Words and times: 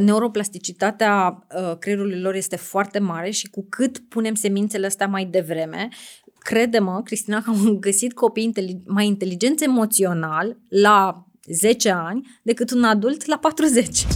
neuroplasticitatea 0.00 1.46
uh, 1.56 1.76
creierului 1.78 2.20
lor 2.20 2.34
este 2.34 2.56
foarte 2.56 2.98
mare 2.98 3.30
și 3.30 3.48
cu 3.48 3.66
cât 3.68 3.98
punem 3.98 4.34
semințele 4.34 4.86
astea 4.86 5.06
mai 5.06 5.24
devreme, 5.24 5.88
crede-mă, 6.38 7.00
Cristina, 7.04 7.42
că 7.42 7.50
am 7.50 7.76
găsit 7.80 8.12
copii 8.12 8.82
mai 8.86 9.06
inteligenți 9.06 9.64
emoțional 9.64 10.56
la 10.68 11.26
10 11.46 11.90
ani 11.90 12.40
decât 12.42 12.70
un 12.70 12.84
adult 12.84 13.26
la 13.26 13.38
40. 13.38 14.06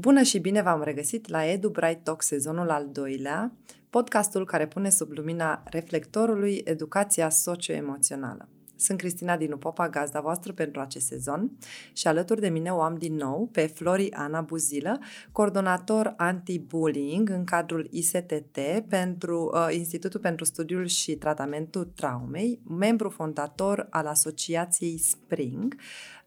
Bună 0.00 0.22
și 0.22 0.38
bine 0.38 0.62
v-am 0.62 0.82
regăsit 0.82 1.28
la 1.28 1.44
Edu 1.44 1.68
Bright 1.68 2.04
Talk 2.04 2.22
sezonul 2.22 2.70
al 2.70 2.88
doilea, 2.92 3.52
podcastul 3.90 4.44
care 4.44 4.66
pune 4.66 4.90
sub 4.90 5.10
lumina 5.10 5.62
reflectorului 5.64 6.60
educația 6.64 7.28
socioemoțională. 7.28 8.48
Sunt 8.76 8.98
Cristina 8.98 9.36
Dinu 9.36 9.56
Popa, 9.56 9.88
gazda 9.88 10.20
voastră 10.20 10.52
pentru 10.52 10.80
acest 10.80 11.06
sezon 11.06 11.50
și 11.92 12.06
alături 12.06 12.40
de 12.40 12.48
mine 12.48 12.72
o 12.72 12.80
am 12.80 12.94
din 12.94 13.14
nou 13.14 13.48
pe 13.52 13.66
Flori 13.66 14.12
Ana 14.12 14.40
Buzilă, 14.40 14.98
coordonator 15.32 16.14
anti-bullying 16.16 17.28
în 17.30 17.44
cadrul 17.44 17.88
ISTT 17.90 18.58
pentru 18.88 19.50
uh, 19.54 19.74
Institutul 19.74 20.20
pentru 20.20 20.44
Studiul 20.44 20.86
și 20.86 21.14
Tratamentul 21.14 21.84
Traumei, 21.84 22.60
membru 22.78 23.08
fondator 23.08 23.86
al 23.90 24.06
Asociației 24.06 24.98
Spring, 24.98 25.74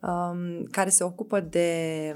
um, 0.04 0.64
care 0.72 0.90
se 0.90 1.04
ocupă 1.04 1.40
de 1.40 2.16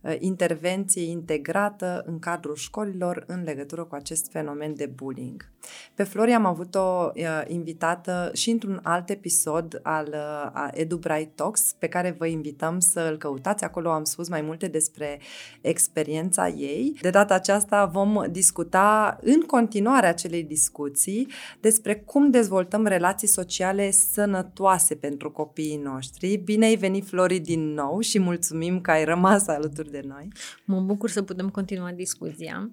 uh, 0.00 0.16
intervenție 0.18 1.02
integrată 1.02 2.02
în 2.06 2.18
cadrul 2.18 2.54
școlilor 2.54 3.24
în 3.26 3.42
legătură 3.42 3.84
cu 3.84 3.94
acest 3.94 4.30
fenomen 4.30 4.74
de 4.74 4.86
bullying. 4.86 5.48
Pe 5.94 6.02
Flori 6.02 6.32
am 6.32 6.44
avut-o 6.44 7.10
uh, 7.14 7.42
invitată 7.46 8.30
și 8.34 8.50
într-un 8.50 8.80
alt 8.82 9.10
episod 9.10 9.80
al 9.82 10.08
uh, 10.54 10.68
Edu 10.72 10.96
Bright 10.96 11.36
Talks, 11.36 11.74
pe 11.78 11.88
care 11.88 12.14
vă 12.18 12.26
invităm 12.26 12.78
să 12.78 13.08
îl 13.10 13.16
căutați. 13.16 13.64
Acolo 13.64 13.90
am 13.90 14.04
spus 14.04 14.28
mai 14.28 14.40
multe 14.40 14.66
despre 14.66 15.20
experiența 15.60 16.48
ei. 16.48 16.98
De 17.00 17.10
data 17.10 17.34
aceasta 17.34 17.84
vom 17.86 18.24
discuta 18.30 19.18
în 19.22 19.40
continuare 19.40 20.06
acelei 20.06 20.42
discuții 20.42 21.28
despre 21.60 21.96
cum 21.96 22.30
dezvoltăm 22.30 22.86
relații 22.86 23.28
sociale 23.28 23.90
sănătoase 23.90 24.94
pentru 24.94 25.30
copiii 25.30 25.76
noștri. 25.76 26.36
Bine 26.36 26.66
ai 26.66 26.76
venit, 26.76 26.99
Flori, 27.02 27.38
din 27.38 27.72
nou 27.72 28.00
și 28.00 28.18
mulțumim 28.18 28.80
că 28.80 28.90
ai 28.90 29.04
rămas 29.04 29.46
alături 29.46 29.90
de 29.90 30.02
noi. 30.06 30.28
Mă 30.64 30.80
bucur 30.80 31.10
să 31.10 31.22
putem 31.22 31.48
continua 31.48 31.92
discuția. 31.92 32.70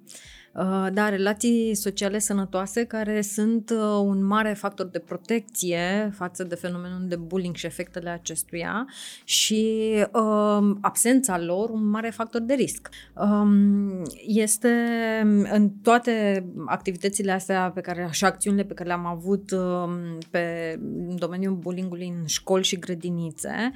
Uh, 0.58 0.88
da, 0.94 1.10
relații 1.10 1.76
sociale 1.76 2.20
sănătoase 2.20 2.84
care 2.84 3.22
sunt 3.22 3.70
uh, 3.70 3.78
un 4.04 4.26
mare 4.26 4.54
factor 4.54 4.86
de 4.86 5.00
protecție 5.00 6.12
față 6.16 6.44
de 6.44 6.56
fenomenul 6.56 7.08
de 7.08 7.16
bullying 7.16 7.56
și 7.56 7.66
efectele 7.66 8.10
acestuia 8.10 8.88
și 9.24 9.94
uh, 10.14 10.76
absența 10.82 11.40
lor 11.40 11.70
un 11.70 11.90
mare 11.90 12.10
factor 12.10 12.42
de 12.42 12.54
risc. 12.54 12.90
Um, 13.14 14.02
este 14.26 14.70
în 15.52 15.70
toate 15.70 16.46
activitățile 16.66 17.32
astea 17.32 17.72
pe 17.74 17.82
care 17.82 18.08
și 18.12 18.26
acțiunile 18.26 18.64
pe 18.64 18.74
care 18.74 18.88
le-am 18.88 19.06
avut 19.06 19.52
um, 19.52 20.18
pe 20.32 20.76
domeniul 21.16 21.56
bullyingului 21.56 22.14
în 22.20 22.26
școli 22.26 22.64
și 22.64 22.80
grădinițe, 22.80 23.72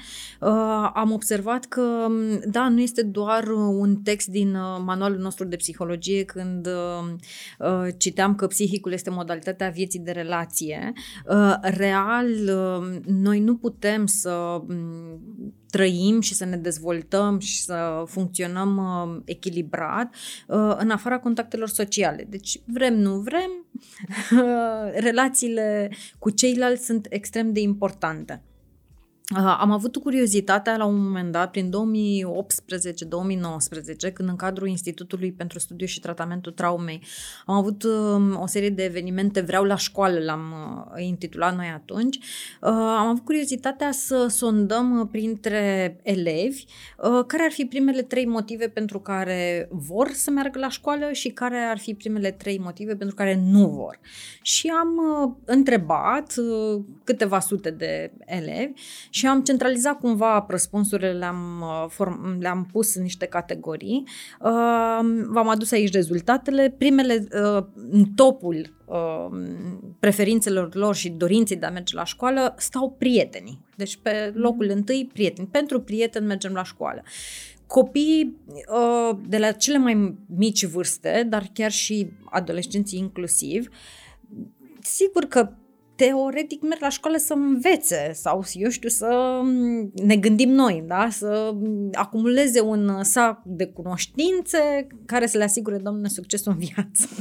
am 0.94 1.12
observat 1.12 1.66
că 1.66 2.08
da, 2.46 2.70
nu 2.70 2.80
este 2.80 3.02
doar 3.02 3.48
un 3.78 3.96
text 3.96 4.28
din 4.28 4.52
manualul 4.86 5.20
nostru 5.20 5.46
de 5.46 5.56
psihologie 5.56 6.24
când 6.24 6.70
uh, 6.72 7.88
citeam 7.98 8.36
că 8.36 8.48
psihicul 8.48 8.92
este 8.92 9.10
modalitatea 9.10 9.70
vieții 9.70 10.00
de 10.00 10.12
relație, 10.12 10.94
uh, 11.28 11.56
real 11.62 12.28
uh, 12.28 13.00
noi 13.06 13.40
nu 13.40 13.56
putem 13.56 14.06
să 14.06 14.32
um, 14.32 15.22
trăim 15.70 16.22
și 16.22 16.34
să 16.34 16.46
ne 16.46 16.58
dezvoltăm 16.58 17.40
și 17.40 17.62
să 17.62 18.04
funcționăm 18.08 18.78
uh, 18.78 19.22
echilibrat 19.26 20.16
uh, 20.48 20.76
în 20.78 20.90
afara 20.90 21.20
contactelor 21.20 21.70
sociale. 21.70 22.26
Deci 22.30 22.62
vrem, 22.66 23.00
nu 23.00 23.16
vrem, 23.16 23.66
relațiile 25.10 25.92
cu 26.20 26.30
ceilalți 26.30 26.86
sunt 26.86 27.08
extrem 27.10 27.54
de 27.54 27.60
importante. 27.60 28.42
Uh, 29.38 29.58
am 29.60 29.72
avut 29.72 29.98
curiozitatea 29.98 30.78
la 30.78 30.86
un 30.86 31.04
moment 31.04 31.32
dat, 31.32 31.52
prin 31.52 31.70
2018-2019, 31.70 31.72
când 34.14 34.30
în 34.30 34.36
cadrul 34.36 34.68
Institutului 34.68 35.32
pentru 35.32 35.60
Studiu 35.60 35.86
și 35.86 36.00
Tratamentul 36.00 36.52
Traumei 36.52 37.02
am 37.46 37.56
avut 37.56 37.84
um, 37.84 38.42
o 38.42 38.48
serie 38.48 38.70
de 38.70 38.84
evenimente 38.84 39.42
Vreau 39.42 39.64
la 39.64 39.76
școală, 39.76 40.20
l-am 40.20 40.52
uh, 40.52 41.04
intitulat 41.06 41.56
noi 41.56 41.68
atunci, 41.74 42.18
uh, 42.18 42.70
am 42.72 43.08
avut 43.08 43.24
curiozitatea 43.24 43.92
să 43.92 44.28
sondăm 44.28 45.08
printre 45.12 45.98
elevi 46.04 46.64
care 47.28 47.44
ar 47.44 47.52
fi 47.52 47.66
primele 47.66 48.02
trei 48.02 48.26
motive 48.26 48.68
pentru 48.68 49.00
care 49.00 49.68
vor 49.72 50.10
să 50.14 50.32
meargă 50.32 50.60
la 50.60 50.70
școală 50.70 51.12
și 51.12 51.30
care 51.30 51.58
ar 51.58 51.78
fi 51.78 51.94
primele 51.94 52.32
trei 52.32 52.60
motive 52.60 52.96
pentru 52.96 53.16
care 53.16 53.42
nu 53.44 53.68
vor. 53.68 54.00
Și 54.42 54.72
am 54.80 54.90
întrebat 55.46 56.34
câteva 57.04 57.40
sute 57.40 57.72
de 57.72 58.12
elevi 58.26 58.74
și 59.10 59.21
am 59.28 59.42
centralizat 59.42 60.00
cumva 60.00 60.46
răspunsurile, 60.50 61.12
le-am, 61.12 61.64
uh, 61.98 62.38
le-am 62.40 62.68
pus 62.72 62.96
în 62.96 63.02
niște 63.02 63.26
categorii. 63.26 64.04
Uh, 64.40 65.00
v-am 65.28 65.50
adus 65.50 65.72
aici 65.72 65.94
rezultatele. 65.94 66.76
Primele, 66.78 67.28
uh, 67.34 67.64
în 67.92 68.06
topul 68.16 68.80
preferințelor 70.00 70.76
lor 70.76 70.96
și 70.96 71.10
dorinței 71.10 71.58
de 71.58 71.66
a 71.66 71.70
merge 71.70 71.96
la 71.96 72.04
școală 72.04 72.56
stau 72.58 72.96
prietenii. 72.98 73.60
Deci 73.76 74.00
pe 74.02 74.32
locul 74.36 74.66
mm. 74.66 74.72
întâi 74.76 75.10
prieteni. 75.14 75.48
Pentru 75.48 75.82
prieteni 75.82 76.26
mergem 76.26 76.54
la 76.54 76.64
școală 76.64 77.04
copiii 77.68 78.38
de 79.28 79.38
la 79.38 79.52
cele 79.52 79.78
mai 79.78 80.18
mici 80.36 80.66
vârste, 80.66 81.26
dar 81.30 81.50
chiar 81.54 81.72
și 81.72 82.12
adolescenții 82.26 83.00
inclusiv, 83.00 83.70
sigur 84.80 85.26
că 85.26 85.52
teoretic 85.96 86.62
merg 86.62 86.82
la 86.82 86.90
școală 86.90 87.18
să 87.18 87.34
învețe 87.34 88.12
sau, 88.14 88.44
eu 88.54 88.70
știu, 88.70 88.90
să 88.90 89.40
mm, 89.44 89.92
ne 89.96 90.16
gândim 90.16 90.50
noi, 90.50 90.84
da? 90.88 91.08
să 91.10 91.54
acumuleze 91.94 92.62
un 92.62 93.04
sac 93.04 93.42
de 93.46 93.66
cunoștințe 93.66 94.88
care 95.06 95.26
să 95.26 95.38
le 95.38 95.44
asigure, 95.44 95.78
domnule, 95.78 96.08
succesul 96.08 96.52
în 96.52 96.58
viață. 96.58 97.08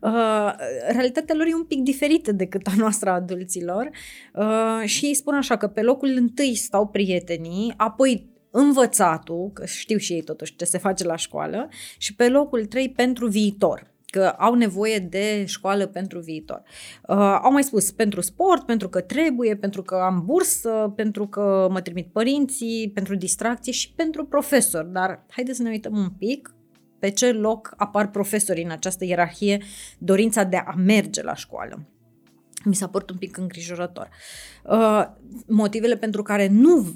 Uh, 0.00 0.52
realitatea 0.88 1.34
lor 1.34 1.46
e 1.46 1.54
un 1.54 1.64
pic 1.64 1.82
diferită 1.82 2.32
decât 2.32 2.66
a 2.66 2.72
noastră 2.76 3.10
adulților 3.10 3.90
uh, 4.34 4.82
și 4.84 5.04
îi 5.04 5.14
spun 5.14 5.34
așa 5.34 5.56
că 5.56 5.66
pe 5.66 5.82
locul 5.82 6.08
întâi 6.16 6.54
stau 6.54 6.86
prietenii, 6.86 7.74
apoi 7.76 8.30
învățatul, 8.50 9.50
că 9.52 9.66
știu 9.66 9.96
și 9.96 10.12
ei 10.12 10.22
totuși 10.22 10.56
ce 10.56 10.64
se 10.64 10.78
face 10.78 11.04
la 11.04 11.16
școală, 11.16 11.68
și 11.98 12.14
pe 12.14 12.28
locul 12.28 12.64
3 12.64 12.90
pentru 12.90 13.26
viitor 13.26 13.89
că 14.10 14.26
au 14.26 14.54
nevoie 14.54 14.98
de 14.98 15.44
școală 15.46 15.86
pentru 15.86 16.20
viitor. 16.20 16.62
Uh, 17.08 17.16
au 17.42 17.52
mai 17.52 17.62
spus 17.62 17.90
pentru 17.90 18.20
sport, 18.20 18.66
pentru 18.66 18.88
că 18.88 19.00
trebuie, 19.00 19.56
pentru 19.56 19.82
că 19.82 19.94
am 19.94 20.22
bursă, 20.24 20.92
pentru 20.96 21.26
că 21.26 21.68
mă 21.70 21.80
trimit 21.80 22.06
părinții, 22.12 22.90
pentru 22.94 23.14
distracție 23.14 23.72
și 23.72 23.92
pentru 23.92 24.24
profesor. 24.24 24.84
Dar 24.84 25.24
haideți 25.30 25.56
să 25.56 25.62
ne 25.62 25.70
uităm 25.70 25.96
un 25.96 26.10
pic 26.10 26.54
pe 26.98 27.10
ce 27.10 27.32
loc 27.32 27.74
apar 27.76 28.10
profesorii 28.10 28.64
în 28.64 28.70
această 28.70 29.04
ierarhie, 29.04 29.62
dorința 29.98 30.44
de 30.44 30.56
a 30.56 30.74
merge 30.76 31.22
la 31.22 31.34
școală. 31.34 31.86
Mi 32.64 32.74
s-a 32.74 32.88
părut 32.88 33.10
un 33.10 33.16
pic 33.16 33.36
îngrijorător. 33.36 34.08
Uh, 34.64 35.06
motivele 35.46 35.96
pentru 35.96 36.22
care 36.22 36.48
nu 36.48 36.94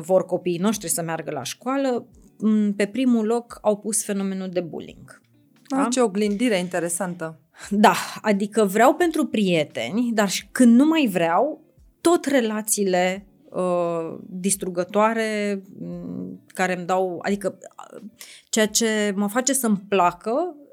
vor 0.00 0.24
copiii 0.24 0.58
noștri 0.58 0.88
să 0.88 1.02
meargă 1.02 1.30
la 1.30 1.42
școală, 1.42 2.06
pe 2.76 2.86
primul 2.86 3.26
loc 3.26 3.58
au 3.62 3.76
pus 3.76 4.04
fenomenul 4.04 4.48
de 4.48 4.60
bullying. 4.60 5.20
Da? 5.68 5.88
Ce 5.90 6.00
oglindire 6.00 6.58
interesantă. 6.58 7.38
Da, 7.70 7.94
adică 8.22 8.64
vreau 8.64 8.94
pentru 8.94 9.26
prieteni, 9.26 10.10
dar 10.14 10.28
și 10.28 10.48
când 10.52 10.76
nu 10.76 10.84
mai 10.84 11.08
vreau, 11.12 11.62
tot 12.00 12.24
relațiile 12.24 13.26
uh, 13.50 14.18
distrugătoare 14.26 15.62
mm, 15.80 16.40
care 16.46 16.76
îmi 16.76 16.86
dau, 16.86 17.18
adică 17.22 17.58
ceea 18.48 18.66
ce 18.66 19.12
mă 19.16 19.28
face 19.28 19.52
să-mi 19.52 19.84
placă 19.88 20.30
um, 20.30 20.67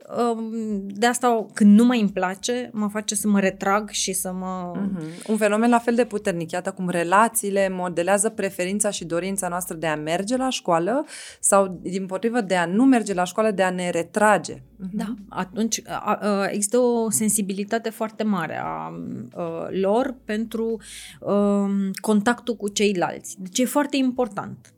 de 0.86 1.06
asta 1.06 1.46
când 1.54 1.80
nu 1.80 1.86
mai 1.86 2.00
îmi 2.00 2.10
place, 2.10 2.69
mă 2.74 2.88
face 2.88 3.16
să 3.16 3.28
mă 3.28 3.40
retrag 3.40 3.90
și 3.90 4.13
să 4.13 4.31
mă... 4.31 4.72
Mm-hmm. 4.75 5.25
Un 5.28 5.38
fenomen 5.38 5.69
la 5.69 5.80
fel 5.80 5.96
de 5.96 6.06
puternic, 6.06 6.52
iată 6.52 6.72
cum 6.72 6.90
relațiile 6.90 7.69
modelează 7.72 8.30
preferința 8.30 8.90
și 8.90 9.06
dorința 9.06 9.48
noastră 9.48 9.75
de 9.75 9.88
a 9.88 9.96
merge 9.96 10.38
la 10.38 10.50
școală 10.50 11.06
sau, 11.40 11.80
din 11.81 12.06
potrivă, 12.06 12.42
de 12.42 12.56
a 12.56 12.66
nu 12.66 12.84
merge 12.84 13.13
la 13.13 13.24
școală, 13.24 13.52
de 13.52 13.63
a 13.63 13.69
ne 13.69 13.90
retrage. 13.90 14.54
Mm-hmm. 14.56 14.92
Da, 14.92 15.13
atunci 15.30 15.81
a, 15.88 16.19
a, 16.22 16.48
există 16.50 16.78
o 16.78 17.10
sensibilitate 17.10 17.90
foarte 17.90 18.24
mare 18.24 18.58
a, 18.58 18.63
a 18.63 19.68
lor 19.69 20.16
pentru 20.25 20.81
a, 21.22 21.34
um, 21.34 21.92
contactul 22.01 22.56
cu 22.56 22.68
ceilalți. 22.68 23.36
Deci 23.40 23.60
e 23.60 23.66
foarte 23.66 23.98
important. 23.98 24.69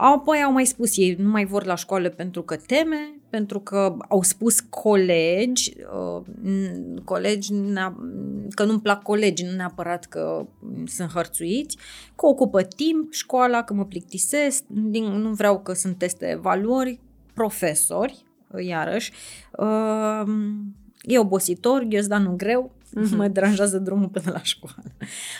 Apoi 0.00 0.42
au 0.42 0.52
mai 0.52 0.66
spus 0.66 0.96
ei, 0.96 1.16
nu 1.18 1.28
mai 1.28 1.44
vor 1.44 1.64
la 1.64 1.74
școală 1.74 2.08
pentru 2.08 2.42
că 2.42 2.56
teme, 2.56 3.17
pentru 3.30 3.60
că 3.60 3.96
au 4.08 4.22
spus 4.22 4.60
colegi, 4.60 5.72
uh, 5.92 6.22
colegi 7.04 7.52
că 8.50 8.64
nu-mi 8.64 8.80
plac 8.80 9.02
colegi, 9.02 9.44
nu 9.44 9.50
neapărat 9.50 10.04
că 10.04 10.46
sunt 10.86 11.10
hărțuiți, 11.10 11.76
că 12.16 12.26
ocupă 12.26 12.62
timp 12.62 13.12
școala, 13.12 13.62
că 13.62 13.74
mă 13.74 13.84
plictisesc, 13.84 14.64
nu 14.68 15.32
vreau 15.32 15.60
că 15.60 15.72
sunt 15.72 15.98
teste 15.98 16.38
valori, 16.42 17.00
profesori, 17.34 18.24
iarăși, 18.56 19.12
uh, 19.58 20.22
e 21.02 21.18
obositor, 21.18 21.82
ghiozdanul 21.82 22.36
greu, 22.36 22.74
mm-hmm. 22.88 23.16
mă 23.16 23.28
deranjează 23.28 23.78
drumul 23.78 24.08
până 24.08 24.30
la 24.32 24.42
școală. 24.42 24.82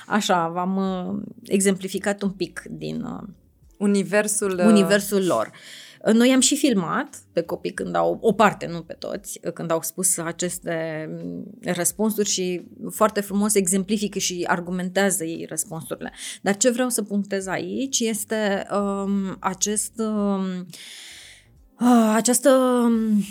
Așa, 0.06 0.48
v-am 0.48 0.76
uh, 0.76 1.22
exemplificat 1.44 2.22
un 2.22 2.30
pic 2.30 2.62
din 2.70 3.04
universul, 3.78 4.58
uh, 4.58 4.64
universul 4.64 5.26
lor. 5.26 5.50
Noi 6.12 6.32
am 6.32 6.40
și 6.40 6.56
filmat 6.56 7.22
pe 7.32 7.42
copii 7.42 7.72
când 7.72 7.94
au, 7.94 8.18
o 8.20 8.32
parte, 8.32 8.66
nu 8.66 8.82
pe 8.82 8.92
toți, 8.92 9.40
când 9.54 9.70
au 9.70 9.82
spus 9.82 10.18
aceste 10.18 11.08
răspunsuri 11.62 12.28
și 12.28 12.62
foarte 12.90 13.20
frumos 13.20 13.54
exemplifică 13.54 14.18
și 14.18 14.44
argumentează 14.46 15.24
ei 15.24 15.46
răspunsurile. 15.48 16.12
Dar 16.42 16.56
ce 16.56 16.70
vreau 16.70 16.88
să 16.88 17.02
punctez 17.02 17.46
aici 17.46 18.00
este 18.00 18.66
um, 18.72 19.36
acest, 19.38 19.92
um, 19.96 20.66
uh, 21.80 22.12
această 22.14 22.50
um, 22.50 23.24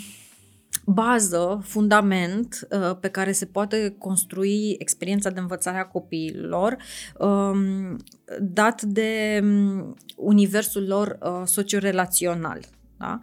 bază, 0.84 1.60
fundament 1.64 2.68
uh, 2.70 2.96
pe 3.00 3.08
care 3.08 3.32
se 3.32 3.46
poate 3.46 3.94
construi 3.98 4.76
experiența 4.78 5.30
de 5.30 5.40
învățare 5.40 5.78
a 5.78 5.86
copiilor, 5.86 6.76
um, 7.18 7.96
dat 8.40 8.82
de 8.82 9.40
um, 9.42 9.94
universul 10.16 10.86
lor 10.86 11.18
uh, 11.20 11.42
sociorelațional. 11.44 12.60
Da? 12.98 13.18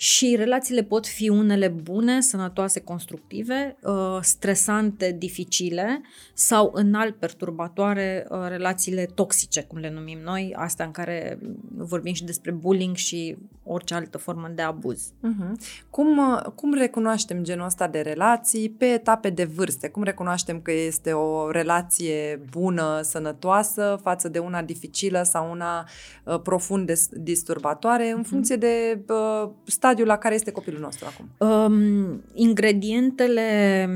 Și 0.00 0.34
relațiile 0.36 0.82
pot 0.82 1.06
fi 1.06 1.28
unele 1.28 1.68
bune, 1.68 2.20
sănătoase, 2.20 2.80
constructive, 2.80 3.76
uh, 3.82 4.18
stresante, 4.20 5.16
dificile 5.18 6.00
sau 6.34 6.70
înalt 6.74 7.16
perturbatoare, 7.16 8.26
uh, 8.30 8.38
relațiile 8.48 9.06
toxice, 9.14 9.62
cum 9.62 9.78
le 9.78 9.90
numim 9.90 10.18
noi, 10.24 10.54
astea 10.56 10.84
în 10.84 10.90
care 10.90 11.38
vorbim 11.76 12.12
și 12.12 12.24
despre 12.24 12.50
bullying 12.50 12.96
și 12.96 13.36
orice 13.68 13.94
altă 13.94 14.18
formă 14.18 14.50
de 14.54 14.62
abuz. 14.62 15.12
Uh-huh. 15.12 15.52
Cum, 15.90 16.18
uh, 16.18 16.42
cum 16.54 16.74
recunoaștem 16.74 17.42
genul 17.42 17.66
ăsta 17.66 17.88
de 17.88 18.00
relații 18.00 18.70
pe 18.70 18.84
etape 18.84 19.30
de 19.30 19.44
vârste? 19.44 19.88
Cum 19.88 20.02
recunoaștem 20.02 20.60
că 20.60 20.72
este 20.72 21.12
o 21.12 21.50
relație 21.50 22.40
bună, 22.50 23.00
sănătoasă 23.02 23.98
față 24.02 24.28
de 24.28 24.38
una 24.38 24.62
dificilă 24.62 25.22
sau 25.22 25.50
una 25.50 25.88
uh, 26.24 26.40
profund 26.40 26.92
disturbatoare 27.12 28.10
în 28.10 28.22
uh-huh. 28.22 28.28
funcție 28.28 28.56
de 28.56 29.04
uh, 29.08 29.50
stadiul 29.88 30.08
la 30.08 30.18
care 30.18 30.34
este 30.34 30.50
copilul 30.50 30.80
nostru 30.80 31.06
acum? 31.06 31.48
Um, 31.48 32.22
ingredientele 32.34 33.88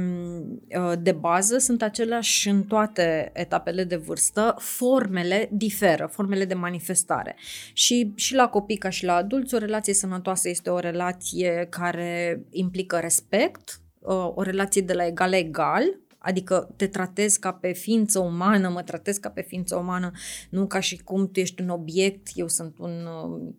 uh, 0.78 0.92
de 0.98 1.12
bază 1.12 1.58
sunt 1.58 1.82
aceleași 1.82 2.48
în 2.48 2.62
toate 2.62 3.30
etapele 3.34 3.84
de 3.84 3.96
vârstă, 3.96 4.54
formele 4.58 5.48
diferă, 5.52 6.08
formele 6.12 6.44
de 6.44 6.54
manifestare. 6.54 7.36
Și, 7.72 8.12
și 8.14 8.34
la 8.34 8.48
copii 8.48 8.76
ca 8.76 8.88
și 8.88 9.04
la 9.04 9.14
adulți, 9.14 9.54
o 9.54 9.58
relație 9.58 9.94
sănătoasă 9.94 10.48
este 10.48 10.70
o 10.70 10.78
relație 10.78 11.66
care 11.70 12.42
implică 12.50 12.98
respect, 12.98 13.80
uh, 13.98 14.32
o 14.34 14.42
relație 14.42 14.82
de 14.82 14.92
la 14.92 15.06
egal 15.06 15.30
la 15.30 15.36
egal, 15.36 15.82
Adică 16.24 16.68
te 16.76 16.86
tratezi 16.86 17.38
ca 17.38 17.52
pe 17.52 17.72
ființă 17.72 18.18
umană, 18.18 18.68
mă 18.68 18.82
tratez 18.82 19.16
ca 19.16 19.28
pe 19.28 19.40
ființă 19.40 19.76
umană, 19.76 20.10
nu 20.50 20.66
ca 20.66 20.80
și 20.80 20.96
cum 20.96 21.30
tu 21.30 21.40
ești 21.40 21.62
un 21.62 21.68
obiect, 21.68 22.28
eu 22.34 22.48
sunt 22.48 22.78
un 22.78 22.90
uh, 22.90 23.54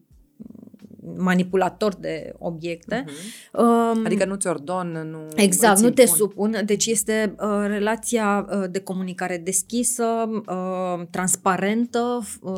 manipulator 1.16 1.96
de 1.96 2.34
obiecte. 2.38 3.06
Uh-huh. 3.08 4.06
adică 4.06 4.26
nu 4.26 4.36
ți 4.36 4.48
ordon, 4.48 5.08
nu 5.12 5.28
Exact, 5.36 5.80
nu 5.80 5.90
te 5.90 6.06
supun. 6.06 6.62
Deci 6.66 6.86
este 6.86 7.36
uh, 7.40 7.64
relația 7.68 8.48
uh, 8.50 8.64
de 8.72 8.80
comunicare 8.80 9.38
deschisă, 9.38 10.04
uh, 10.48 11.06
transparentă, 11.10 12.22
uh, 12.42 12.54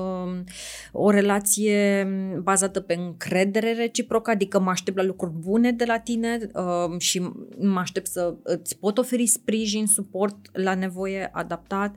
o 0.91 1.09
relație 1.09 2.07
bazată 2.41 2.79
pe 2.79 2.93
încredere 2.93 3.73
reciprocă, 3.73 4.31
adică 4.31 4.59
mă 4.59 4.69
aștept 4.69 4.97
la 4.97 5.03
lucruri 5.03 5.33
bune 5.39 5.71
de 5.71 5.85
la 5.85 5.97
tine 5.97 6.49
uh, 6.53 6.99
și 6.99 7.29
mă 7.57 7.79
aștept 7.79 8.07
să 8.07 8.35
îți 8.43 8.77
pot 8.77 8.97
oferi 8.97 9.25
sprijin, 9.25 9.85
suport 9.87 10.35
la 10.53 10.75
nevoie 10.75 11.29
adaptat. 11.31 11.95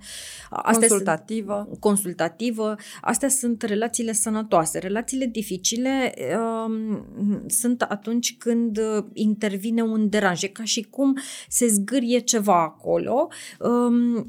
Astea 0.50 0.88
consultativă. 0.88 1.64
Sunt, 1.66 1.80
consultativă. 1.80 2.74
Astea 3.00 3.28
sunt 3.28 3.62
relațiile 3.62 4.12
sănătoase. 4.12 4.78
Relațiile 4.78 5.26
dificile 5.26 6.14
uh, 6.38 6.98
sunt 7.46 7.82
atunci 7.82 8.36
când 8.36 8.78
uh, 8.78 9.04
intervine 9.12 9.82
un 9.82 10.08
deranj. 10.08 10.42
E 10.42 10.46
ca 10.46 10.64
și 10.64 10.82
cum 10.82 11.18
se 11.48 11.66
zgârie 11.66 12.18
ceva 12.18 12.62
acolo. 12.62 13.28
Uh, 13.58 14.22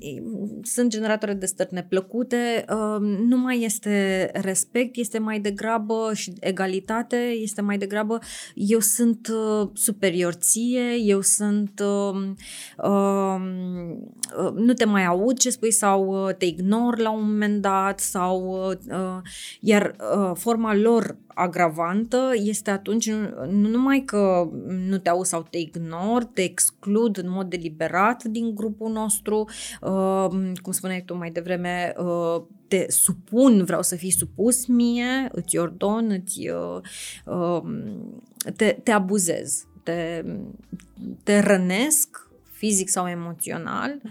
sunt 0.62 0.90
generatoare 0.90 1.34
de 1.34 1.46
stări 1.46 1.74
neplăcute, 1.74 2.66
uh, 2.70 3.00
nu 3.28 3.38
mai 3.38 3.62
este 3.64 4.30
respect, 4.34 4.96
este 4.96 5.20
mai 5.20 5.40
degrabă 5.40 6.12
și 6.14 6.34
egalitate, 6.40 7.16
este 7.16 7.62
mai 7.62 7.78
degrabă 7.78 8.20
eu 8.54 8.80
sunt 8.80 9.28
uh, 9.28 9.70
superior 9.74 10.34
ție, 10.34 10.96
eu 11.02 11.22
sunt 11.22 11.84
uh, 11.84 12.32
uh, 12.78 13.42
nu 14.56 14.74
te 14.74 14.86
mai 14.86 15.06
aud 15.06 15.38
ce 15.38 15.50
spui 15.50 15.72
sau 15.72 16.26
uh, 16.26 16.36
te 16.36 16.46
ignor 16.46 16.98
la 16.98 17.12
un 17.12 17.22
moment 17.22 17.62
dat 17.62 18.00
sau 18.00 18.66
uh, 18.70 19.18
iar 19.60 19.96
uh, 20.16 20.32
forma 20.36 20.76
lor 20.76 21.18
agravantă 21.28 21.99
este 22.34 22.70
atunci 22.70 23.12
nu 23.50 23.68
numai 23.68 24.00
că 24.00 24.50
nu 24.68 24.98
te 24.98 25.10
au 25.10 25.24
sau 25.24 25.48
te 25.50 25.58
ignor, 25.58 26.24
te 26.24 26.42
exclud 26.42 27.18
în 27.18 27.30
mod 27.30 27.50
deliberat 27.50 28.24
din 28.24 28.56
grupul 28.56 28.92
nostru, 28.92 29.50
uh, 29.82 30.28
cum 30.62 30.72
spuneai 30.72 31.04
tu 31.06 31.16
mai 31.18 31.32
devreme, 31.32 31.94
uh, 31.98 32.42
te 32.68 32.86
supun, 32.88 33.64
vreau 33.64 33.82
să 33.82 33.96
fii 33.96 34.12
supus 34.12 34.66
mie, 34.66 35.30
îți 35.32 35.58
ordon, 35.58 36.10
îți, 36.10 36.50
uh, 36.50 37.62
te, 38.56 38.78
te 38.84 38.92
abuzez, 38.92 39.68
te, 39.84 40.26
te 41.24 41.40
rănesc 41.40 42.30
fizic 42.52 42.90
sau 42.90 43.08
emoțional 43.08 44.02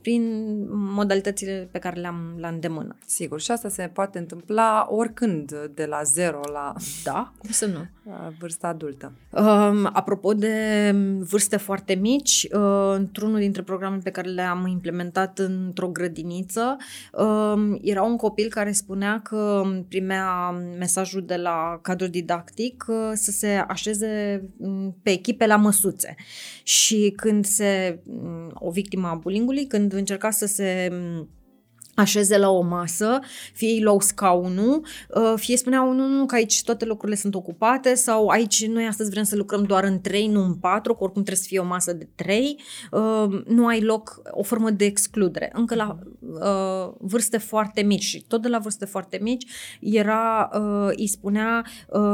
prin 0.00 0.64
modalitățile 0.70 1.68
pe 1.70 1.78
care 1.78 2.00
le-am 2.00 2.36
la 2.38 2.48
îndemână. 2.48 2.96
Sigur, 3.06 3.40
și 3.40 3.50
asta 3.50 3.68
se 3.68 3.90
poate 3.92 4.18
întâmpla 4.18 4.86
oricând, 4.90 5.70
de 5.74 5.86
la 5.86 6.02
zero 6.02 6.40
la... 6.52 6.74
Da, 7.04 7.32
cum 7.38 7.50
să 7.50 7.66
nu? 7.66 7.86
La 8.08 8.32
vârsta 8.38 8.68
adultă. 8.68 9.12
Um, 9.30 9.90
apropo 9.92 10.32
de 10.34 10.94
vârste 11.18 11.56
foarte 11.56 11.94
mici, 11.94 12.46
uh, 12.52 12.94
într-unul 12.94 13.38
dintre 13.38 13.62
programele 13.62 14.00
pe 14.04 14.10
care 14.10 14.28
le-am 14.28 14.66
implementat 14.66 15.38
într-o 15.38 15.88
grădiniță, 15.88 16.76
uh, 17.12 17.78
era 17.82 18.02
un 18.02 18.16
copil 18.16 18.48
care 18.48 18.72
spunea 18.72 19.20
că 19.22 19.62
primea 19.88 20.50
mesajul 20.78 21.22
de 21.24 21.36
la 21.36 21.78
cadrul 21.82 22.08
didactic 22.08 22.84
uh, 22.88 23.10
să 23.14 23.30
se 23.30 23.64
așeze 23.68 24.42
pe 25.02 25.10
echipe 25.10 25.46
la 25.46 25.56
măsuțe. 25.56 26.14
Și 26.62 27.12
când 27.16 27.44
se, 27.44 28.00
o 28.54 28.70
victimă 28.70 29.08
a 29.08 29.14
bullying 29.14 29.66
când 29.66 29.92
încerca 29.92 30.30
să 30.30 30.46
se 30.46 30.92
așeze 31.98 32.38
la 32.38 32.50
o 32.50 32.60
masă, 32.60 33.18
fie 33.52 33.68
îi 33.68 33.82
luau 33.82 34.00
scaunul, 34.00 34.86
uh, 35.14 35.32
fie 35.36 35.56
spuneau 35.56 35.92
nu, 35.92 36.06
nu, 36.06 36.26
că 36.26 36.34
aici 36.34 36.62
toate 36.62 36.84
locurile 36.84 37.16
sunt 37.16 37.34
ocupate 37.34 37.94
sau 37.94 38.28
aici 38.28 38.66
noi 38.66 38.86
astăzi 38.86 39.10
vrem 39.10 39.22
să 39.22 39.36
lucrăm 39.36 39.62
doar 39.62 39.84
în 39.84 40.00
trei, 40.00 40.26
nu 40.26 40.44
în 40.44 40.54
patru, 40.54 40.92
că 40.94 41.02
oricum 41.02 41.22
trebuie 41.22 41.42
să 41.42 41.48
fie 41.48 41.58
o 41.58 41.64
masă 41.64 41.92
de 41.92 42.08
trei, 42.14 42.60
uh, 42.90 43.42
nu 43.46 43.66
ai 43.66 43.80
loc, 43.80 44.22
o 44.30 44.42
formă 44.42 44.70
de 44.70 44.84
excludere. 44.84 45.50
Încă 45.52 45.74
la 45.74 45.98
uh, 46.20 46.94
vârste 46.98 47.38
foarte 47.38 47.82
mici 47.82 48.02
și 48.02 48.24
tot 48.28 48.42
de 48.42 48.48
la 48.48 48.58
vârste 48.58 48.84
foarte 48.84 49.18
mici 49.22 49.46
era, 49.80 50.50
îi 50.96 51.06
spunea 51.06 51.64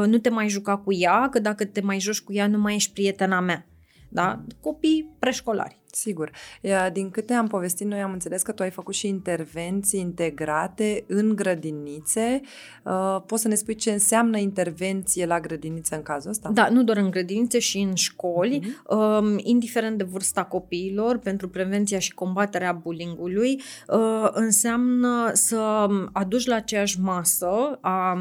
nu 0.06 0.18
te 0.18 0.28
mai 0.28 0.48
juca 0.48 0.76
cu 0.76 0.92
ea, 0.92 1.28
că 1.28 1.38
dacă 1.38 1.64
te 1.64 1.80
mai 1.80 2.00
joci 2.00 2.20
cu 2.20 2.32
ea 2.32 2.46
nu 2.46 2.58
mai 2.58 2.74
ești 2.74 2.92
prietena 2.92 3.40
mea. 3.40 3.66
Da? 4.08 4.44
Copii 4.60 5.16
preșcolari. 5.18 5.83
Sigur. 5.94 6.30
Din 6.92 7.10
câte 7.10 7.32
am 7.32 7.46
povestit 7.46 7.86
noi, 7.86 8.00
am 8.00 8.12
înțeles 8.12 8.42
că 8.42 8.52
tu 8.52 8.62
ai 8.62 8.70
făcut 8.70 8.94
și 8.94 9.08
intervenții 9.08 10.00
integrate 10.00 11.04
în 11.06 11.36
grădinițe. 11.36 12.40
Uh, 12.82 13.22
poți 13.26 13.42
să 13.42 13.48
ne 13.48 13.54
spui 13.54 13.74
ce 13.74 13.90
înseamnă 13.90 14.38
intervenție 14.38 15.26
la 15.26 15.40
grădiniță 15.40 15.94
în 15.94 16.02
cazul 16.02 16.30
ăsta? 16.30 16.50
Da, 16.52 16.68
nu 16.68 16.82
doar 16.84 16.96
în 16.96 17.10
grădinițe, 17.10 17.58
și 17.58 17.78
în 17.78 17.94
școli, 17.94 18.60
uh-huh. 18.60 19.36
indiferent 19.36 19.98
de 19.98 20.04
vârsta 20.04 20.44
copiilor, 20.44 21.18
pentru 21.18 21.48
prevenția 21.48 21.98
și 21.98 22.14
combaterea 22.14 22.72
bullyingului, 22.72 23.60
uh, 23.88 24.28
înseamnă 24.32 25.30
să 25.32 25.88
aduci 26.12 26.46
la 26.46 26.54
aceeași 26.54 27.00
masă 27.00 27.78
a 27.80 28.18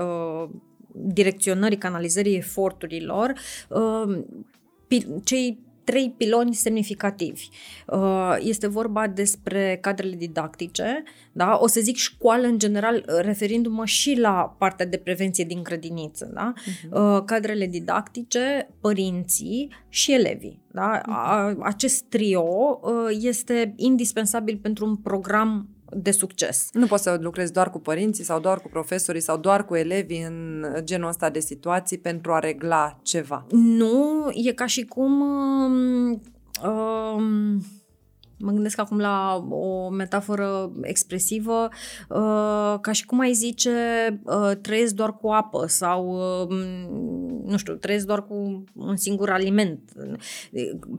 uh, 0.00 0.48
direcționării, 0.92 1.78
canalizării 1.78 2.36
eforturilor 2.36 3.32
cei 5.24 5.58
trei 5.84 6.14
piloni 6.16 6.54
semnificativi. 6.54 7.48
Uh, 7.86 8.36
este 8.38 8.66
vorba 8.66 9.06
despre 9.06 9.78
cadrele 9.80 10.14
didactice, 10.14 11.02
da? 11.32 11.58
o 11.60 11.66
să 11.66 11.80
zic 11.80 11.96
școală 11.96 12.46
în 12.46 12.58
general, 12.58 13.04
referindu-mă 13.06 13.84
și 13.84 14.18
la 14.18 14.56
partea 14.58 14.86
de 14.86 14.96
prevenție 14.96 15.44
din 15.44 15.62
grădiniță. 15.62 16.30
Da? 16.34 16.52
Uh-huh. 16.52 17.24
Cadrele 17.24 17.66
didactice, 17.66 18.68
părinții 18.80 19.68
și 19.88 20.12
elevii. 20.12 20.62
Da? 20.70 21.00
Uh-huh. 21.00 21.56
Acest 21.60 22.02
trio 22.02 22.80
uh, 22.82 23.18
este 23.20 23.72
indispensabil 23.76 24.58
pentru 24.62 24.86
un 24.86 24.96
program 24.96 25.73
de 25.90 26.10
succes. 26.10 26.68
Nu 26.72 26.86
poți 26.86 27.02
să 27.02 27.18
lucrezi 27.20 27.52
doar 27.52 27.70
cu 27.70 27.78
părinții 27.78 28.24
sau 28.24 28.40
doar 28.40 28.60
cu 28.60 28.68
profesorii 28.68 29.20
sau 29.20 29.36
doar 29.36 29.64
cu 29.64 29.74
elevii 29.74 30.22
în 30.22 30.66
genul 30.84 31.08
ăsta 31.08 31.30
de 31.30 31.40
situații 31.40 31.98
pentru 31.98 32.32
a 32.32 32.38
regla 32.38 32.98
ceva. 33.02 33.46
Nu, 33.50 34.28
e 34.32 34.52
ca 34.52 34.66
și 34.66 34.84
cum... 34.84 35.20
Um, 35.20 36.22
um, 36.70 37.62
mă 38.44 38.50
gândesc 38.50 38.78
acum 38.78 38.98
la 38.98 39.46
o 39.50 39.88
metaforă 39.88 40.72
expresivă, 40.82 41.68
uh, 42.08 42.78
ca 42.80 42.92
și 42.92 43.04
cum 43.06 43.20
ai 43.20 43.32
zice 43.32 43.70
uh, 44.22 44.50
trăiesc 44.60 44.94
doar 44.94 45.16
cu 45.16 45.28
apă 45.28 45.66
sau, 45.66 46.16
uh, 46.42 46.56
nu 47.44 47.56
știu, 47.56 47.74
trăiesc 47.74 48.06
doar 48.06 48.26
cu 48.26 48.64
un 48.72 48.96
singur 48.96 49.30
aliment. 49.30 49.80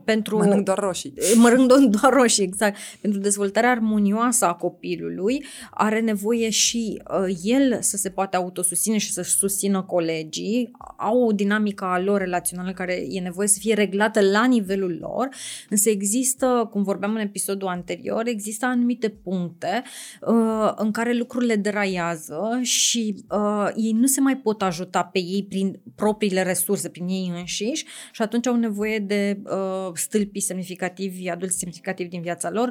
Pentru, 0.04 0.36
mănânc 0.36 0.64
doar 0.64 0.78
roșii. 0.78 1.14
Mănânc 1.42 1.68
doar 1.68 2.12
roșii, 2.12 2.44
exact. 2.44 2.76
Pentru 3.00 3.20
dezvoltarea 3.20 3.70
armonioasă 3.70 4.44
a 4.44 4.54
copilului 4.54 5.44
are 5.70 6.00
nevoie 6.00 6.50
și 6.50 7.02
el 7.42 7.78
să 7.80 7.96
se 7.96 8.10
poate 8.10 8.36
autosusține 8.36 8.98
și 8.98 9.12
să-și 9.12 9.36
susțină 9.36 9.82
colegii. 9.82 10.70
Au 10.96 11.22
o 11.22 11.32
dinamică 11.32 11.84
a 11.84 12.00
lor 12.00 12.20
relațională 12.20 12.72
care 12.72 13.04
e 13.08 13.20
nevoie 13.20 13.48
să 13.48 13.58
fie 13.58 13.74
reglată 13.74 14.20
la 14.20 14.44
nivelul 14.44 14.96
lor, 15.00 15.28
însă 15.70 15.90
există, 15.90 16.68
cum 16.70 16.82
vorbeam 16.82 17.14
în 17.14 17.20
episodul 17.36 17.68
anterior, 17.68 18.26
există 18.26 18.66
anumite 18.66 19.08
puncte 19.08 19.82
uh, 20.20 20.72
în 20.76 20.90
care 20.90 21.12
lucrurile 21.12 21.56
deraiază 21.56 22.58
și 22.62 23.14
uh, 23.30 23.68
ei 23.76 23.92
nu 23.92 24.06
se 24.06 24.20
mai 24.20 24.36
pot 24.36 24.62
ajuta 24.62 25.04
pe 25.04 25.18
ei 25.18 25.46
prin 25.48 25.80
propriile 25.94 26.42
resurse, 26.42 26.88
prin 26.88 27.08
ei 27.08 27.32
înșiși 27.34 27.86
și 28.12 28.22
atunci 28.22 28.46
au 28.46 28.56
nevoie 28.56 28.98
de 28.98 29.38
uh, 29.44 29.90
stâlpi 29.94 30.40
semnificativi, 30.40 31.28
adulți 31.28 31.58
semnificativi 31.58 32.08
din 32.08 32.20
viața 32.20 32.50
lor, 32.50 32.70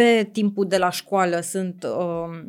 pe 0.00 0.28
timpul 0.32 0.66
de 0.68 0.76
la 0.76 0.90
școală 0.90 1.40
sunt 1.40 1.84
uh, 1.84 2.40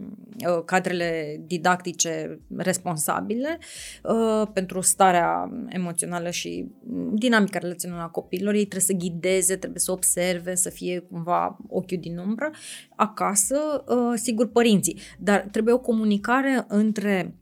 uh, 0.47 0.63
cadrele 0.65 1.41
didactice 1.45 2.39
responsabile 2.57 3.57
uh, 4.03 4.47
pentru 4.53 4.81
starea 4.81 5.51
emoțională 5.67 6.29
și 6.29 6.67
dinamica 7.13 7.59
relațională 7.59 8.01
a 8.01 8.07
copiilor. 8.07 8.53
Ei 8.53 8.65
trebuie 8.65 8.81
să 8.81 9.05
ghideze, 9.05 9.55
trebuie 9.55 9.79
să 9.79 9.91
observe, 9.91 10.55
să 10.55 10.69
fie 10.69 10.99
cumva 10.99 11.57
ochiul 11.67 11.97
din 11.99 12.17
umbră. 12.17 12.51
Acasă, 12.95 13.83
uh, 13.87 14.13
sigur, 14.15 14.47
părinții. 14.47 14.99
Dar 15.19 15.47
trebuie 15.51 15.73
o 15.73 15.79
comunicare 15.79 16.65
între 16.67 17.25
Um, 17.25 17.40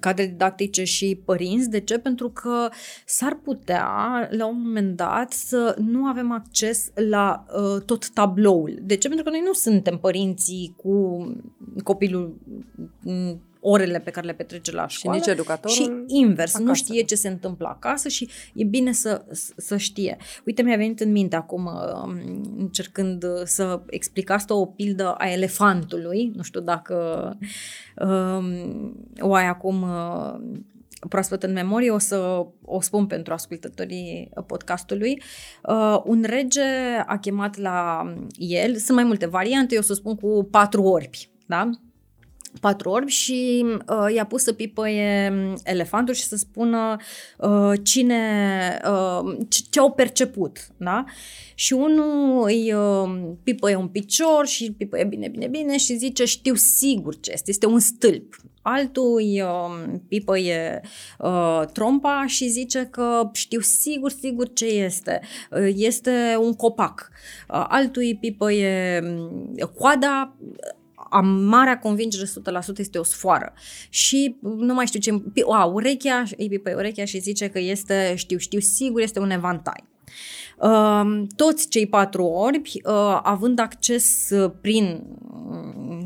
cadre 0.00 0.26
didactice 0.26 0.84
și 0.84 1.20
părinți. 1.24 1.70
De 1.70 1.80
ce? 1.80 1.98
Pentru 1.98 2.30
că 2.30 2.68
s-ar 3.04 3.38
putea, 3.42 3.88
la 4.30 4.46
un 4.46 4.62
moment 4.62 4.96
dat, 4.96 5.32
să 5.32 5.76
nu 5.78 6.04
avem 6.04 6.32
acces 6.32 6.90
la 6.94 7.44
uh, 7.54 7.82
tot 7.82 8.10
tabloul. 8.10 8.78
De 8.82 8.96
ce? 8.96 9.08
Pentru 9.08 9.24
că 9.24 9.30
noi 9.30 9.42
nu 9.44 9.52
suntem 9.52 9.98
părinții 9.98 10.74
cu 10.76 11.26
copilul 11.82 12.36
orele 13.70 14.00
pe 14.00 14.10
care 14.10 14.26
le 14.26 14.32
petrece 14.32 14.72
la 14.72 14.88
școală. 14.88 15.18
Și 15.18 15.24
nici 15.26 15.34
educatorul 15.34 15.76
Și 15.76 16.02
invers, 16.06 16.54
acasă. 16.54 16.68
nu 16.68 16.74
știe 16.74 17.02
ce 17.02 17.14
se 17.14 17.28
întâmplă 17.28 17.66
acasă 17.66 18.08
și 18.08 18.28
e 18.54 18.64
bine 18.64 18.92
să, 18.92 19.24
să 19.56 19.76
știe. 19.76 20.16
Uite, 20.44 20.62
mi-a 20.62 20.76
venit 20.76 21.00
în 21.00 21.12
minte 21.12 21.36
acum, 21.36 21.66
um, 21.66 22.20
încercând 22.58 23.24
să 23.44 23.80
explic 23.86 24.30
asta, 24.30 24.54
o 24.54 24.66
pildă 24.66 25.12
a 25.12 25.30
elefantului. 25.30 26.32
Nu 26.34 26.42
știu 26.42 26.60
dacă 26.60 26.96
um, 27.96 28.46
o 29.20 29.34
ai 29.34 29.46
acum 29.46 29.82
uh, 29.82 30.34
proaspăt 31.08 31.42
în 31.42 31.52
memorie, 31.52 31.90
o 31.90 31.98
să 31.98 32.46
o 32.64 32.80
spun 32.80 33.06
pentru 33.06 33.32
ascultătorii 33.32 34.30
podcastului. 34.46 35.22
Uh, 35.68 36.00
un 36.04 36.24
rege 36.26 36.60
a 37.06 37.18
chemat 37.18 37.56
la 37.56 38.02
el, 38.36 38.76
sunt 38.76 38.96
mai 38.96 39.04
multe 39.04 39.26
variante, 39.26 39.74
eu 39.74 39.80
o 39.80 39.84
să 39.84 39.94
spun 39.94 40.14
cu 40.14 40.48
patru 40.50 40.82
orbi, 40.82 41.30
da? 41.46 41.70
Patru 42.60 42.90
orbi 42.90 43.10
și 43.10 43.64
uh, 43.64 44.14
i-a 44.14 44.26
pus 44.26 44.42
să 44.42 44.52
pipăie 44.52 45.32
elefantul 45.64 46.14
și 46.14 46.24
să 46.24 46.36
spună 46.36 46.96
uh, 47.38 47.72
cine, 47.82 48.20
uh, 48.84 49.36
ce 49.70 49.78
au 49.78 49.92
perceput, 49.92 50.58
da? 50.76 51.04
Și 51.54 51.72
unul 51.72 52.44
îi 52.44 52.72
uh, 52.72 53.32
pipăie 53.42 53.74
un 53.74 53.88
picior 53.88 54.46
și 54.46 54.72
pipăie 54.72 55.04
bine, 55.04 55.28
bine, 55.28 55.46
bine 55.46 55.78
și 55.78 55.96
zice 55.96 56.24
știu 56.24 56.54
sigur 56.54 57.20
ce 57.20 57.32
este, 57.32 57.50
este 57.50 57.66
un 57.66 57.78
stâlp. 57.78 58.36
Altul 58.62 59.14
îi 59.16 59.42
uh, 59.42 59.98
pipăie 60.08 60.80
uh, 61.18 61.62
trompa 61.72 62.24
și 62.26 62.48
zice 62.48 62.88
că 62.90 63.30
știu 63.32 63.60
sigur, 63.60 64.10
sigur 64.10 64.52
ce 64.52 64.64
este. 64.64 65.20
Uh, 65.50 65.70
este 65.74 66.36
un 66.40 66.52
copac. 66.52 67.10
Uh, 67.48 67.64
altul 67.68 68.02
îi 68.02 68.16
pipăie 68.20 69.02
coada, 69.74 70.36
am 71.10 71.26
marea 71.26 71.78
convingere 71.78 72.24
100% 72.24 72.28
este 72.76 72.98
o 72.98 73.02
sfoară. 73.02 73.52
Și 73.88 74.36
nu 74.40 74.74
mai 74.74 74.86
știu 74.86 75.00
ce, 75.00 75.22
a, 75.50 75.64
urechea, 75.64 76.24
îi 76.36 76.48
pipă 76.48 76.74
urechea 76.76 77.04
și 77.04 77.18
zice 77.18 77.48
că 77.48 77.58
este, 77.58 78.14
știu, 78.16 78.38
știu 78.38 78.60
sigur, 78.60 79.00
este 79.00 79.20
un 79.20 79.30
evantai. 79.30 79.84
Uh, 80.60 81.22
toți 81.36 81.68
cei 81.68 81.86
patru 81.86 82.24
orbi, 82.24 82.80
uh, 82.84 83.20
având 83.22 83.58
acces 83.58 84.30
uh, 84.30 84.50
prin 84.60 85.02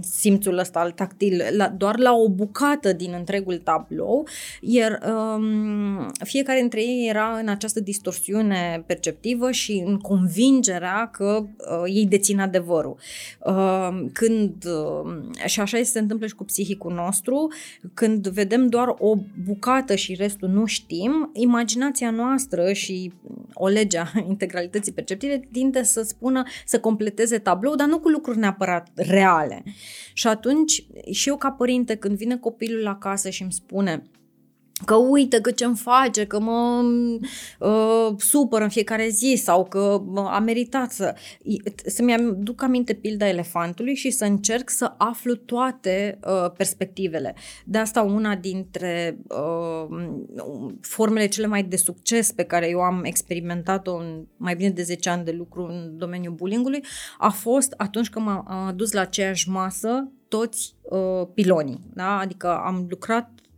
simțul 0.00 0.58
ăsta 0.58 0.80
al 0.80 0.90
tactil 0.90 1.42
la, 1.56 1.68
doar 1.68 1.98
la 1.98 2.12
o 2.12 2.28
bucată 2.28 2.92
din 2.92 3.14
întregul 3.18 3.58
tablou, 3.58 4.26
iar 4.60 4.98
um, 5.06 6.10
fiecare 6.24 6.60
dintre 6.60 6.80
ei 6.80 7.08
era 7.08 7.38
în 7.40 7.48
această 7.48 7.80
distorsiune 7.80 8.84
perceptivă 8.86 9.50
și 9.50 9.82
în 9.86 9.98
convingerea 9.98 11.08
că 11.12 11.44
uh, 11.46 11.82
ei 11.86 12.06
dețin 12.06 12.40
adevărul. 12.40 12.96
Uh, 13.46 13.88
când, 14.12 14.64
uh, 14.64 15.46
și 15.46 15.60
așa 15.60 15.82
se 15.82 15.98
întâmplă 15.98 16.26
și 16.26 16.34
cu 16.34 16.44
psihicul 16.44 16.92
nostru, 16.92 17.52
când 17.94 18.28
vedem 18.28 18.66
doar 18.66 18.94
o 18.98 19.14
bucată 19.44 19.94
și 19.94 20.14
restul 20.14 20.48
nu 20.48 20.64
știm, 20.64 21.30
imaginația 21.32 22.10
noastră 22.10 22.72
și 22.72 23.12
o 23.54 23.66
lege 23.66 23.98
a 23.98 24.06
integralității 24.42 24.92
perceptive 24.92 25.48
tinde 25.52 25.82
să 25.82 26.02
spună, 26.02 26.42
să 26.66 26.80
completeze 26.80 27.38
tablou, 27.38 27.74
dar 27.74 27.88
nu 27.88 27.98
cu 27.98 28.08
lucruri 28.08 28.38
neapărat 28.38 28.90
reale. 28.94 29.62
Și 30.12 30.26
atunci, 30.26 30.86
și 31.10 31.28
eu 31.28 31.36
ca 31.36 31.50
părinte, 31.50 31.94
când 31.94 32.16
vine 32.16 32.36
copilul 32.36 32.86
acasă 32.86 33.30
și 33.30 33.42
îmi 33.42 33.52
spune 33.52 34.02
că 34.84 34.94
uite 34.94 35.40
că 35.40 35.50
ce-mi 35.50 35.76
face, 35.76 36.24
că 36.26 36.40
mă 36.40 36.84
uh, 37.58 38.14
supăr 38.18 38.60
în 38.60 38.68
fiecare 38.68 39.08
zi 39.08 39.40
sau 39.44 39.64
că 39.64 40.02
a 40.16 40.38
meritat 40.38 40.92
să... 40.92 41.14
Să-mi 41.86 42.14
aduc 42.14 42.62
aminte 42.62 42.92
pilda 42.92 43.28
elefantului 43.28 43.94
și 43.94 44.10
să 44.10 44.24
încerc 44.24 44.70
să 44.70 44.94
aflu 44.98 45.34
toate 45.34 46.18
uh, 46.26 46.50
perspectivele. 46.56 47.34
De 47.64 47.78
asta 47.78 48.02
una 48.02 48.34
dintre 48.34 49.18
uh, 49.28 49.98
formele 50.80 51.26
cele 51.26 51.46
mai 51.46 51.62
de 51.62 51.76
succes 51.76 52.32
pe 52.32 52.42
care 52.42 52.68
eu 52.68 52.80
am 52.80 53.04
experimentat-o 53.04 53.96
în 53.96 54.24
mai 54.36 54.56
bine 54.56 54.70
de 54.70 54.82
10 54.82 55.10
ani 55.10 55.24
de 55.24 55.30
lucru 55.30 55.64
în 55.64 55.92
domeniul 55.96 56.34
bullyingului 56.34 56.84
a 57.18 57.28
fost 57.28 57.74
atunci 57.76 58.10
când 58.10 58.26
m-am 58.26 58.44
adus 58.66 58.92
la 58.92 59.00
aceeași 59.00 59.48
masă 59.48 60.12
toți 60.28 60.74
uh, 60.82 61.26
pilonii. 61.34 61.80
Da? 61.94 62.18
Adică 62.18 62.56
am 62.56 62.86
lucrat 62.88 63.30
Mm, 63.30 63.51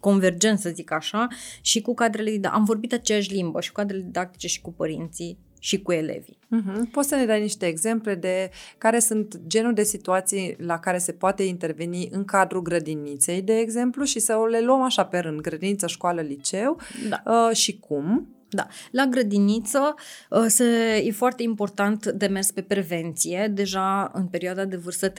convergent, 0.00 0.58
să 0.58 0.70
zic 0.74 0.90
așa, 0.92 1.26
și 1.60 1.80
cu 1.80 1.94
cadrele 1.94 2.30
didactice. 2.30 2.58
Am 2.58 2.64
vorbit 2.64 2.92
aceeași 2.92 3.32
limbă 3.32 3.60
și 3.60 3.72
cu 3.72 3.80
cadrele 3.80 4.02
didactice 4.02 4.46
și 4.46 4.60
cu 4.60 4.72
părinții 4.72 5.38
și 5.58 5.82
cu 5.82 5.92
elevii. 5.92 6.38
Uh-huh. 6.38 6.90
Poți 6.90 7.08
să 7.08 7.14
ne 7.14 7.26
dai 7.26 7.40
niște 7.40 7.66
exemple 7.66 8.14
de 8.14 8.50
care 8.78 8.98
sunt 8.98 9.40
genul 9.46 9.72
de 9.72 9.82
situații 9.82 10.56
la 10.58 10.78
care 10.78 10.98
se 10.98 11.12
poate 11.12 11.42
interveni 11.42 12.08
în 12.10 12.24
cadrul 12.24 12.62
grădiniței, 12.62 13.42
de 13.42 13.58
exemplu, 13.58 14.04
și 14.04 14.18
să 14.18 14.46
le 14.50 14.60
luăm 14.60 14.82
așa 14.82 15.04
pe 15.04 15.18
rând, 15.18 15.40
grădiniță, 15.40 15.86
școală, 15.86 16.20
liceu 16.20 16.80
da. 17.08 17.22
uh, 17.32 17.56
și 17.56 17.78
cum? 17.78 18.35
Da. 18.48 18.66
La 18.90 19.06
grădiniță 19.06 19.94
uh, 20.30 20.44
se, 20.46 20.64
e 21.04 21.10
foarte 21.10 21.42
important 21.42 22.06
de 22.06 22.26
mers 22.26 22.50
pe 22.50 22.62
prevenție. 22.62 23.50
Deja 23.54 24.10
în 24.14 24.26
perioada 24.26 24.64
de 24.64 24.76
vârstă 24.76 25.12
3-6 25.12 25.14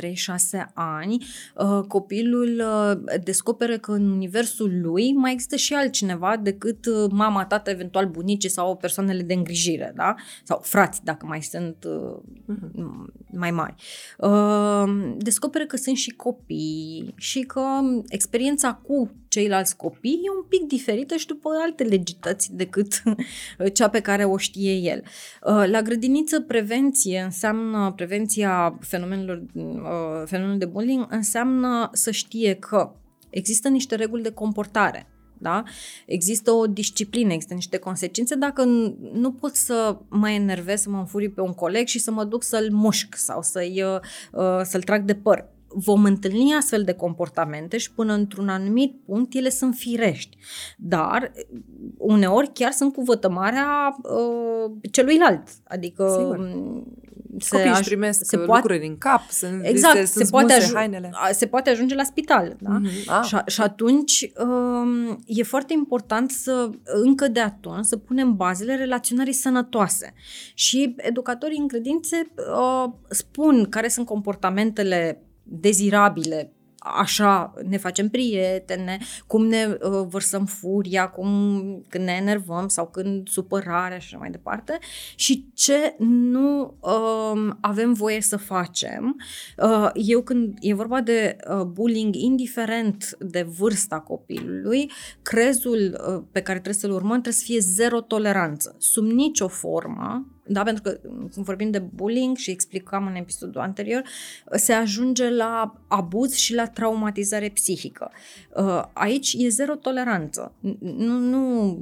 ani, 0.73 1.25
uh, 1.55 1.83
copilul 1.87 2.63
uh, 2.65 3.19
descoperă 3.23 3.77
că 3.77 3.91
în 3.91 4.11
universul 4.11 4.79
lui 4.81 5.13
mai 5.13 5.31
există 5.31 5.55
și 5.55 5.73
altcineva 5.73 6.37
decât 6.37 7.09
mama, 7.11 7.45
tata, 7.45 7.71
eventual 7.71 8.05
bunici 8.05 8.45
sau 8.45 8.75
persoanele 8.75 9.21
de 9.21 9.33
îngrijire, 9.33 9.93
da? 9.95 10.15
Sau 10.43 10.59
frați, 10.63 11.03
dacă 11.03 11.25
mai 11.25 11.41
sunt 11.41 11.85
uh-huh. 11.85 13.13
mai 13.31 13.51
mari. 13.51 13.75
Descoperă 15.17 15.65
că 15.65 15.77
sunt 15.77 15.97
și 15.97 16.11
copii 16.11 17.13
și 17.15 17.39
că 17.39 17.61
experiența 18.07 18.73
cu 18.73 19.11
ceilalți 19.27 19.75
copii 19.75 20.21
e 20.23 20.37
un 20.37 20.45
pic 20.49 20.61
diferită 20.67 21.15
și 21.15 21.25
după 21.25 21.49
alte 21.63 21.83
legități 21.83 22.55
decât 22.55 23.03
cea 23.73 23.89
pe 23.89 23.99
care 23.99 24.23
o 24.23 24.37
știe 24.37 24.73
el. 24.73 25.03
Uh, 25.43 25.63
la 25.69 25.81
grădiniță, 25.81 26.41
prevenție 26.41 27.19
înseamnă, 27.19 27.93
prevenția 27.95 28.77
fenomenelor, 28.81 29.43
uh, 29.53 30.23
fenomenul 30.25 30.57
de 30.57 30.65
bullying 30.65 31.05
înseamnă 31.09 31.89
să 31.93 32.11
știe 32.11 32.53
că 32.53 32.91
există 33.29 33.67
niște 33.67 33.95
reguli 33.95 34.23
de 34.23 34.31
comportare. 34.31 35.11
Da? 35.39 35.63
Există 36.05 36.51
o 36.51 36.67
disciplină, 36.67 37.33
există 37.33 37.53
niște 37.53 37.77
consecințe 37.77 38.35
dacă 38.35 38.63
nu 39.13 39.31
pot 39.31 39.55
să 39.55 39.97
mă 40.09 40.29
enervez, 40.29 40.81
să 40.81 40.89
mă 40.89 40.97
înfurii 40.97 41.29
pe 41.29 41.41
un 41.41 41.53
coleg 41.53 41.87
și 41.87 41.99
să 41.99 42.11
mă 42.11 42.23
duc 42.23 42.43
să-l 42.43 42.67
mușc 42.71 43.15
sau 43.15 43.41
să-i, 43.41 43.83
uh, 44.31 44.61
să-l 44.63 44.81
trag 44.81 45.03
de 45.03 45.15
păr 45.15 45.55
vom 45.69 46.03
întâlni 46.03 46.53
astfel 46.53 46.83
de 46.83 46.93
comportamente 46.93 47.77
și 47.77 47.91
până 47.91 48.13
într-un 48.13 48.49
anumit 48.49 48.95
punct 49.05 49.33
ele 49.33 49.49
sunt 49.49 49.75
firești. 49.75 50.37
Dar 50.77 51.31
uneori 51.97 52.51
chiar 52.53 52.71
sunt 52.71 52.93
cu 52.93 53.01
vătămarea 53.01 53.97
uh, 54.01 54.71
celuilalt. 54.91 55.47
Adică 55.67 56.15
Sigur. 56.17 56.51
se 57.39 57.55
Copiii 57.55 57.71
își 57.71 57.83
primesc 57.83 58.25
se 58.25 58.37
poate, 58.37 58.61
lucruri 58.61 58.87
în 58.87 58.97
cap, 58.97 59.29
sunt, 59.29 59.65
exact, 59.65 59.95
se, 59.95 60.05
sunt 60.05 60.25
se, 60.25 60.31
poate 60.31 60.53
ajun- 60.53 60.73
hainele. 60.73 61.11
se 61.31 61.47
poate 61.47 61.69
ajunge 61.69 61.95
la 61.95 62.03
spital. 62.03 62.55
Da? 62.59 62.81
Mm-hmm. 62.81 63.05
Ah. 63.07 63.25
Și, 63.25 63.35
și 63.45 63.61
atunci 63.61 64.31
um, 64.37 65.19
e 65.25 65.43
foarte 65.43 65.73
important 65.73 66.31
să, 66.31 66.69
încă 66.83 67.27
de 67.27 67.39
atunci, 67.39 67.85
să 67.85 67.97
punem 67.97 68.35
bazele 68.35 68.75
relaționării 68.75 69.33
sănătoase. 69.33 70.13
Și 70.53 70.95
educatorii 70.97 71.57
în 71.59 71.67
credințe 71.67 72.31
uh, 72.35 72.91
spun 73.09 73.67
care 73.69 73.87
sunt 73.87 74.05
comportamentele 74.05 75.21
dezirabile 75.49 76.51
așa 76.95 77.53
ne 77.67 77.77
facem 77.77 78.09
prietene, 78.09 78.97
cum 79.27 79.45
ne 79.45 79.67
uh, 79.67 80.05
vărsăm 80.09 80.45
furia, 80.45 81.07
cum 81.07 81.29
când 81.89 82.03
ne 82.03 82.11
enervăm 82.11 82.67
sau 82.67 82.87
când 82.87 83.27
supărarea 83.27 83.97
și 83.97 84.05
așa 84.05 84.17
mai 84.17 84.29
departe 84.29 84.77
și 85.15 85.45
ce 85.53 85.95
nu 85.99 86.77
uh, 86.79 87.55
avem 87.61 87.93
voie 87.93 88.21
să 88.21 88.37
facem. 88.37 89.15
Uh, 89.63 89.89
eu 89.93 90.21
când 90.21 90.57
e 90.59 90.73
vorba 90.73 91.01
de 91.01 91.37
uh, 91.49 91.61
bullying, 91.61 92.15
indiferent 92.15 93.17
de 93.19 93.41
vârsta 93.57 93.99
copilului, 93.99 94.91
crezul 95.21 96.01
uh, 96.07 96.23
pe 96.31 96.41
care 96.41 96.59
trebuie 96.59 96.81
să-l 96.81 96.91
urmăm 96.91 97.11
trebuie 97.11 97.33
să 97.33 97.43
fie 97.45 97.59
zero 97.59 98.01
toleranță. 98.01 98.75
Sub 98.79 99.05
nicio 99.05 99.47
formă 99.47 100.36
da, 100.47 100.63
pentru 100.63 100.83
că 100.83 100.99
când 101.33 101.45
vorbim 101.45 101.71
de 101.71 101.79
bullying 101.79 102.37
și 102.37 102.51
explicam 102.51 103.07
în 103.07 103.15
episodul 103.15 103.61
anterior, 103.61 104.01
se 104.51 104.73
ajunge 104.73 105.29
la 105.29 105.73
abuz 105.87 106.33
și 106.33 106.53
la 106.53 106.67
traumatizare 106.67 107.49
psihică. 107.49 108.11
Uh, 108.55 108.83
aici 108.93 109.35
e 109.37 109.49
zero 109.49 109.75
toleranță. 109.75 110.53
Nu, 110.79 111.17
nu 111.17 111.77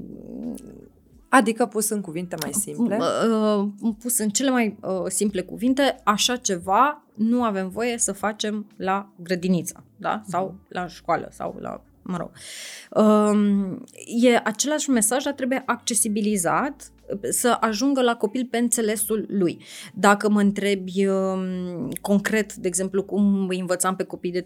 Adică 1.29 1.65
pus 1.65 1.89
în 1.89 2.01
cuvinte 2.01 2.36
mai 2.41 2.53
simple? 2.53 2.98
Uh, 2.98 3.67
uh, 3.81 3.93
pus 4.00 4.17
în 4.17 4.29
cele 4.29 4.50
mai 4.50 4.77
simple 5.07 5.41
cuvinte, 5.41 6.01
așa 6.03 6.36
ceva 6.36 7.03
nu 7.13 7.43
avem 7.43 7.69
voie 7.69 7.98
să 7.98 8.12
facem 8.12 8.67
la 8.75 9.10
grădiniță, 9.15 9.84
da? 9.98 10.22
Sau 10.27 10.45
mhm. 10.45 10.65
la 10.69 10.88
școală, 10.88 11.29
sau 11.31 11.57
la 11.60 11.84
mă 12.01 12.17
rog. 12.17 12.31
Um, 13.03 13.84
e 14.22 14.41
același 14.43 14.89
mesaj, 14.89 15.24
dar 15.24 15.34
trebuie 15.34 15.63
accesibilizat 15.65 16.91
să 17.29 17.57
ajungă 17.59 18.01
la 18.01 18.15
copil 18.15 18.47
pe 18.51 18.57
înțelesul 18.57 19.25
lui. 19.29 19.63
Dacă 19.93 20.29
mă 20.29 20.39
întrebi 20.39 21.07
um, 21.07 21.89
concret, 22.01 22.53
de 22.53 22.67
exemplu, 22.67 23.03
cum 23.03 23.47
îi 23.47 23.59
învățam 23.59 23.95
pe 23.95 24.03
copii 24.03 24.31
de 24.31 24.45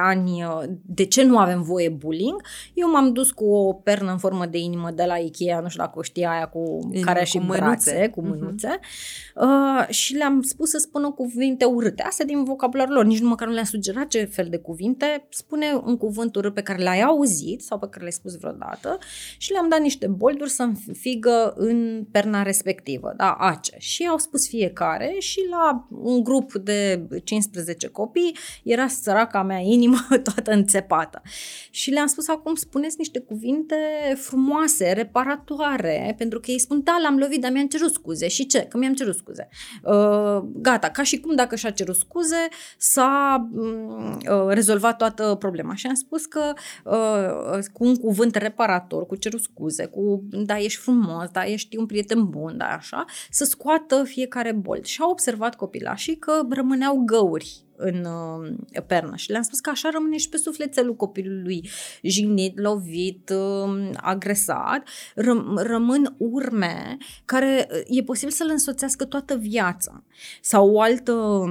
ani 0.00 0.44
uh, 0.44 0.62
de 0.82 1.04
ce 1.04 1.22
nu 1.22 1.38
avem 1.38 1.62
voie 1.62 1.88
bullying, 1.88 2.42
eu 2.74 2.90
m-am 2.90 3.12
dus 3.12 3.30
cu 3.30 3.44
o 3.44 3.72
pernă 3.72 4.10
în 4.10 4.18
formă 4.18 4.46
de 4.46 4.58
inimă 4.58 4.90
de 4.90 5.04
la 5.04 5.16
Ikea, 5.16 5.60
nu 5.60 5.68
știu 5.68 5.82
dacă 5.82 5.98
o 5.98 6.02
știa 6.02 6.30
aia 6.30 6.46
cu 6.46 6.78
Inimă, 6.82 7.04
care 7.04 7.24
și 7.24 7.38
cu 7.38 7.44
brațe, 7.44 8.10
cu 8.14 8.20
mhm. 8.20 8.30
mânuțe, 8.30 8.78
uh-huh. 8.78 9.34
uh, 9.34 9.88
și 9.88 10.14
le-am 10.14 10.42
spus 10.42 10.70
să 10.70 10.78
spună 10.78 11.10
cuvinte 11.10 11.64
urâte. 11.64 12.02
Astea 12.02 12.24
din 12.24 12.44
vocabularul 12.44 12.94
lor. 12.94 13.04
Nici 13.04 13.20
nu 13.20 13.28
măcar 13.28 13.48
nu 13.48 13.54
le-am 13.54 13.64
sugerat 13.64 14.06
ce 14.06 14.24
fel 14.24 14.46
de 14.50 14.58
cuvinte. 14.58 15.26
Spune 15.28 15.66
un 15.84 15.96
cuvânt 15.96 16.36
urât 16.36 16.54
pe 16.54 16.62
care 16.62 16.82
l-ai 16.82 17.00
auzit 17.00 17.60
sau 17.62 17.78
pe 17.78 17.86
care 17.90 18.02
l-ai 18.02 18.12
spus 18.12 18.36
vreodată 18.36 18.98
și 19.38 19.52
le-am 19.52 19.68
dat 19.68 19.80
niște 19.80 20.06
bolduri 20.06 20.50
să 20.50 20.70
figă 20.92 21.54
în 21.56 21.89
perna 22.10 22.42
respectivă, 22.42 23.14
da, 23.16 23.30
ACE. 23.32 23.76
Și 23.78 24.06
au 24.10 24.18
spus 24.18 24.48
fiecare 24.48 25.16
și 25.18 25.46
la 25.50 25.86
un 25.88 26.22
grup 26.22 26.52
de 26.52 27.06
15 27.24 27.86
copii 27.86 28.36
era 28.62 28.86
săraca 28.86 29.42
mea 29.42 29.58
inimă 29.58 29.98
toată 30.32 30.52
înțepată. 30.52 31.22
Și 31.70 31.90
le-am 31.90 32.06
spus 32.06 32.28
acum 32.28 32.54
spuneți 32.54 32.94
niște 32.98 33.20
cuvinte 33.20 33.76
frumoase, 34.14 34.92
reparatoare, 34.92 36.14
pentru 36.18 36.40
că 36.40 36.50
ei 36.50 36.58
spun 36.58 36.82
da, 36.84 36.96
l-am 37.02 37.18
lovit, 37.18 37.40
dar 37.40 37.50
mi-am 37.52 37.66
cerut 37.66 37.92
scuze. 37.92 38.28
Și 38.28 38.46
ce? 38.46 38.60
Că 38.60 38.78
mi-am 38.78 38.94
cerut 38.94 39.14
scuze. 39.14 39.48
Uh, 39.82 40.42
gata, 40.54 40.88
ca 40.88 41.02
și 41.02 41.20
cum 41.20 41.34
dacă 41.34 41.56
și-a 41.56 41.70
cerut 41.70 41.96
scuze 41.96 42.48
s-a 42.78 43.48
uh, 43.52 44.46
rezolvat 44.48 44.96
toată 44.96 45.36
problema. 45.38 45.74
Și 45.74 45.86
am 45.86 45.94
spus 45.94 46.26
că 46.26 46.52
uh, 46.84 47.64
cu 47.72 47.84
un 47.84 47.96
cuvânt 47.96 48.34
reparator, 48.34 49.06
cu 49.06 49.16
cerut 49.16 49.42
scuze, 49.42 49.86
cu 49.86 50.24
da, 50.30 50.58
ești 50.58 50.80
frumos, 50.80 51.28
da, 51.32 51.44
ești 51.44 51.76
un 51.80 51.86
prieten 51.86 52.28
bun, 52.28 52.56
da, 52.56 52.64
așa, 52.64 53.04
să 53.30 53.44
scoată 53.44 54.04
fiecare 54.04 54.52
bolt. 54.52 54.84
Și 54.84 55.00
au 55.00 55.10
observat 55.10 55.56
copilașii 55.56 56.16
că 56.16 56.40
rămâneau 56.50 57.02
găuri 57.04 57.64
în 57.76 58.04
uh, 58.04 58.82
pernă 58.86 59.16
și 59.16 59.30
le-am 59.30 59.42
spus 59.42 59.60
că 59.60 59.70
așa 59.70 59.88
rămâne 59.92 60.16
și 60.16 60.28
pe 60.28 60.36
sufletelul 60.36 60.96
copilului 60.96 61.68
jignit, 62.02 62.58
lovit, 62.58 63.30
uh, 63.30 63.90
agresat, 63.96 64.88
răm- 65.14 65.54
rămân 65.54 66.14
urme 66.18 66.96
care 67.24 67.68
uh, 67.70 67.98
e 67.98 68.02
posibil 68.02 68.34
să-l 68.34 68.48
însoțească 68.50 69.04
toată 69.04 69.36
viața. 69.36 70.04
Sau 70.40 70.70
o 70.70 70.80
altă 70.80 71.44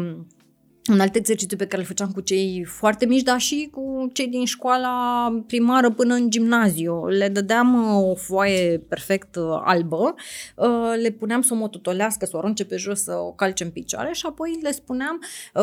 un 0.90 1.00
alt 1.00 1.16
exercițiu 1.16 1.58
pe 1.58 1.66
care 1.66 1.82
îl 1.82 1.88
făceam 1.88 2.12
cu 2.12 2.22
cei 2.22 2.64
foarte 2.64 3.06
mici, 3.06 3.22
dar 3.22 3.40
și 3.40 3.70
cu 3.72 4.10
cei 4.14 4.28
din 4.28 4.46
școala 4.46 5.28
primară 5.48 5.92
până 5.92 6.14
în 6.14 6.30
gimnaziu. 6.30 7.08
Le 7.08 7.28
dădeam 7.28 7.98
uh, 7.98 8.10
o 8.12 8.16
foaie 8.16 8.78
perfect 8.78 9.36
uh, 9.36 9.62
albă, 9.64 10.16
uh, 10.56 10.94
le 11.02 11.10
puneam 11.10 11.42
să 11.42 11.54
o 11.54 11.58
mototolească, 11.58 12.26
să 12.26 12.36
o 12.36 12.38
arunce 12.38 12.66
pe 12.66 12.76
jos, 12.76 13.04
să 13.04 13.16
o 13.16 13.32
calce 13.32 13.64
în 13.64 13.70
picioare 13.70 14.14
și 14.14 14.26
apoi 14.26 14.60
le 14.62 14.72
spuneam, 14.72 15.22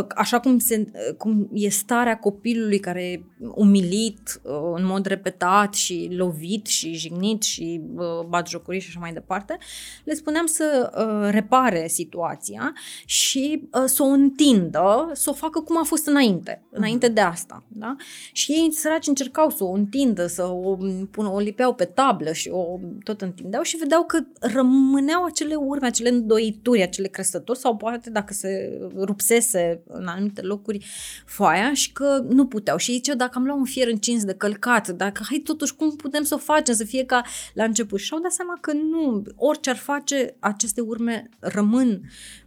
așa 0.09 0.41
cum, 0.41 0.59
se, 0.59 0.87
cum 1.19 1.49
e 1.53 1.69
starea 1.69 2.19
copilului 2.19 2.79
care 2.79 3.05
e 3.05 3.23
umilit 3.55 4.41
în 4.75 4.85
mod 4.85 5.07
repetat 5.07 5.75
și 5.75 6.09
lovit 6.11 6.67
și 6.67 6.93
jignit 6.93 7.43
și 7.43 7.81
batjocurit 8.29 8.83
și 8.83 8.89
așa 8.89 9.01
mai 9.01 9.13
departe, 9.13 9.59
le 10.05 10.15
spuneam 10.15 10.47
să 10.47 10.91
repare 11.31 11.87
situația 11.89 12.73
și 13.05 13.69
să 13.85 14.03
o 14.03 14.07
întindă 14.07 15.11
să 15.17 15.31
o 15.31 15.33
facă 15.33 15.61
cum 15.61 15.79
a 15.79 15.83
fost 15.83 16.07
înainte, 16.07 16.63
uh-huh. 16.63 16.77
înainte 16.77 17.09
de 17.09 17.21
asta. 17.21 17.65
Da? 17.69 17.97
Și 18.33 18.53
ei 18.53 18.73
săraci 18.73 19.07
încercau 19.07 19.51
să 19.51 19.65
o 19.65 19.71
întindă, 19.71 20.27
să 20.27 20.45
o, 20.45 20.77
pună, 21.11 21.29
o 21.29 21.39
lipeau 21.39 21.75
pe 21.75 21.85
tablă 21.85 22.33
și 22.33 22.49
o 22.49 22.79
tot 23.05 23.21
întindeau 23.21 23.63
și 23.63 23.77
vedeau 23.77 24.05
că 24.05 24.19
rămâneau 24.41 25.25
acele 25.25 25.55
urme, 25.55 25.87
acele 25.87 26.09
îndoituri, 26.09 26.83
acele 26.83 27.09
crestături 27.09 27.59
sau 27.59 27.77
poate 27.77 28.11
dacă 28.11 28.33
se 28.33 28.79
rupsese 28.97 29.83
în 29.87 30.07
anumite 30.07 30.41
locuri 30.41 30.87
foaia 31.27 31.75
și 31.75 31.93
că 31.93 32.25
nu 32.29 32.47
puteau. 32.47 32.77
Și 32.77 32.93
ziceau, 32.93 33.17
dacă 33.17 33.33
am 33.35 33.45
luat 33.45 33.59
un 33.59 33.65
fier 33.65 33.89
încins 33.89 34.25
de 34.25 34.35
călcat, 34.35 34.89
dacă 34.89 35.23
hai 35.29 35.39
totuși 35.39 35.75
cum 35.75 35.97
putem 35.97 36.23
să 36.23 36.35
o 36.35 36.39
facem, 36.39 36.75
să 36.75 36.85
fie 36.85 37.05
ca 37.05 37.23
la 37.55 37.65
început. 37.65 38.01
Și 38.01 38.13
au 38.13 38.21
dat 38.21 38.33
seama 38.33 38.59
că 38.61 38.73
nu, 38.73 39.23
orice 39.37 39.71
ar 39.71 39.77
face, 39.77 40.37
aceste 40.39 40.81
urme 40.81 41.29
rămân 41.39 41.89
uh, 41.91 42.46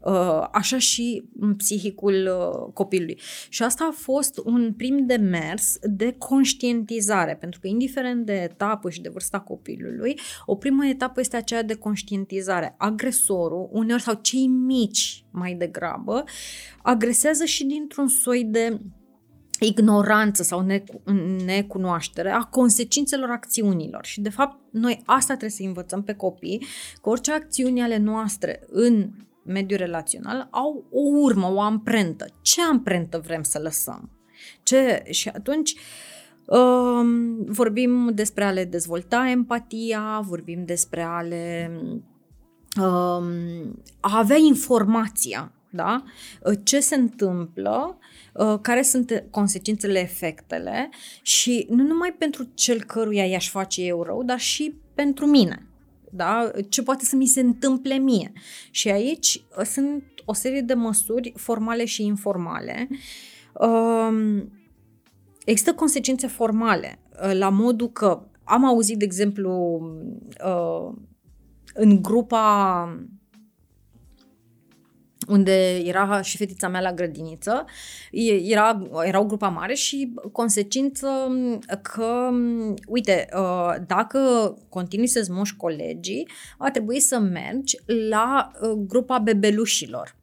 așa 0.51 0.77
și 0.77 1.23
în 1.39 1.55
psihicul 1.55 2.13
uh, 2.13 2.73
copilului. 2.73 3.19
Și 3.49 3.63
asta 3.63 3.87
a 3.91 3.95
fost 3.95 4.41
un 4.43 4.73
prim 4.73 5.05
demers 5.05 5.77
de 5.81 6.15
conștientizare, 6.17 7.35
pentru 7.35 7.59
că 7.59 7.67
indiferent 7.67 8.25
de 8.25 8.33
etapă 8.33 8.89
și 8.89 9.01
de 9.01 9.09
vârsta 9.09 9.39
copilului, 9.39 10.19
o 10.45 10.55
primă 10.55 10.85
etapă 10.85 11.19
este 11.19 11.35
aceea 11.35 11.63
de 11.63 11.73
conștientizare. 11.73 12.75
Agresorul, 12.77 13.69
uneori 13.71 14.01
sau 14.01 14.19
cei 14.21 14.47
mici 14.47 15.23
mai 15.31 15.53
degrabă, 15.53 16.23
agresează 16.83 17.45
și 17.45 17.65
dintr-un 17.65 18.07
soi 18.07 18.43
de 18.43 18.79
ignoranță 19.59 20.43
sau 20.43 20.65
necunoaștere 21.45 22.29
a 22.29 22.41
consecințelor 22.41 23.29
acțiunilor. 23.29 24.05
Și, 24.05 24.21
de 24.21 24.29
fapt, 24.29 24.59
noi 24.71 25.01
asta 25.05 25.27
trebuie 25.27 25.49
să 25.49 25.63
învățăm 25.63 26.03
pe 26.03 26.13
copii, 26.13 26.65
că 27.01 27.09
orice 27.09 27.31
acțiuni 27.31 27.81
ale 27.81 27.97
noastre 27.97 28.63
în 28.67 29.09
mediul 29.49 29.79
relațional 29.79 30.47
au 30.51 30.87
o 30.91 30.99
urmă, 30.99 31.51
o 31.53 31.61
amprentă. 31.61 32.25
Ce 32.41 32.61
amprentă 32.61 33.21
vrem 33.25 33.43
să 33.43 33.59
lăsăm? 33.63 34.09
Ce? 34.63 35.03
Și 35.09 35.29
atunci 35.29 35.75
um, 36.45 37.43
vorbim 37.45 38.11
despre 38.13 38.43
a 38.43 38.51
le 38.51 38.65
dezvolta 38.65 39.29
empatia, 39.29 40.19
vorbim 40.23 40.65
despre 40.65 41.01
a 41.01 41.21
le 41.21 41.71
um, 42.81 43.81
a 43.99 44.17
avea 44.17 44.37
informația 44.37 45.53
da? 45.69 46.03
ce 46.63 46.79
se 46.79 46.95
întâmplă, 46.95 47.97
uh, 48.33 48.59
care 48.61 48.81
sunt 48.81 49.23
consecințele, 49.29 49.99
efectele 49.99 50.89
și 51.21 51.67
nu 51.69 51.83
numai 51.83 52.15
pentru 52.17 52.51
cel 52.53 52.83
căruia 52.83 53.25
i-aș 53.25 53.49
face 53.49 53.81
eu 53.81 54.03
rău, 54.03 54.23
dar 54.23 54.39
și 54.39 54.75
pentru 54.93 55.25
mine. 55.25 55.68
Da? 56.11 56.51
Ce 56.69 56.83
poate 56.83 57.05
să 57.05 57.15
mi 57.15 57.25
se 57.25 57.39
întâmple 57.39 57.95
mie. 57.95 58.31
Și 58.71 58.89
aici 58.89 59.43
uh, 59.57 59.65
sunt 59.65 60.03
o 60.25 60.33
serie 60.33 60.61
de 60.61 60.73
măsuri 60.73 61.33
formale 61.35 61.85
și 61.85 62.05
informale. 62.05 62.87
Um, 63.53 64.51
există 65.45 65.73
consecințe 65.73 66.27
formale, 66.27 66.99
uh, 67.23 67.33
la 67.33 67.49
modul 67.49 67.91
că 67.91 68.27
am 68.43 68.65
auzit, 68.65 68.97
de 68.97 69.05
exemplu, 69.05 69.81
în 71.73 72.01
grupa 72.01 72.83
unde 75.29 75.75
era 75.75 76.21
și 76.21 76.37
fetița 76.37 76.67
mea 76.67 76.81
la 76.81 76.93
grădiniță, 76.93 77.65
era, 78.43 78.89
era 79.03 79.19
o 79.19 79.25
grupa 79.25 79.47
mare 79.47 79.73
și 79.73 80.13
consecință 80.31 81.07
că, 81.81 82.29
uite, 82.87 83.27
uh, 83.35 83.75
dacă 83.87 84.19
continui 84.69 85.07
să-ți 85.07 85.31
muși 85.31 85.55
colegii, 85.55 86.27
va 86.57 86.71
trebui 86.71 86.99
să 86.99 87.19
mergi 87.19 87.77
la 88.09 88.51
uh, 88.61 88.69
grupa 88.87 89.17
bebelușilor, 89.17 90.15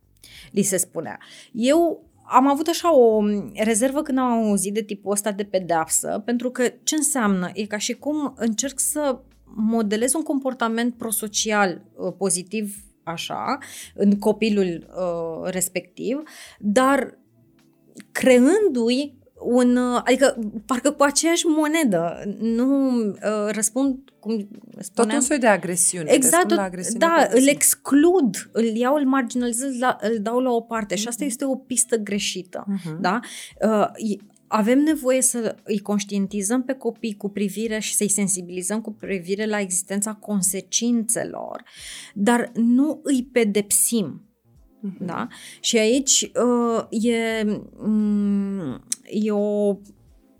li 0.51 0.63
se 0.63 0.77
spunea. 0.77 1.19
Eu 1.53 2.05
am 2.29 2.49
avut 2.49 2.67
așa 2.67 2.97
o 2.97 3.23
rezervă 3.55 4.03
când 4.03 4.19
am 4.19 4.33
auzit 4.33 4.75
de 4.75 4.83
tipul 4.83 5.13
ăsta 5.13 5.33
de 5.33 5.45
pedeapsă, 5.45 6.23
pentru 6.25 6.51
că 6.51 6.63
ce 6.83 6.95
înseamnă? 6.95 7.51
E 7.55 7.67
ca 7.67 7.77
și 7.77 7.93
cum 7.93 8.35
încerc 8.37 8.79
să 8.79 9.19
modelez 9.45 10.15
un 10.15 10.23
comportament 10.23 10.95
prosocial 10.95 11.83
uh, 11.95 12.13
pozitiv 12.19 12.86
așa, 13.07 13.59
în 13.95 14.19
copilul 14.19 14.87
uh, 14.97 15.51
respectiv, 15.51 16.23
dar 16.59 17.19
creându-i 18.13 19.15
un, 19.41 19.77
uh, 19.77 20.01
adică 20.05 20.39
parcă 20.67 20.91
cu 20.91 21.03
aceeași 21.03 21.47
monedă, 21.47 22.23
nu 22.41 22.97
uh, 22.99 23.15
răspund 23.49 23.99
cum 24.21 24.49
spuneam. 24.79 25.09
Tot 25.09 25.13
un 25.13 25.21
soi 25.21 25.39
de 25.39 25.47
agresiune. 25.47 26.13
Exact, 26.13 26.49
tot, 26.49 26.59
agresiune 26.59 26.99
da, 26.99 27.27
îl 27.31 27.47
exclud, 27.49 28.49
îl 28.53 28.65
iau, 28.65 28.95
îl 28.95 29.07
marginalizez, 29.07 29.75
îl 30.01 30.19
dau 30.21 30.39
la 30.39 30.51
o 30.51 30.61
parte 30.61 30.95
mm-hmm. 30.95 30.99
și 30.99 31.09
asta 31.09 31.25
mhm. 31.25 31.31
este 31.31 31.45
o 31.45 31.55
pistă 31.55 31.97
greșită. 31.97 32.65
Mm-hmm. 32.69 33.01
Da? 33.01 33.21
Uh, 33.61 33.89
avem 34.57 34.79
nevoie 34.79 35.23
să 35.23 35.57
îi 35.63 35.79
conștientizăm 35.79 36.63
pe 36.63 36.73
copii 36.73 37.17
cu 37.17 37.29
privire 37.29 37.79
și 37.79 37.95
să-i 37.95 38.09
sensibilizăm 38.11 38.81
cu 38.81 38.93
privire 38.93 39.47
la 39.47 39.61
existența 39.61 40.13
consecințelor, 40.13 41.63
dar 42.15 42.51
nu 42.55 43.01
îi 43.03 43.29
pedepsim. 43.33 44.21
Uh-huh. 44.83 44.99
Da? 44.99 45.29
Și 45.61 45.79
aici 45.79 46.21
uh, 46.23 47.03
e, 47.05 47.43
mm, 47.77 48.85
e 49.11 49.31
o 49.31 49.77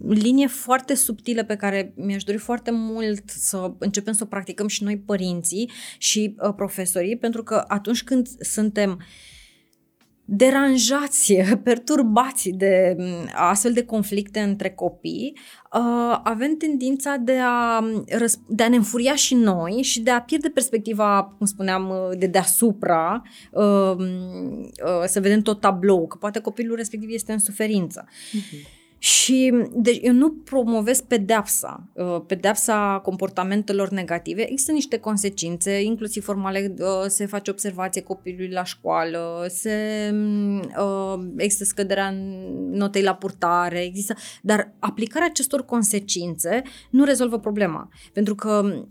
linie 0.09 0.47
foarte 0.47 0.95
subtilă 0.95 1.45
pe 1.45 1.57
care 1.57 1.93
mi-aș 1.97 2.25
dori 2.25 2.39
foarte 2.39 2.71
mult 2.71 3.31
să 3.31 3.73
începem 3.79 4.13
să 4.13 4.23
o 4.23 4.27
practicăm 4.27 4.67
și 4.67 4.83
noi 4.83 4.99
părinții 4.99 5.71
și 5.99 6.35
uh, 6.39 6.55
profesorii, 6.57 7.17
pentru 7.17 7.43
că 7.43 7.65
atunci 7.67 8.05
când 8.05 8.29
suntem 8.41 8.91
uh, 8.91 9.05
deranjați, 10.27 11.35
perturbați 11.65 12.49
de 12.49 12.95
mm, 12.99 13.31
astfel 13.35 13.73
de 13.73 13.85
conflicte 13.85 14.41
între 14.41 14.71
copii, 14.71 15.39
uh, 15.73 16.21
avem 16.23 16.57
tendința 16.57 17.17
de 17.17 17.39
a, 17.43 17.85
de 18.49 18.63
a 18.63 18.69
ne 18.69 18.77
înfuria 18.77 19.15
și 19.15 19.35
noi 19.35 19.83
și 19.83 20.01
de 20.01 20.11
a 20.11 20.23
pierde 20.23 20.49
perspectiva, 20.49 21.35
cum 21.37 21.47
spuneam, 21.47 21.89
uh, 21.89 22.19
de 22.19 22.27
deasupra, 22.27 23.23
uh, 23.53 23.97
să 25.07 25.21
vedem 25.21 25.41
tot 25.41 25.61
tablou, 25.61 26.07
că 26.07 26.17
poate 26.17 26.41
copilul 26.41 26.77
respectiv 26.77 27.11
este 27.13 27.33
în 27.33 27.39
suferință. 27.39 28.05
Uh-huh. 28.09 28.76
Și 28.99 29.53
deci 29.73 29.99
eu 30.03 30.13
nu 30.13 30.33
promovez 30.33 31.01
pedeapsa, 31.01 31.89
uh, 31.93 32.21
pedeapsa 32.27 33.01
comportamentelor 33.03 33.89
negative. 33.89 34.51
Există 34.51 34.73
niște 34.73 34.99
consecințe, 34.99 35.83
inclusiv 35.83 36.25
formale, 36.25 36.75
uh, 36.79 36.87
se 37.07 37.27
face 37.27 37.51
observație 37.51 38.03
copilului 38.03 38.51
la 38.51 38.65
școală, 38.65 39.47
se 39.49 40.11
uh, 40.79 41.25
există 41.37 41.65
scăderea 41.65 42.15
notei 42.71 43.03
la 43.03 43.15
purtare, 43.15 43.85
există, 43.85 44.15
dar 44.43 44.75
aplicarea 44.79 45.29
acestor 45.31 45.65
consecințe 45.65 46.63
nu 46.91 47.05
rezolvă 47.05 47.39
problema. 47.39 47.89
Pentru 48.13 48.35
că 48.35 48.85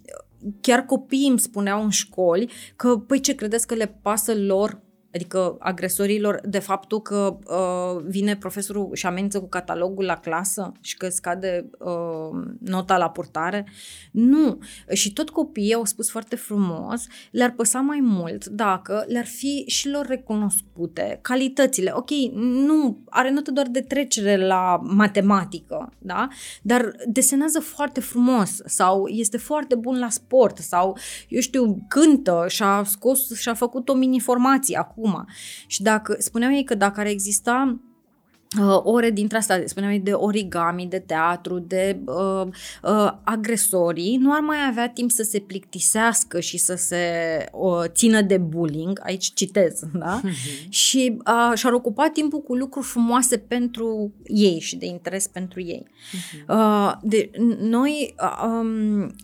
chiar 0.62 0.86
copiii 0.86 1.30
îmi 1.30 1.39
spuneau 1.39 1.84
în 1.84 1.89
școli 1.89 2.52
că, 2.76 2.98
păi 2.98 3.20
ce 3.20 3.36
credeți 3.36 3.68
că 3.68 3.74
le 3.74 4.00
pasă 4.02 4.36
lor 4.36 4.84
Adică 5.15 5.56
agresorilor 5.60 6.39
de 6.43 6.60
faptul 6.60 7.01
că 7.01 7.38
uh, 7.45 8.04
vine 8.08 8.36
profesorul 8.36 8.89
și 8.93 9.06
amenință 9.06 9.39
cu 9.39 9.47
catalogul 9.47 10.06
la 10.06 10.17
clasă 10.17 10.71
și 10.82 10.97
că 10.97 11.10
scade 11.10 11.69
uh, 11.80 12.45
nota 12.60 12.97
la 12.97 13.10
purtare. 13.10 13.67
Nu. 14.12 14.60
Și 14.93 15.13
tot 15.13 15.30
copiii 15.30 15.73
au 15.73 15.86
spus 15.86 16.10
foarte 16.10 16.36
frumos, 16.36 17.08
le-ar 17.32 17.51
păsa 17.51 17.80
mai 17.80 17.99
mult 18.01 18.45
dacă 18.45 19.06
le-ar 19.08 19.25
fi 19.25 19.63
și 19.67 19.89
lor 19.89 20.06
recunoscute 20.06 21.19
calitățile. 21.21 21.91
Ok, 21.93 22.10
nu, 22.34 23.04
are 23.10 23.32
notă 23.32 23.51
doar 23.51 23.67
de 23.67 23.82
trecere 23.82 24.45
la 24.47 24.80
matematică, 24.84 25.93
da? 25.99 26.28
Dar 26.62 26.95
desenează 27.08 27.60
foarte 27.60 27.99
frumos 27.99 28.62
sau 28.65 29.08
este 29.08 29.38
foarte 29.38 29.75
bun 29.75 29.99
la 29.99 30.10
sport 30.10 30.58
sau, 30.58 30.97
eu 31.28 31.41
știu, 31.41 31.86
cântă 31.88 32.45
și-a 32.47 32.84
scos 32.86 33.39
și-a 33.39 33.54
făcut 33.54 33.89
o 33.89 33.93
mini-formație 33.93 34.78
acum 34.78 35.05
acum. 35.06 35.28
Și 35.68 35.82
dacă, 35.82 36.15
spuneau 36.20 36.52
ei 36.54 36.63
că 36.63 36.76
dacă 36.76 37.00
ar 37.00 37.06
exista 37.06 37.80
uh, 38.60 38.80
ore 38.84 39.12
dintre 39.12 39.38
astea, 39.38 39.62
spuneam 39.65 39.91
ei, 39.91 40.00
de 40.00 40.12
origami, 40.12 40.86
de 40.86 41.00
teatru, 41.00 41.60
de 41.60 42.00
uh, 42.06 42.48
uh, 42.84 43.12
agresorii, 43.24 44.18
nu 44.18 44.34
ar 44.34 44.39
mai 44.39 44.58
avea 44.70 44.89
timp 44.89 45.12
să 45.12 45.24
se 45.24 45.39
plictisească 45.39 46.39
și 46.39 46.58
să 46.58 46.76
se 46.76 47.00
uh, 47.52 47.84
țină 47.88 48.22
de 48.22 48.38
bullying, 48.38 49.00
aici 49.04 49.34
citez, 49.34 49.80
da? 49.94 50.22
Uh-huh. 50.22 50.70
Și 50.70 51.18
uh, 51.18 51.58
și-ar 51.58 51.74
ocupa 51.74 52.10
timpul 52.10 52.41
cu 52.41 52.56
lucruri 52.56 52.86
frumoase 52.86 53.38
pentru 53.38 54.13
ei 54.24 54.60
și 54.60 54.76
de 54.76 54.86
interes 54.86 55.28
pentru 55.28 55.62
ei. 55.62 55.88
Uh-huh. 55.88 56.48
Uh, 56.48 56.94
de, 57.02 57.32
noi 57.60 58.15
uh, 58.22 58.44
um, 58.48 59.15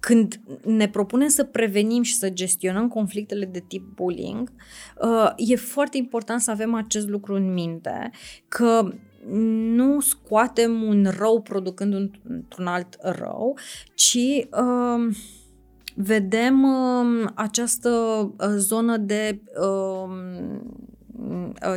când 0.00 0.40
ne 0.64 0.88
propunem 0.88 1.28
să 1.28 1.44
prevenim 1.44 2.02
și 2.02 2.14
să 2.14 2.30
gestionăm 2.30 2.88
conflictele 2.88 3.44
de 3.44 3.64
tip 3.68 3.82
bullying, 3.94 4.52
uh, 5.02 5.32
e 5.36 5.56
foarte 5.56 5.96
important 5.96 6.40
să 6.40 6.50
avem 6.50 6.74
acest 6.74 7.08
lucru 7.08 7.34
în 7.34 7.52
minte, 7.52 8.10
că 8.48 8.92
nu 9.74 10.00
scoatem 10.00 10.82
un 10.82 11.06
rău 11.18 11.40
producând 11.40 12.10
într-un 12.22 12.66
alt 12.66 12.96
rău, 13.00 13.58
ci 13.94 14.18
uh, 14.50 15.16
vedem 15.94 16.62
uh, 16.62 17.28
această 17.34 17.90
uh, 17.90 18.46
zonă 18.56 18.96
de 18.96 19.40
uh, 19.60 20.10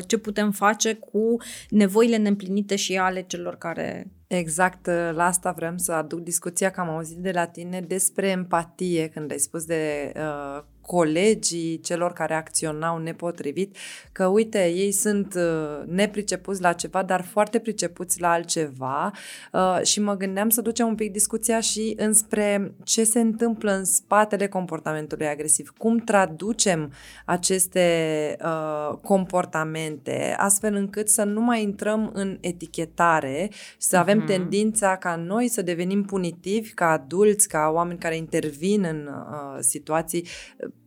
ce 0.08 0.18
putem 0.18 0.52
face 0.52 0.94
cu 0.94 1.38
nevoile 1.70 2.18
neîmplinite 2.18 2.76
și 2.76 2.98
ale 2.98 3.22
celor 3.22 3.56
care 3.56 4.12
Exact, 4.28 4.88
ă, 4.88 5.12
la 5.12 5.26
asta 5.26 5.52
vrem 5.52 5.78
să 5.78 5.92
aduc 5.92 6.20
discuția 6.20 6.70
că 6.70 6.80
am 6.80 6.90
auzit 6.90 7.18
de 7.18 7.32
la 7.32 7.46
tine 7.46 7.82
despre 7.82 8.28
empatie 8.28 9.08
când 9.08 9.32
ai 9.32 9.40
spus 9.40 9.66
de 9.66 10.12
uh, 10.16 10.64
colegii 10.92 11.80
celor 11.80 12.14
care 12.14 12.34
acționau 12.34 12.98
nepotrivit, 12.98 13.78
că 14.12 14.26
uite, 14.26 14.68
ei 14.68 14.92
sunt 14.92 15.34
uh, 15.34 15.88
nepricepuți 15.88 16.62
la 16.62 16.74
ceva, 16.74 17.04
dar 17.04 17.22
foarte 17.24 17.60
pricepuți 17.60 18.22
la 18.22 18.32
altceva 18.32 19.12
uh, 19.52 19.82
și 19.84 20.02
mă 20.02 20.16
gândeam 20.16 20.50
să 20.50 20.62
ducem 20.62 20.88
un 20.88 20.96
pic 20.96 21.12
discuția 21.12 21.60
și 21.60 21.94
înspre 21.98 22.74
ce 22.84 23.04
se 23.04 23.20
întâmplă 23.20 23.72
în 23.72 23.86
spatele 23.86 24.48
comportamentului 24.48 25.28
agresiv, 25.28 25.74
cum 25.78 25.98
traducem 25.98 26.94
aceste 27.26 28.36
uh, 28.44 28.98
comportamente 29.02 30.36
astfel 30.38 30.76
încât 30.76 31.10
să 31.10 31.24
nu 31.24 31.42
mai 31.42 31.62
intrăm 31.62 32.12
în 32.14 32.38
etichetare 32.42 33.50
și 33.52 33.88
să 33.88 33.98
avem 33.98 34.24
uh-huh. 34.24 34.28
tendința 34.28 34.98
ca 34.98 35.16
noi 35.16 35.48
să 35.48 35.62
devenim 35.62 36.04
punitivi 36.04 36.74
ca 36.74 36.90
adulți, 36.90 37.48
ca 37.48 37.72
oameni 37.74 38.00
care 38.00 38.16
intervin 38.16 38.84
în 38.84 39.08
uh, 39.08 39.58
situații 39.60 40.26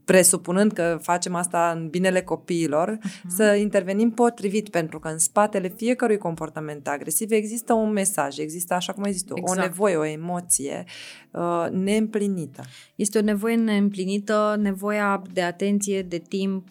presupunând 0.04 0.72
că 0.72 0.98
facem 1.02 1.34
asta 1.34 1.72
în 1.76 1.88
binele 1.88 2.22
copiilor, 2.22 2.98
uh-huh. 2.98 3.26
să 3.28 3.44
intervenim 3.44 4.10
potrivit, 4.10 4.68
pentru 4.68 4.98
că 4.98 5.08
în 5.08 5.18
spatele 5.18 5.68
fiecărui 5.68 6.18
comportament 6.18 6.88
agresiv 6.88 7.30
există 7.30 7.72
un 7.72 7.92
mesaj, 7.92 8.38
există, 8.38 8.74
așa 8.74 8.92
cum 8.92 9.02
ai 9.02 9.12
zis 9.12 9.22
tu, 9.22 9.34
exact. 9.36 9.58
o 9.58 9.62
nevoie, 9.62 9.96
o 9.96 10.04
emoție 10.04 10.84
uh, 11.30 11.66
neîmplinită. 11.70 12.62
Este 12.94 13.18
o 13.18 13.22
nevoie 13.22 13.56
neîmplinită, 13.56 14.56
nevoia 14.60 15.22
de 15.32 15.42
atenție, 15.42 16.02
de 16.02 16.18
timp, 16.18 16.68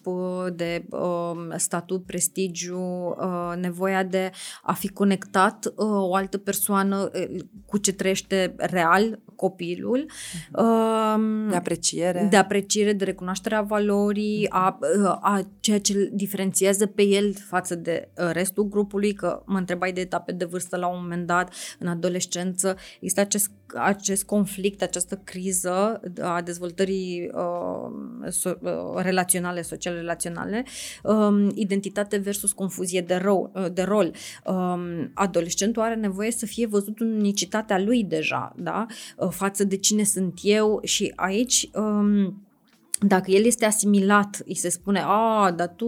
de 0.55 0.85
uh, 0.89 1.53
statut, 1.55 2.05
prestigiu, 2.05 2.79
uh, 2.79 3.53
nevoia 3.59 4.03
de 4.03 4.31
a 4.61 4.73
fi 4.73 4.87
conectat 4.87 5.65
uh, 5.65 5.85
o 5.87 6.15
altă 6.15 6.37
persoană 6.37 7.09
uh, 7.13 7.39
cu 7.65 7.77
ce 7.77 7.93
trăiește 7.93 8.55
real 8.57 9.19
copilul. 9.43 10.05
Uh, 10.51 11.49
de 11.49 11.55
apreciere. 11.55 12.27
De 12.29 12.37
apreciere, 12.37 12.93
de 12.93 13.03
recunoașterea 13.03 13.61
valorii, 13.61 14.49
a, 14.49 14.79
a 15.21 15.41
ceea 15.59 15.79
ce 15.79 15.93
îl 15.93 16.09
diferențiază 16.13 16.85
pe 16.85 17.03
el 17.03 17.33
față 17.33 17.75
de 17.75 18.09
uh, 18.17 18.29
restul 18.31 18.67
grupului, 18.67 19.13
că 19.13 19.43
mă 19.45 19.57
întrebai 19.57 19.91
de 19.91 20.01
etape 20.01 20.31
de 20.31 20.45
vârstă 20.45 20.77
la 20.77 20.87
un 20.87 20.97
moment 21.01 21.27
dat, 21.27 21.53
în 21.79 21.87
adolescență, 21.87 22.75
există 22.95 23.21
acest, 23.21 23.51
acest 23.75 24.23
conflict, 24.23 24.81
această 24.81 25.21
criză 25.23 26.01
a 26.21 26.41
dezvoltării 26.41 27.29
uh, 27.33 28.29
so, 28.29 28.51
uh, 28.61 28.71
relaționale, 28.95 29.61
sociale 29.61 29.97
relaționale, 29.97 30.65
um, 31.03 31.51
identitate 31.55 32.17
versus 32.17 32.51
confuzie 32.51 33.01
de, 33.01 33.17
ro- 33.17 33.51
uh, 33.53 33.65
de 33.73 33.81
rol. 33.81 34.13
Um, 34.45 35.11
adolescentul 35.13 35.81
are 35.81 35.95
nevoie 35.95 36.31
să 36.31 36.45
fie 36.45 36.67
văzut 36.67 36.99
în 36.99 37.11
unicitatea 37.11 37.79
lui 37.79 38.03
deja, 38.03 38.53
da? 38.57 38.85
Uh, 39.17 39.29
față 39.29 39.63
de 39.63 39.77
cine 39.77 40.03
sunt 40.03 40.39
eu 40.41 40.79
și 40.83 41.13
aici 41.15 41.69
um, 41.73 42.43
dacă 43.07 43.31
el 43.31 43.45
este 43.45 43.65
asimilat, 43.65 44.41
îi 44.45 44.55
se 44.55 44.69
spune, 44.69 45.01
a, 45.05 45.51
dar 45.51 45.73
tu 45.75 45.87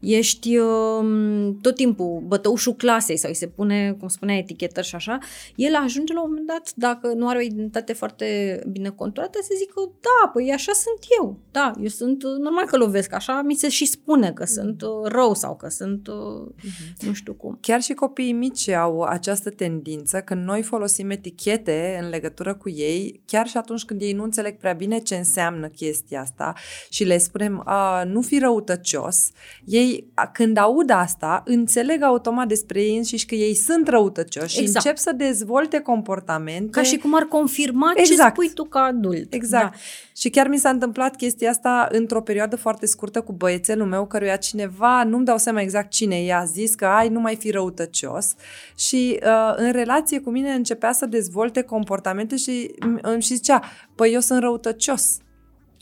ești 0.00 0.56
uh, 0.56 1.54
tot 1.60 1.74
timpul 1.74 2.22
bătăușul 2.26 2.74
clasei 2.74 3.16
sau 3.16 3.30
îi 3.30 3.36
se 3.36 3.46
pune, 3.46 3.96
cum 3.98 4.08
spunea, 4.08 4.36
etichetări 4.36 4.86
și 4.86 4.94
așa, 4.94 5.18
el 5.54 5.74
ajunge 5.74 6.12
la 6.12 6.22
un 6.22 6.28
moment 6.28 6.46
dat, 6.46 6.72
dacă 6.74 7.12
nu 7.16 7.28
are 7.28 7.38
o 7.38 7.42
identitate 7.42 7.92
foarte 7.92 8.60
bine 8.70 8.88
conturată, 8.88 9.38
să 9.42 9.54
zică, 9.58 9.90
da, 10.00 10.28
păi 10.28 10.52
așa 10.52 10.72
sunt 10.72 10.98
eu, 11.20 11.38
da, 11.50 11.72
eu 11.80 11.88
sunt, 11.88 12.22
uh, 12.22 12.30
normal 12.38 12.64
că 12.64 12.76
lovesc, 12.76 13.12
așa 13.12 13.42
mi 13.42 13.54
se 13.54 13.68
și 13.68 13.86
spune 13.86 14.32
că 14.32 14.44
sunt 14.44 14.82
uh, 14.82 14.88
rău 15.04 15.34
sau 15.34 15.56
că 15.56 15.68
sunt, 15.68 16.06
uh, 16.06 16.14
uh-huh. 16.58 17.06
nu 17.06 17.12
știu 17.12 17.32
cum. 17.32 17.58
Chiar 17.60 17.80
și 17.80 17.92
copiii 17.92 18.32
mici 18.32 18.68
au 18.68 19.02
această 19.02 19.50
tendință, 19.50 20.20
când 20.20 20.44
noi 20.44 20.62
folosim 20.62 21.10
etichete 21.10 21.98
în 22.02 22.08
legătură 22.08 22.54
cu 22.54 22.68
ei, 22.68 23.20
chiar 23.26 23.46
și 23.46 23.56
atunci 23.56 23.84
când 23.84 24.00
ei 24.00 24.12
nu 24.12 24.22
înțeleg 24.22 24.56
prea 24.56 24.72
bine 24.72 24.98
ce 24.98 25.14
înseamnă 25.14 25.68
chestia 25.68 26.09
asta 26.16 26.54
și 26.88 27.04
le 27.04 27.18
spunem, 27.18 27.62
a, 27.64 28.04
nu 28.04 28.20
fi 28.20 28.38
răutăcios, 28.38 29.30
ei 29.64 29.80
ei, 29.90 30.12
când 30.32 30.56
aud 30.56 30.90
asta, 30.90 31.42
înțeleg 31.44 32.02
automat 32.02 32.48
despre 32.48 32.82
ei 32.82 32.96
înșiși 32.96 33.26
că 33.26 33.34
ei 33.34 33.54
sunt 33.54 33.88
răutăcioși 33.88 34.60
exact. 34.60 34.68
și 34.68 34.76
încep 34.76 34.96
să 34.96 35.12
dezvolte 35.12 35.80
comportamente. 35.80 36.70
Ca 36.70 36.82
și 36.82 36.96
cum 36.96 37.14
ar 37.14 37.22
confirma 37.22 37.92
exact. 37.94 38.34
ce 38.34 38.42
spui 38.42 38.54
tu 38.54 38.64
ca 38.64 38.80
adult. 38.80 39.34
Exact. 39.34 39.72
Da. 39.72 39.78
Și 40.16 40.30
chiar 40.30 40.48
mi 40.48 40.58
s-a 40.58 40.68
întâmplat 40.68 41.16
chestia 41.16 41.50
asta 41.50 41.88
într-o 41.90 42.22
perioadă 42.22 42.56
foarte 42.56 42.86
scurtă 42.86 43.20
cu 43.20 43.32
băiețelul 43.32 43.86
meu, 43.86 44.06
căruia 44.06 44.36
cineva, 44.36 45.04
nu-mi 45.04 45.24
dau 45.24 45.38
seama 45.38 45.60
exact 45.60 45.90
cine 45.90 46.22
i-a 46.22 46.44
zis 46.44 46.74
că 46.74 46.86
ai, 46.86 47.08
nu 47.08 47.20
mai 47.20 47.36
fi 47.36 47.50
răutăcios. 47.50 48.34
Și 48.76 49.18
uh, 49.22 49.54
în 49.56 49.72
relație 49.72 50.20
cu 50.20 50.30
mine 50.30 50.52
începea 50.52 50.92
să 50.92 51.06
dezvolte 51.06 51.62
comportamente 51.62 52.36
și 52.36 52.74
îmi 53.02 53.22
și 53.22 53.34
zicea, 53.34 53.62
păi 53.94 54.12
eu 54.12 54.20
sunt 54.20 54.40
răutăcios 54.40 55.18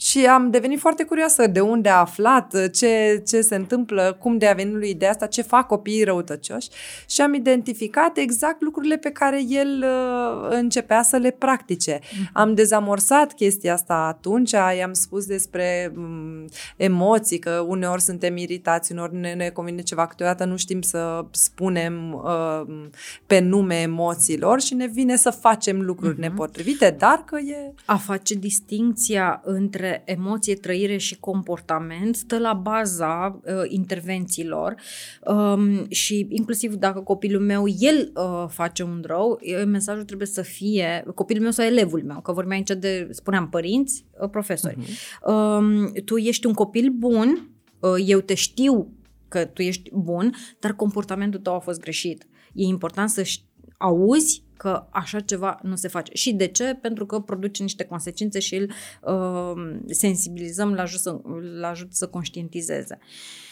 și 0.01 0.25
am 0.25 0.49
devenit 0.49 0.79
foarte 0.79 1.03
curioasă 1.03 1.47
de 1.47 1.59
unde 1.59 1.89
a 1.89 1.99
aflat, 1.99 2.69
ce, 2.71 3.23
ce 3.27 3.41
se 3.41 3.55
întâmplă, 3.55 4.17
cum 4.19 4.37
de 4.37 4.47
a 4.47 4.53
venit 4.53 4.73
lui 4.73 4.89
ideea 4.89 5.11
asta, 5.11 5.25
ce 5.25 5.41
fac 5.41 5.67
copiii 5.67 6.03
răutăcioși 6.03 6.69
și 7.07 7.21
am 7.21 7.33
identificat 7.33 8.17
exact 8.17 8.61
lucrurile 8.61 8.97
pe 8.97 9.09
care 9.09 9.41
el 9.47 9.83
uh, 9.83 10.47
începea 10.49 11.01
să 11.01 11.17
le 11.17 11.31
practice. 11.31 11.99
Mm-hmm. 11.99 12.31
Am 12.33 12.53
dezamorsat 12.53 13.33
chestia 13.33 13.73
asta 13.73 13.93
atunci, 13.93 14.51
i-am 14.51 14.93
spus 14.93 15.25
despre 15.25 15.93
um, 15.95 16.45
emoții, 16.77 17.39
că 17.39 17.65
uneori 17.67 18.01
suntem 18.01 18.37
iritați, 18.37 18.91
uneori 18.91 19.15
ne, 19.15 19.33
ne 19.33 19.49
convine 19.49 19.81
ceva, 19.81 20.07
câteodată 20.07 20.45
nu 20.45 20.57
știm 20.57 20.81
să 20.81 21.25
spunem 21.31 22.13
uh, 22.13 22.85
pe 23.25 23.39
nume 23.39 23.75
emoțiilor 23.81 24.61
și 24.61 24.73
ne 24.73 24.87
vine 24.87 25.15
să 25.15 25.29
facem 25.29 25.81
lucruri 25.81 26.15
mm-hmm. 26.15 26.29
nepotrivite, 26.29 26.95
dar 26.97 27.23
că 27.25 27.37
e... 27.37 27.73
A 27.85 27.95
face 27.95 28.33
distinția 28.33 29.41
între 29.43 29.88
între 29.89 30.03
emoție, 30.05 30.55
trăire 30.55 30.97
și 30.97 31.19
comportament 31.19 32.15
stă 32.15 32.37
la 32.37 32.53
baza 32.53 33.39
uh, 33.43 33.53
intervențiilor 33.67 34.75
um, 35.25 35.89
și 35.89 36.27
inclusiv 36.29 36.73
dacă 36.73 36.99
copilul 36.99 37.41
meu, 37.41 37.63
el 37.79 38.11
uh, 38.15 38.45
face 38.47 38.83
un 38.83 39.03
rău, 39.05 39.39
mesajul 39.65 40.03
trebuie 40.03 40.27
să 40.27 40.41
fie, 40.41 41.03
copilul 41.15 41.43
meu 41.43 41.51
sau 41.51 41.65
elevul 41.65 42.03
meu, 42.03 42.21
că 42.21 42.31
vorbim 42.31 42.51
aici 42.51 42.71
de, 42.79 43.07
spuneam, 43.11 43.49
părinți, 43.49 44.05
uh, 44.21 44.29
profesori. 44.29 44.75
Uh-huh. 44.75 45.33
Um, 45.33 45.91
tu 46.05 46.17
ești 46.17 46.45
un 46.45 46.53
copil 46.53 46.89
bun, 46.89 47.49
uh, 47.79 48.03
eu 48.05 48.19
te 48.19 48.33
știu 48.33 48.93
că 49.27 49.45
tu 49.45 49.61
ești 49.61 49.89
bun, 49.93 50.33
dar 50.59 50.73
comportamentul 50.73 51.39
tău 51.39 51.55
a 51.55 51.59
fost 51.59 51.79
greșit. 51.79 52.27
E 52.53 52.63
important 52.63 53.09
să 53.09 53.23
auzi 53.79 54.43
că 54.57 54.87
așa 54.89 55.19
ceva 55.19 55.59
nu 55.63 55.75
se 55.75 55.87
face. 55.87 56.11
Și 56.13 56.33
de 56.33 56.47
ce? 56.47 56.77
Pentru 56.81 57.05
că 57.05 57.19
produce 57.19 57.63
niște 57.63 57.83
consecințe 57.83 58.39
și 58.39 58.55
îl 58.55 58.71
uh, 59.01 59.79
sensibilizăm, 59.87 60.73
la 60.73 60.81
ajut 60.81 60.99
să, 60.99 61.19
la 61.59 61.67
ajut 61.67 61.93
să 61.93 62.07
conștientizeze. 62.07 62.99
Uh, 63.01 63.48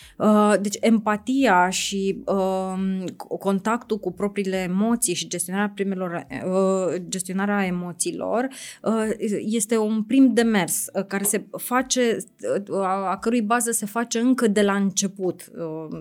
deci 0.62 0.78
empatia 0.80 1.70
și 1.70 2.24
uh, 2.26 3.04
contactul 3.40 3.98
cu 3.98 4.12
propriile 4.12 4.58
emoții 4.58 5.14
și 5.14 5.28
gestionarea 5.28 5.72
primelor, 5.76 6.28
uh, 6.46 7.02
gestionarea 7.08 7.66
emoțiilor 7.66 8.48
uh, 8.84 9.10
este 9.40 9.78
un 9.78 10.04
prim 10.04 10.34
demers 10.34 10.86
uh, 10.94 11.06
care 11.06 11.24
se 11.24 11.46
face, 11.58 12.18
uh, 12.70 12.80
a 12.84 13.18
cărui 13.22 13.42
bază 13.42 13.72
se 13.72 13.86
face 13.86 14.20
încă 14.20 14.48
de 14.48 14.62
la 14.62 14.76
început, 14.76 15.52
uh, 15.58 16.00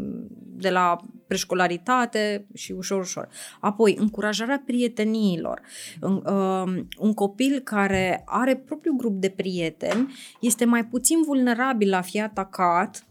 de 0.56 0.70
la 0.70 0.96
preșcolaritate 1.26 2.46
și 2.54 2.72
ușor, 2.72 3.00
ușor. 3.00 3.28
Apoi, 3.60 3.96
încurajarea 3.98 4.62
prieteniilor. 4.66 5.60
Um, 6.00 6.88
un 6.98 7.14
copil 7.14 7.58
care 7.58 8.22
are 8.26 8.56
propriul 8.56 8.96
grup 8.96 9.20
de 9.20 9.28
prieteni 9.28 10.14
este 10.40 10.64
mai 10.64 10.84
puțin 10.84 11.22
vulnerabil 11.22 11.88
la 11.88 12.00
fi 12.00 12.20
atacat 12.20 13.06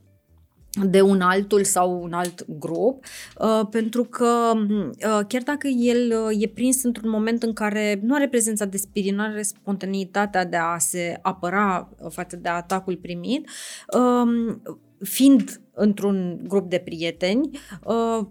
de 0.84 1.02
un 1.02 1.22
altul 1.22 1.64
sau 1.64 2.02
un 2.04 2.14
alt 2.14 2.46
grup, 2.60 3.06
uh, 3.40 3.68
pentru 3.70 4.04
că 4.04 4.54
uh, 4.56 5.20
chiar 5.28 5.42
dacă 5.44 5.68
el 5.68 6.14
uh, 6.30 6.44
e 6.44 6.48
prins 6.48 6.84
într-un 6.84 7.10
moment 7.10 7.44
în 7.44 7.54
care 7.54 8.00
nu 8.04 8.16
are 8.16 8.28
prezența 8.28 8.66
de 8.66 8.78
spirit, 8.78 9.14
nu 9.14 9.22
are 9.22 9.42
spontaneitatea 9.42 10.46
de 10.46 10.58
a 10.58 10.78
se 10.78 11.20
apăra 11.22 11.90
față 12.10 12.36
de 12.36 12.50
atacul 12.50 12.96
primit, 12.96 13.50
um, 13.98 14.62
fiind 15.00 15.62
într-un 15.74 16.40
grup 16.48 16.70
de 16.70 16.82
prieteni, 16.86 17.50
uh, 17.84 18.26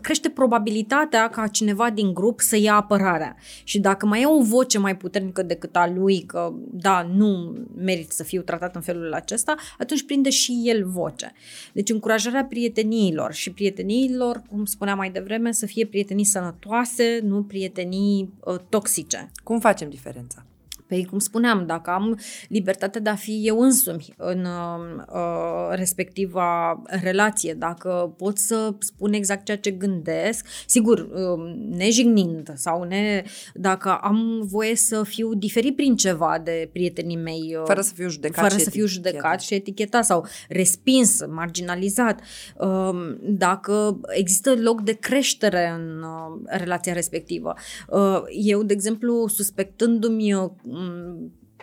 crește 0.00 0.28
probabilitatea 0.28 1.28
ca 1.28 1.46
cineva 1.46 1.90
din 1.90 2.14
grup 2.14 2.40
să 2.40 2.56
ia 2.56 2.74
apărarea. 2.74 3.36
Și 3.64 3.80
dacă 3.80 4.06
mai 4.06 4.20
e 4.22 4.26
o 4.26 4.42
voce 4.42 4.78
mai 4.78 4.96
puternică 4.96 5.42
decât 5.42 5.76
a 5.76 5.92
lui, 5.94 6.22
că 6.22 6.52
da, 6.70 7.02
nu 7.02 7.54
merit 7.76 8.10
să 8.10 8.22
fiu 8.22 8.42
tratat 8.42 8.74
în 8.74 8.80
felul 8.80 9.12
acesta, 9.12 9.54
atunci 9.78 10.04
prinde 10.04 10.30
și 10.30 10.62
el 10.64 10.86
voce. 10.86 11.32
Deci 11.72 11.90
încurajarea 11.90 12.44
prieteniilor 12.44 13.32
și 13.32 13.52
prieteniilor, 13.52 14.42
cum 14.48 14.64
spuneam 14.64 14.96
mai 14.96 15.10
devreme, 15.10 15.52
să 15.52 15.66
fie 15.66 15.86
prietenii 15.86 16.24
sănătoase, 16.24 17.20
nu 17.22 17.42
prietenii 17.42 18.32
uh, 18.40 18.56
toxice. 18.68 19.30
Cum 19.44 19.60
facem 19.60 19.90
diferența? 19.90 20.46
Păi, 20.92 21.06
cum 21.10 21.18
spuneam, 21.18 21.66
dacă 21.66 21.90
am 21.90 22.18
libertatea 22.48 23.00
de 23.00 23.08
a 23.08 23.14
fi 23.14 23.40
eu 23.44 23.60
însumi 23.60 24.14
în 24.16 24.44
uh, 24.44 25.68
respectiva 25.70 26.82
relație, 26.86 27.54
dacă 27.54 28.14
pot 28.16 28.38
să 28.38 28.74
spun 28.78 29.12
exact 29.12 29.44
ceea 29.44 29.56
ce 29.58 29.70
gândesc, 29.70 30.46
sigur, 30.66 30.98
uh, 30.98 31.54
nejignind 31.68 32.52
sau 32.54 32.82
ne, 32.82 33.22
dacă 33.54 33.98
am 34.02 34.42
voie 34.44 34.76
să 34.76 35.02
fiu 35.02 35.34
diferit 35.34 35.76
prin 35.76 35.96
ceva 35.96 36.40
de 36.44 36.68
prietenii 36.72 37.16
mei. 37.16 37.56
Uh, 37.58 37.62
fără 37.66 37.80
să 37.80 37.92
fiu 37.94 38.08
judecat 38.08 38.50
Fără 38.50 38.62
să 38.62 38.70
fiu 38.70 38.86
judecat 38.86 39.40
și 39.40 39.54
etichetat 39.54 40.04
sau 40.04 40.26
respins, 40.48 41.26
marginalizat. 41.26 42.20
Uh, 42.58 43.16
dacă 43.20 44.00
există 44.08 44.54
loc 44.54 44.80
de 44.80 44.92
creștere 44.92 45.68
în 45.78 46.02
uh, 46.02 46.40
relația 46.44 46.92
respectivă. 46.92 47.54
Uh, 47.88 48.22
eu, 48.30 48.62
de 48.62 48.72
exemplu, 48.72 49.26
suspectându-mi 49.26 50.34
uh, 50.34 50.50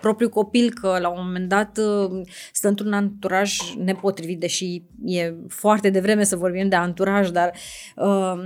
propriul 0.01 0.29
copil 0.29 0.73
că 0.73 0.97
la 1.01 1.09
un 1.09 1.25
moment 1.25 1.49
dat 1.49 1.77
uh, 1.77 2.21
stă 2.53 2.67
într-un 2.67 2.93
anturaj 2.93 3.57
nepotrivit, 3.77 4.39
deși 4.39 4.83
e 5.05 5.33
foarte 5.47 5.89
devreme 5.89 6.23
să 6.23 6.35
vorbim 6.35 6.69
de 6.69 6.75
anturaj, 6.75 7.29
dar 7.29 7.53
uh, 7.95 8.39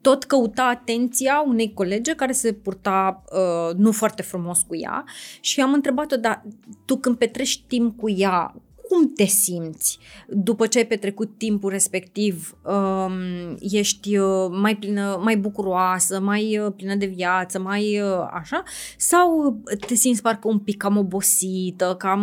tot 0.00 0.24
căuta 0.24 0.62
atenția 0.62 1.42
unei 1.46 1.72
colege 1.72 2.14
care 2.14 2.32
se 2.32 2.52
purta 2.52 3.24
uh, 3.32 3.76
nu 3.76 3.92
foarte 3.92 4.22
frumos 4.22 4.62
cu 4.62 4.76
ea 4.76 5.04
și 5.40 5.60
am 5.60 5.72
întrebat-o, 5.72 6.16
dar 6.16 6.42
tu 6.84 6.96
când 6.96 7.16
petrești 7.16 7.64
timp 7.66 7.98
cu 7.98 8.10
ea, 8.10 8.54
cum 8.90 9.12
te 9.12 9.24
simți 9.24 9.98
după 10.28 10.66
ce 10.66 10.78
ai 10.78 10.86
petrecut 10.86 11.38
timpul 11.38 11.70
respectiv? 11.70 12.56
Um, 12.62 13.56
ești 13.60 14.16
uh, 14.16 14.48
mai 14.50 14.76
plină, 14.76 15.20
mai 15.22 15.36
bucuroasă, 15.36 16.20
mai 16.20 16.58
uh, 16.58 16.72
plină 16.76 16.94
de 16.94 17.06
viață, 17.06 17.58
mai 17.58 18.00
uh, 18.00 18.28
așa? 18.30 18.62
Sau 18.96 19.60
te 19.86 19.94
simți 19.94 20.22
parcă 20.22 20.48
un 20.48 20.58
pic 20.58 20.76
cam 20.76 20.96
obosită, 20.96 21.94
cam 21.98 22.20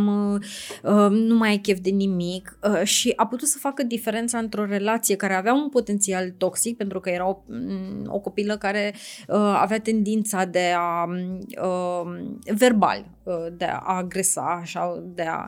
nu 1.10 1.36
mai 1.36 1.50
ai 1.50 1.58
chef 1.58 1.80
de 1.80 1.90
nimic? 1.90 2.60
Și 2.84 3.14
a 3.16 3.28
putut 3.28 3.48
să 3.48 3.58
facă 3.58 3.84
diferența 3.84 4.38
într-o 4.38 4.66
relație 4.66 5.16
care 5.16 5.34
avea 5.34 5.54
un 5.54 5.70
potențial 5.70 6.34
toxic, 6.38 6.78
pentru 6.78 7.00
că 7.00 7.10
era 7.10 7.28
o, 7.28 7.38
mm, 7.46 8.06
o 8.08 8.20
copilă 8.20 8.58
care 8.58 8.96
avea 9.54 9.80
tendința 9.80 10.46
de 10.46 10.74
a 10.78 11.06
verbal, 12.56 13.06
de 13.58 13.66
a 13.66 13.80
agresa, 13.80 14.60
așa, 14.62 15.04
de 15.16 15.22
a 15.22 15.48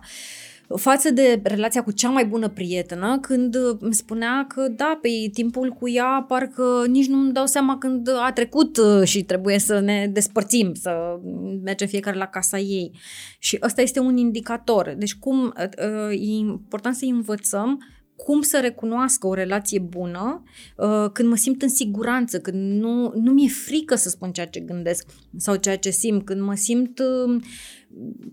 față 0.75 1.11
de 1.11 1.39
relația 1.43 1.83
cu 1.83 1.91
cea 1.91 2.09
mai 2.09 2.25
bună 2.25 2.49
prietenă, 2.49 3.19
când 3.19 3.55
îmi 3.79 3.93
spunea 3.93 4.45
că 4.47 4.67
da, 4.67 4.99
pe 5.01 5.09
timpul 5.33 5.69
cu 5.69 5.89
ea 5.89 6.25
parcă 6.27 6.85
nici 6.87 7.07
nu-mi 7.07 7.33
dau 7.33 7.45
seama 7.45 7.77
când 7.77 8.09
a 8.09 8.31
trecut 8.31 8.77
uh, 8.77 9.03
și 9.03 9.23
trebuie 9.23 9.59
să 9.59 9.79
ne 9.79 10.09
despărțim, 10.13 10.73
să 10.73 11.19
mergem 11.63 11.87
fiecare 11.87 12.17
la 12.17 12.25
casa 12.25 12.59
ei. 12.59 12.91
Și 13.39 13.57
ăsta 13.61 13.81
este 13.81 13.99
un 13.99 14.17
indicator. 14.17 14.95
Deci 14.97 15.15
cum 15.15 15.45
uh, 15.45 16.09
e 16.11 16.37
important 16.37 16.95
să 16.95 17.05
învățăm 17.05 17.79
cum 18.25 18.41
să 18.41 18.59
recunoască 18.61 19.27
o 19.27 19.33
relație 19.33 19.79
bună 19.79 20.43
uh, 20.75 21.09
când 21.13 21.29
mă 21.29 21.35
simt 21.35 21.61
în 21.61 21.69
siguranță, 21.69 22.39
când 22.39 22.81
nu, 22.81 23.11
nu 23.15 23.31
mi-e 23.31 23.47
frică 23.47 23.95
să 23.95 24.09
spun 24.09 24.31
ceea 24.31 24.47
ce 24.47 24.59
gândesc 24.59 25.09
sau 25.37 25.55
ceea 25.55 25.77
ce 25.77 25.89
simt, 25.89 26.25
când 26.25 26.41
mă 26.41 26.55
simt 26.55 26.99
uh, 26.99 27.41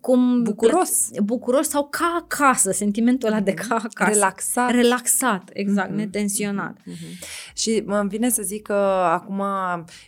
cum 0.00 0.42
bucuros. 0.42 1.08
bucuros 1.22 1.68
sau 1.68 1.88
ca 1.90 2.22
acasă, 2.22 2.70
sentimentul 2.70 3.28
ăla 3.28 3.40
de 3.40 3.54
ca 3.54 3.74
acasă. 3.74 4.10
Relaxat. 4.12 4.70
Relaxat, 4.70 5.50
exact, 5.52 5.90
mm-hmm. 5.90 5.94
netensionat. 5.94 6.76
Mm-hmm. 6.78 7.52
Și 7.54 7.82
mă 7.86 8.04
vine 8.08 8.28
să 8.30 8.42
zic 8.42 8.62
că 8.62 8.74
acum, 9.12 9.42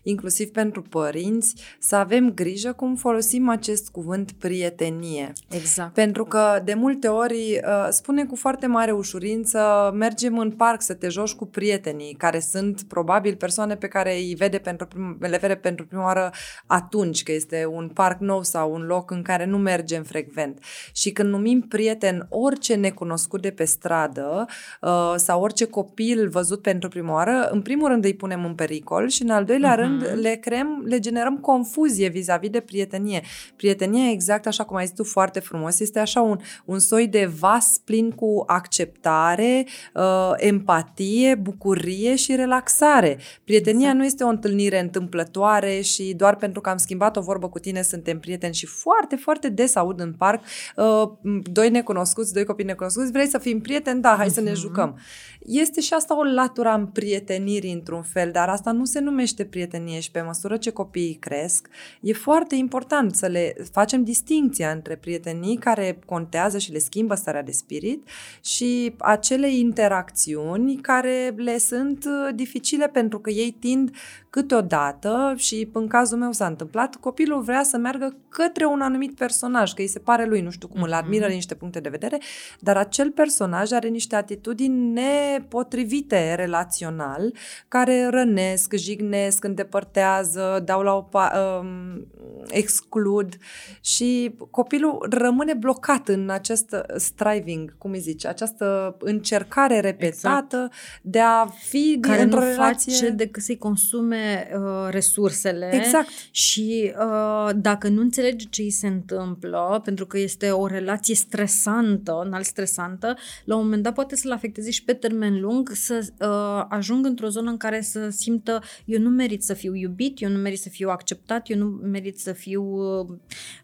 inclusiv 0.03 0.49
pentru 0.49 0.83
părinți, 0.83 1.55
să 1.79 1.97
avem 1.97 2.31
grijă 2.31 2.73
cum 2.73 2.95
folosim 2.95 3.49
acest 3.49 3.89
cuvânt 3.89 4.33
prietenie. 4.33 5.33
Exact. 5.49 5.95
Pentru 5.95 6.25
că 6.25 6.63
de 6.65 6.75
multe 6.75 7.09
ori 7.09 7.61
uh, 7.65 7.87
spune 7.91 8.25
cu 8.25 8.37
foarte 8.37 8.67
mare 8.67 8.91
ușurință 8.91 9.91
mergem 9.95 10.39
în 10.39 10.51
parc 10.51 10.83
să 10.83 10.95
te 10.95 11.09
joci 11.09 11.33
cu 11.33 11.47
prietenii, 11.47 12.15
care 12.15 12.41
sunt 12.41 12.83
probabil 12.83 13.37
persoane 13.37 13.77
pe 13.77 13.89
care 13.89 14.17
îi 14.17 14.35
vede 14.35 14.59
pentru 14.59 14.87
prim, 14.87 15.17
le 15.21 15.39
vede 15.41 15.55
pentru 15.55 15.87
prima 15.87 16.05
oară 16.05 16.31
atunci, 16.67 17.23
că 17.23 17.33
este 17.33 17.67
un 17.73 17.89
parc 17.89 18.21
nou 18.21 18.43
sau 18.43 18.73
un 18.73 18.83
loc 18.83 19.11
în 19.11 19.23
care 19.23 19.38
care 19.39 19.51
nu 19.51 19.59
mergem 19.59 20.03
frecvent. 20.03 20.59
Și 20.93 21.11
când 21.11 21.29
numim 21.29 21.61
prieten 21.61 22.27
orice 22.29 22.75
necunoscut 22.75 23.43
de 23.43 23.51
pe 23.51 23.65
stradă 23.65 24.47
uh, 24.81 25.15
sau 25.17 25.43
orice 25.43 25.65
copil 25.65 26.29
văzut 26.29 26.63
pentru 26.63 26.89
prima 26.89 27.13
oară, 27.13 27.49
în 27.51 27.63
primul 27.63 27.89
rând 27.89 28.05
îi 28.05 28.15
punem 28.15 28.45
în 28.45 28.55
pericol 28.55 29.09
și 29.09 29.23
în 29.23 29.31
al 29.31 29.45
doilea 29.45 29.75
uh-huh. 29.75 29.79
rând 29.79 30.21
le 30.21 30.35
creăm, 30.35 30.83
le 30.87 30.99
generăm 30.99 31.37
confuzie 31.37 32.09
vis-a-vis 32.09 32.51
de 32.51 32.61
prietenie. 32.61 33.23
Prietenia, 33.57 34.11
exact 34.11 34.47
așa 34.47 34.65
cum 34.65 34.77
ai 34.77 34.87
zis 34.87 34.95
tu 34.95 35.05
foarte 35.05 35.41
frumos, 35.41 35.81
este 35.81 35.99
așa 35.99 36.21
un, 36.21 36.39
un 36.65 36.79
soi 36.79 37.07
de 37.07 37.31
vas 37.39 37.81
plin 37.85 38.11
cu 38.11 38.43
acceptare, 38.47 39.67
uh, 39.95 40.33
empatie, 40.37 41.35
bucurie 41.35 42.17
și 42.17 42.35
relaxare. 42.35 43.19
Prietenia 43.45 43.81
exact. 43.81 43.99
nu 43.99 44.05
este 44.05 44.25
o 44.25 44.29
întâlnire 44.29 44.81
întâmplătoare 44.81 45.81
și 45.81 46.15
doar 46.17 46.37
pentru 46.37 46.61
că 46.61 46.71
am 46.71 46.77
schimbat 46.77 47.17
o 47.17 47.21
vorbă 47.21 47.49
cu 47.49 47.59
tine 47.59 47.83
suntem 47.83 48.19
prieteni 48.19 48.55
și 48.55 48.67
foarte, 48.67 49.17
foarte 49.29 49.49
des 49.49 49.75
aud 49.75 50.01
în 50.01 50.13
parc 50.13 50.43
uh, 50.77 51.11
doi 51.53 51.71
necunoscuți, 51.71 52.33
doi 52.33 52.45
copii 52.45 52.65
necunoscuți, 52.65 53.13
vrei 53.13 53.27
să 53.27 53.39
fim 53.39 53.61
prieteni? 53.61 54.01
Da, 54.01 54.15
hai 54.17 54.27
uh-huh. 54.27 54.33
să 54.33 54.41
ne 54.41 54.51
mhm. 54.51 54.59
jucăm. 54.59 54.99
Este 55.41 55.81
și 55.81 55.95
asta 55.95 56.19
o 56.19 56.23
latură 56.23 56.69
în 56.69 56.87
prietenirii 56.87 57.73
într-un 57.73 58.03
fel, 58.03 58.31
dar 58.31 58.49
asta 58.49 58.73
nu 58.73 58.85
se 58.85 59.01
numește 59.01 59.45
prietenie 59.45 60.01
și 60.01 60.11
pe 60.11 60.21
măsură 60.21 60.57
ce 60.57 60.71
copiii 60.71 61.15
cresc, 61.15 61.69
e 62.01 62.13
foarte 62.13 62.55
important 62.55 63.15
să 63.15 63.27
le 63.27 63.55
facem 63.73 64.05
distinția 64.05 64.71
între 64.71 64.97
prietenii 64.97 65.57
care 65.57 65.99
contează 66.07 66.59
și 66.59 66.73
le 66.73 66.79
schimbă 66.79 67.15
starea 67.15 67.43
de 67.43 67.53
spirit 67.53 68.09
și 68.45 68.95
acele 68.99 69.55
interacțiuni 69.55 70.77
care 70.77 71.35
le 71.37 71.59
sunt 71.59 72.05
uh, 72.05 72.35
dificile 72.35 72.89
pentru 72.89 73.19
că 73.19 73.31
ei 73.31 73.57
tind 73.61 73.91
câteodată 74.31 75.35
și 75.37 75.69
în 75.73 75.87
cazul 75.87 76.19
meu 76.19 76.33
s-a 76.33 76.47
întâmplat, 76.47 76.95
copilul 76.95 77.43
vrea 77.43 77.63
să 77.63 77.77
meargă 77.77 78.17
către 78.29 78.67
un 78.67 78.81
anumit 78.81 79.15
personaj, 79.17 79.73
că 79.73 79.81
îi 79.81 79.89
se 79.89 79.99
pare 79.99 80.27
lui, 80.27 80.41
nu 80.41 80.51
știu 80.51 80.69
cum, 80.69 80.83
îl 80.83 80.93
admiră 80.93 81.27
din 81.27 81.35
niște 81.35 81.55
puncte 81.55 81.81
de 81.81 81.89
vedere, 81.89 82.19
dar 82.61 82.77
acel 82.77 83.11
personaj 83.11 83.73
are 83.73 83.89
niște 83.89 84.17
atitudini 84.17 84.93
nepotrivite 84.93 86.35
relațional, 86.35 87.35
care 87.69 88.09
rănesc, 88.11 88.75
jignesc, 88.75 89.45
îndepărtează, 89.45 90.63
dau 90.65 90.83
la 90.83 90.95
o 90.95 91.09
pa- 91.09 91.61
um, 91.61 92.07
exclud 92.49 93.37
și 93.81 94.35
copilul 94.51 95.07
rămâne 95.11 95.55
blocat 95.55 96.09
în 96.09 96.31
acest 96.31 96.77
striving, 96.97 97.75
cum 97.79 97.91
îi 97.91 97.99
zice, 97.99 98.29
această 98.29 98.97
încercare 99.01 99.81
repetată 99.81 100.57
exact. 100.57 101.03
de 101.03 101.21
a 101.21 101.47
fi 101.47 101.99
care 102.01 102.23
într-o 102.23 102.41
nu 102.41 102.47
relație... 102.47 102.93
face 102.93 103.11
decât 103.11 103.43
să-i 103.43 103.59
consume 103.59 104.28
uh, 104.55 104.89
resursele 104.91 105.71
exact. 105.73 106.09
și 106.31 106.93
uh, 106.99 107.51
dacă 107.57 107.89
nu 107.89 108.01
înțelege 108.01 108.47
ce 108.51 108.63
îi 108.63 108.71
se 108.71 108.87
întâmplă, 108.87 109.81
pentru 109.85 110.07
că 110.07 110.19
este 110.19 110.51
o 110.51 110.67
relație 110.67 111.15
stresantă, 111.15 112.23
înalt 112.25 112.45
stresantă, 112.45 113.17
la 113.45 113.57
un 113.57 113.63
moment 113.63 113.83
dat 113.83 113.95
poate 113.95 114.17
să-l 114.17 114.33
afecteze 114.33 114.71
și 114.71 114.85
pe 114.85 114.93
termen 114.93 115.41
lung, 115.41 115.71
să 115.75 116.07
uh, 116.21 116.65
ajung 116.69 117.07
într-o 117.07 117.29
zonă 117.29 117.51
în 117.51 117.57
care 117.57 117.81
să 117.81 118.09
simtă 118.09 118.63
eu 118.85 119.01
nu 119.01 119.09
merit 119.09 119.43
să 119.43 119.55
fiu 119.55 119.75
iubit, 119.75 120.23
eu 120.23 120.31
nu 120.31 120.39
merit 120.39 120.61
să 120.61 120.69
fiu 120.69 120.89
acceptat, 120.89 121.51
eu 121.51 121.59
nu 121.59 121.67
merit 121.67 122.19
să 122.19 122.33
fiu 122.33 122.63
uh, 122.63 123.07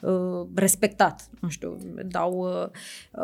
uh, 0.00 0.46
respectat. 0.54 1.28
Nu 1.40 1.48
știu, 1.48 1.78
dau... 2.06 2.32
Uh, 2.32 2.68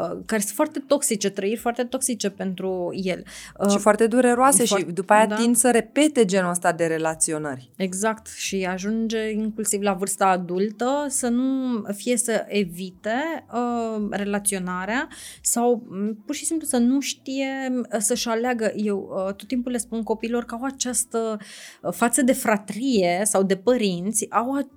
uh, 0.01 0.19
care 0.27 0.41
sunt 0.41 0.55
foarte 0.55 0.79
toxice, 0.87 1.31
trăiri 1.31 1.57
foarte 1.57 1.85
toxice 1.85 2.31
pentru 2.31 2.91
el. 2.93 3.25
Uh, 3.59 3.71
și 3.71 3.79
foarte 3.79 4.07
dureroase 4.07 4.65
foarte, 4.65 4.87
și 4.87 4.93
după 4.93 5.13
aia 5.13 5.27
da. 5.27 5.37
tind 5.37 5.57
să 5.57 5.71
repete 5.71 6.25
genul 6.25 6.51
ăsta 6.51 6.73
de 6.73 6.87
relaționări. 7.21 7.71
Exact. 7.77 8.27
Și 8.27 8.65
ajunge 8.65 9.31
inclusiv 9.31 9.81
la 9.81 9.93
vârsta 9.93 10.27
adultă 10.27 11.07
să 11.09 11.29
nu 11.29 11.83
fie 11.95 12.17
să 12.17 12.45
evite 12.49 13.47
uh, 13.53 14.07
relaționarea 14.11 15.09
sau 15.43 15.87
mm, 15.89 16.23
pur 16.27 16.35
și 16.35 16.45
simplu 16.45 16.67
să 16.67 16.77
nu 16.77 17.01
știe 17.01 17.49
uh, 17.73 17.99
să-și 17.99 18.29
aleagă. 18.29 18.73
Eu 18.77 19.11
uh, 19.11 19.35
tot 19.35 19.47
timpul 19.47 19.73
le 19.73 19.79
spun 19.79 20.03
copilor 20.03 20.45
că 20.45 20.55
au 20.55 20.65
această 20.65 21.39
uh, 21.83 21.93
față 21.93 22.23
de 22.23 22.33
fratrie 22.33 23.21
sau 23.25 23.43
de 23.43 23.57
părinți, 23.57 24.31
au 24.31 24.69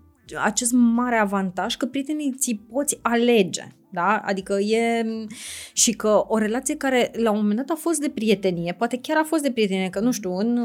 acest 0.44 0.72
mare 0.72 1.16
avantaj 1.16 1.76
că 1.76 1.86
prietenii 1.86 2.34
ți 2.38 2.60
poți 2.70 3.00
alege 3.02 3.68
da? 3.94 4.22
Adică 4.26 4.54
e 4.60 5.06
și 5.74 5.92
că 5.92 6.24
o 6.28 6.38
relație 6.38 6.76
care 6.76 7.12
la 7.16 7.32
un 7.32 7.38
moment 7.38 7.58
dat 7.58 7.70
a 7.70 7.80
fost 7.80 8.00
de 8.00 8.10
prietenie, 8.10 8.76
poate 8.78 9.00
chiar 9.02 9.18
a 9.18 9.24
fost 9.24 9.44
de 9.44 9.52
prietenie, 9.52 9.90
că 9.90 10.00
nu 10.00 10.12
știu, 10.12 10.36
în 10.36 10.60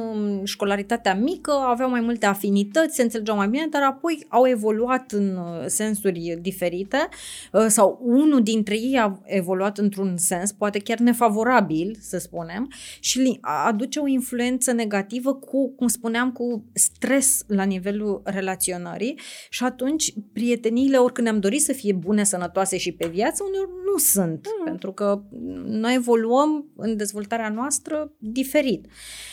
școlaritatea 0.44 1.14
mică 1.14 1.52
aveau 1.52 1.90
mai 1.90 2.00
multe 2.00 2.26
afinități, 2.26 2.94
se 2.94 3.02
înțelegeau 3.02 3.36
mai 3.36 3.48
bine, 3.48 3.66
dar 3.70 3.82
apoi 3.82 4.26
au 4.28 4.46
evoluat 4.46 5.12
în 5.12 5.36
uh, 5.36 5.66
sensuri 5.66 6.38
diferite 6.40 7.08
uh, 7.52 7.66
sau 7.68 8.00
unul 8.02 8.42
dintre 8.42 8.74
ei 8.74 8.98
a 8.98 9.20
evoluat 9.24 9.78
într-un 9.78 10.16
sens, 10.16 10.52
poate 10.52 10.78
chiar 10.78 10.98
nefavorabil, 10.98 11.96
să 12.00 12.18
spunem, 12.18 12.70
și 13.00 13.38
aduce 13.40 13.98
o 13.98 14.06
influență 14.06 14.72
negativă 14.72 15.34
cu, 15.34 15.70
cum 15.70 15.86
spuneam, 15.86 16.32
cu 16.32 16.64
stres 16.72 17.44
la 17.46 17.62
nivelul 17.62 18.22
relaționării 18.24 19.18
și 19.50 19.64
atunci 19.64 20.12
prieteniile, 20.32 20.96
oricând 20.96 21.26
ne-am 21.26 21.40
dorit 21.40 21.62
să 21.62 21.72
fie 21.72 21.92
bune, 21.92 22.24
sănătoase 22.24 22.78
și 22.78 22.92
pe 22.92 23.06
viață, 23.06 23.17
uneori 23.48 23.70
nu 23.92 23.98
sunt, 23.98 24.46
mm. 24.59 24.64
pentru 24.64 24.92
că 24.92 25.22
noi 25.64 25.94
evoluăm 25.94 26.66
în 26.76 26.96
dezvoltarea 26.96 27.48
noastră 27.48 28.12
diferit. 28.18 28.87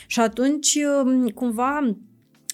Și 0.07 0.19
atunci, 0.19 0.77
um, 1.03 1.27
cumva, 1.27 1.97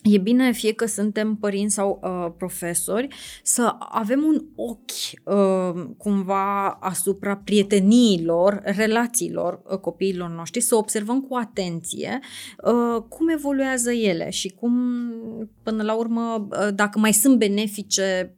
E 0.03 0.17
bine, 0.17 0.51
fie 0.51 0.73
că 0.73 0.85
suntem 0.85 1.35
părinți 1.35 1.73
sau 1.73 1.99
uh, 2.03 2.33
profesori, 2.37 3.07
să 3.43 3.75
avem 3.79 4.23
un 4.23 4.45
ochi 4.55 4.91
uh, 5.23 5.83
cumva 5.97 6.69
asupra 6.69 7.37
prieteniilor, 7.37 8.61
relațiilor 8.63 9.61
uh, 9.63 9.77
copiilor 9.77 10.29
noștri, 10.29 10.61
să 10.61 10.75
observăm 10.75 11.21
cu 11.21 11.35
atenție 11.35 12.19
uh, 12.63 13.03
cum 13.09 13.29
evoluează 13.29 13.91
ele 13.91 14.29
și 14.29 14.49
cum, 14.49 14.73
până 15.63 15.83
la 15.83 15.93
urmă, 15.93 16.47
uh, 16.51 16.67
dacă 16.75 16.99
mai 16.99 17.13
sunt 17.13 17.37
benefice 17.37 18.35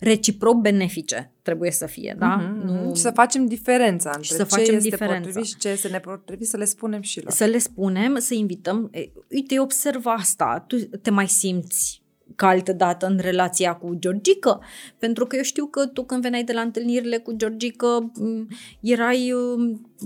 reciproc 0.00 0.56
benefice 0.56 1.32
trebuie 1.42 1.70
să 1.70 1.86
fie, 1.86 2.16
da? 2.18 2.40
Mm-hmm. 2.40 2.62
Nu... 2.62 2.94
Și 2.94 3.00
să 3.00 3.10
facem 3.10 3.46
diferența 3.46 4.10
între 4.14 4.36
să 4.36 4.42
ce 4.42 4.44
facem 4.44 4.74
este 4.74 4.88
diferența. 4.88 5.16
potrivit 5.16 5.44
și 5.44 5.56
ce 5.56 5.68
este 5.68 5.88
nepotrivit, 5.88 6.48
să 6.48 6.56
le 6.56 6.64
spunem 6.64 7.00
și 7.00 7.22
lor. 7.22 7.32
Să 7.32 7.44
le 7.44 7.58
spunem, 7.58 8.18
să 8.18 8.34
invităm. 8.34 8.90
Uite, 9.30 9.60
observ 9.60 10.06
asta, 10.06 10.64
tu 10.66 10.76
te 10.76 11.10
mai 11.10 11.28
simți 11.28 12.02
ca 12.36 12.46
altă 12.46 12.72
dată 12.72 13.06
în 13.06 13.18
relația 13.18 13.74
cu 13.74 13.94
Georgica, 13.94 14.58
pentru 14.98 15.26
că 15.26 15.36
eu 15.36 15.42
știu 15.42 15.66
că 15.66 15.86
tu 15.86 16.04
când 16.04 16.22
veneai 16.22 16.44
de 16.44 16.52
la 16.52 16.60
întâlnirile 16.60 17.18
cu 17.18 17.32
Georgica 17.32 18.10
erai 18.80 19.34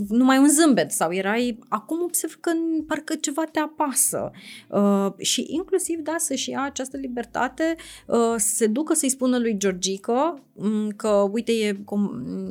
numai 0.09 0.38
un 0.38 0.49
zâmbet 0.49 0.90
sau 0.90 1.12
erai, 1.12 1.59
acum 1.68 2.03
observ 2.03 2.36
că 2.40 2.51
parcă 2.86 3.14
ceva 3.14 3.45
te 3.45 3.59
apasă. 3.59 4.30
Uh, 4.68 5.12
și 5.18 5.47
inclusiv 5.49 5.99
da 5.99 6.14
să-și 6.18 6.51
ia 6.51 6.62
această 6.62 6.97
libertate 6.97 7.76
uh, 8.07 8.34
să 8.36 8.55
se 8.55 8.66
ducă 8.66 8.95
să-i 8.95 9.09
spună 9.09 9.38
lui 9.38 9.57
Georgica 9.59 10.42
um, 10.53 10.88
că 10.90 11.09
uite 11.09 11.53
e, 11.53 11.76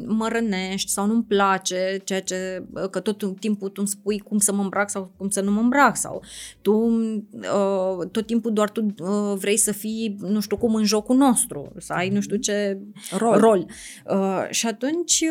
mă 0.06 0.28
rănești 0.32 0.92
sau 0.92 1.06
nu-mi 1.06 1.24
place 1.24 2.02
ceea 2.04 2.22
ce, 2.22 2.66
că 2.90 3.00
tot 3.00 3.40
timpul 3.40 3.68
tu 3.68 3.76
îmi 3.78 3.88
spui 3.88 4.20
cum 4.20 4.38
să 4.38 4.54
mă 4.54 4.62
îmbrac 4.62 4.90
sau 4.90 5.12
cum 5.18 5.30
să 5.30 5.42
nu 5.42 5.52
mă 5.52 5.60
îmbrac 5.60 5.98
sau 5.98 6.24
tu 6.62 6.74
uh, 6.74 8.08
tot 8.12 8.26
timpul 8.26 8.54
doar 8.54 8.70
tu 8.70 8.86
uh, 9.00 9.38
vrei 9.38 9.58
să 9.58 9.72
fii 9.72 10.18
nu 10.22 10.40
știu 10.40 10.58
cum 10.58 10.76
în 10.76 10.84
jocul 10.84 11.16
nostru, 11.16 11.72
să 11.78 11.94
ai 11.94 12.10
nu 12.10 12.22
știu 12.22 12.38
ce 12.38 12.78
rol, 13.18 13.38
rol. 13.38 13.66
Uh, 14.10 14.48
și 14.50 14.68
atunci 14.68 15.24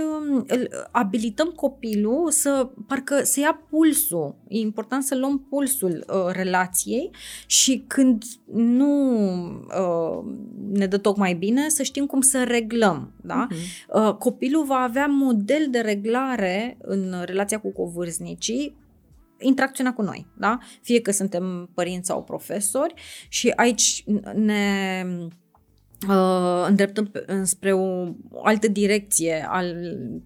uh, 0.49 0.65
abilităm 0.91 1.49
copilul 1.49 2.02
copilul 2.03 2.31
să 2.31 2.71
parcă 2.87 3.23
să 3.23 3.41
ia 3.41 3.63
pulsul. 3.71 4.37
E 4.49 4.59
important 4.59 5.03
să 5.03 5.17
luăm 5.17 5.47
pulsul 5.49 6.05
uh, 6.09 6.33
relației 6.33 7.11
și 7.47 7.85
când 7.87 8.25
nu 8.53 9.17
uh, 9.63 10.25
ne 10.73 10.87
dă 10.87 10.99
tocmai 10.99 11.35
bine, 11.35 11.69
să 11.69 11.83
știm 11.83 12.07
cum 12.07 12.21
să 12.21 12.45
reglăm. 12.45 13.13
Da? 13.23 13.47
Uh-huh. 13.51 13.95
Uh, 13.95 14.15
copilul 14.15 14.65
va 14.65 14.79
avea 14.79 15.07
model 15.07 15.67
de 15.71 15.79
reglare 15.79 16.77
în 16.81 17.15
relația 17.25 17.61
cu 17.61 17.73
covârznicii 17.73 18.81
interacționa 19.39 19.93
cu 19.93 20.03
noi, 20.03 20.27
da? 20.39 20.59
Fie 20.83 21.01
că 21.01 21.11
suntem 21.11 21.71
părinți 21.75 22.07
sau 22.07 22.23
profesori 22.23 22.95
și 23.29 23.53
aici 23.57 24.05
ne 24.35 25.05
uh, 26.09 26.65
îndreptăm 26.69 27.11
spre 27.43 27.73
o, 27.73 28.03
o 28.31 28.45
altă 28.45 28.69
direcție 28.69 29.47
al 29.49 29.75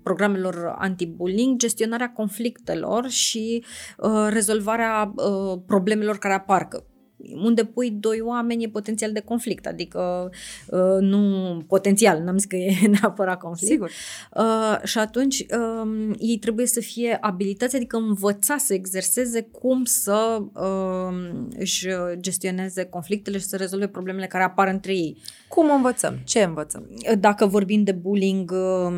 programelor 0.03 0.75
anti-bullying, 0.79 1.59
gestionarea 1.59 2.13
conflictelor 2.13 3.09
și 3.09 3.65
uh, 3.99 4.27
rezolvarea 4.29 5.13
uh, 5.17 5.61
problemelor 5.67 6.19
care 6.19 6.35
apar. 6.35 6.69
Că 7.17 7.25
unde 7.45 7.65
pui 7.65 7.91
doi 7.91 8.21
oameni 8.21 8.65
e 8.65 8.69
potențial 8.69 9.13
de 9.13 9.21
conflict, 9.21 9.67
adică 9.67 10.31
uh, 10.67 10.97
nu 11.01 11.63
potențial, 11.69 12.23
n-am 12.23 12.37
zis 12.37 12.47
că 12.47 12.57
e 12.57 12.87
neapărat 13.01 13.39
conflict. 13.39 13.73
Sigur. 13.73 13.91
Uh, 14.37 14.79
și 14.85 14.99
atunci 14.99 15.39
uh, 15.39 16.11
ei 16.19 16.39
trebuie 16.39 16.67
să 16.67 16.81
fie 16.81 17.19
abilitați, 17.21 17.77
adică 17.77 17.97
învăța 17.97 18.57
să 18.57 18.75
exerseze 18.75 19.41
cum 19.41 19.85
să 19.85 20.43
uh, 20.53 21.45
își 21.59 21.89
gestioneze 22.15 22.85
conflictele 22.85 23.39
și 23.39 23.45
să 23.45 23.57
rezolve 23.57 23.87
problemele 23.87 24.27
care 24.27 24.45
apar 24.45 24.69
între 24.69 24.93
ei. 24.93 25.17
Cum 25.49 25.71
învățăm? 25.71 26.19
Ce 26.25 26.43
învățăm? 26.43 26.89
Dacă 27.19 27.47
vorbim 27.47 27.83
de 27.83 27.93
bullying 27.93 28.51
uh, 28.51 28.93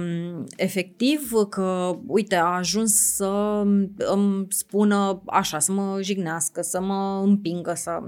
efectiv, 0.56 1.32
că 1.48 1.98
uite, 2.06 2.34
a 2.34 2.44
ajuns 2.44 3.14
să 3.14 3.62
îmi 3.96 4.46
spună 4.48 5.22
așa, 5.26 5.58
să 5.58 5.72
mă 5.72 5.98
jignească, 6.02 6.62
să 6.62 6.80
mă 6.80 7.22
împingă, 7.24 7.72
să 7.76 8.00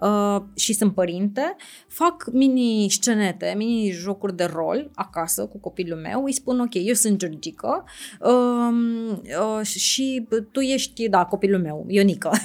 uh, 0.00 0.42
și 0.54 0.72
sunt 0.72 0.94
părinte, 0.94 1.56
fac 1.88 2.30
mini-scenete, 2.32 3.54
mini-jocuri 3.56 4.36
de 4.36 4.44
rol 4.44 4.90
acasă 4.94 5.46
cu 5.46 5.58
copilul 5.58 5.98
meu, 5.98 6.24
îi 6.24 6.32
spun, 6.32 6.60
ok, 6.60 6.74
eu 6.74 6.94
sunt 6.94 7.18
Georgica 7.18 7.84
uh, 8.20 9.20
uh, 9.58 9.66
și 9.66 10.26
tu 10.52 10.60
ești, 10.60 11.08
da, 11.08 11.24
copilul 11.24 11.60
meu, 11.60 11.84
Ionica. 11.88 12.30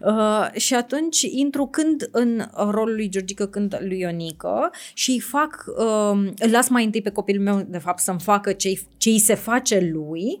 uh, 0.00 0.50
și 0.52 0.74
atunci 0.74 1.20
intru 1.20 1.66
când 1.66 2.08
în 2.10 2.42
rolul 2.70 2.94
lui 2.94 3.08
Georgica, 3.08 3.46
când 3.46 3.76
lui 3.80 3.98
Ionica 3.98 4.70
și 4.94 5.10
îi 5.10 5.20
fac, 5.20 5.64
uh, 5.66 6.32
îl 6.38 6.50
las 6.50 6.68
mai 6.68 6.84
întâi 6.84 7.02
pe 7.02 7.10
copilul 7.10 7.42
meu, 7.42 7.66
de 7.68 7.78
fapt, 7.78 7.98
să-mi 7.98 8.20
facă 8.20 8.52
ce 8.52 8.78
îi 9.04 9.18
se 9.18 9.34
face 9.34 9.90
lui 9.92 10.40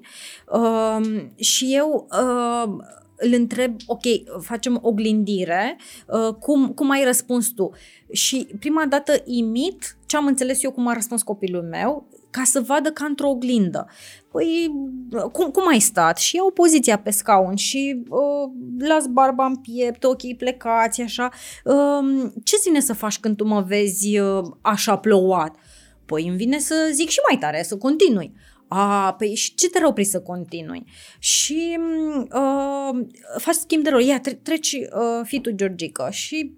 uh, 0.52 1.24
și 1.36 1.74
eu 1.74 2.08
uh, 2.10 2.72
îl 3.16 3.32
întreb, 3.32 3.76
ok, 3.86 4.02
facem 4.40 4.78
oglindire, 4.82 5.76
uh, 6.06 6.34
cum, 6.34 6.68
cum 6.68 6.90
ai 6.90 7.04
răspuns 7.04 7.48
tu? 7.48 7.70
Și 8.12 8.48
prima 8.58 8.86
dată 8.86 9.22
imit 9.24 9.96
ce 10.06 10.16
am 10.16 10.26
înțeles 10.26 10.62
eu 10.62 10.70
cum 10.70 10.86
a 10.86 10.92
răspuns 10.92 11.22
copilul 11.22 11.62
meu, 11.62 12.08
ca 12.30 12.42
să 12.44 12.60
vadă 12.60 12.90
ca 12.90 13.04
într-o 13.04 13.28
oglindă. 13.28 13.86
Păi, 14.32 14.70
cum, 15.32 15.50
cum 15.50 15.68
ai 15.68 15.78
stat? 15.78 16.18
Și 16.18 16.36
iau 16.36 16.50
poziția 16.50 16.98
pe 16.98 17.10
scaun 17.10 17.54
și 17.54 18.02
uh, 18.08 18.50
las 18.78 19.06
barba 19.06 19.44
în 19.44 19.56
piept, 19.56 20.04
ochii 20.04 20.36
plecați, 20.36 21.00
așa. 21.00 21.30
Uh, 21.64 22.30
ce 22.44 22.56
ține 22.56 22.80
să 22.80 22.92
faci 22.92 23.18
când 23.18 23.36
tu 23.36 23.44
mă 23.46 23.60
vezi 23.60 24.18
uh, 24.18 24.44
așa 24.60 24.96
plouat? 24.96 25.56
Păi 26.06 26.28
îmi 26.28 26.36
vine 26.36 26.58
să 26.58 26.74
zic 26.92 27.08
și 27.08 27.20
mai 27.28 27.38
tare, 27.38 27.62
să 27.62 27.76
continui. 27.76 28.34
A, 28.76 29.14
păi 29.18 29.34
și 29.34 29.54
ce 29.54 29.68
te 29.68 29.78
rău 29.78 29.94
să 30.02 30.20
continui? 30.20 30.84
Și 31.18 31.78
uh, 32.18 33.06
faci 33.38 33.54
schimb 33.54 33.82
de 33.82 33.90
rol. 33.90 34.02
Ia, 34.02 34.20
tre- 34.20 34.40
treci, 34.42 34.72
uh, 34.72 35.20
fi 35.22 35.40
tu 35.40 35.50
Georgica 35.50 36.10
și 36.10 36.52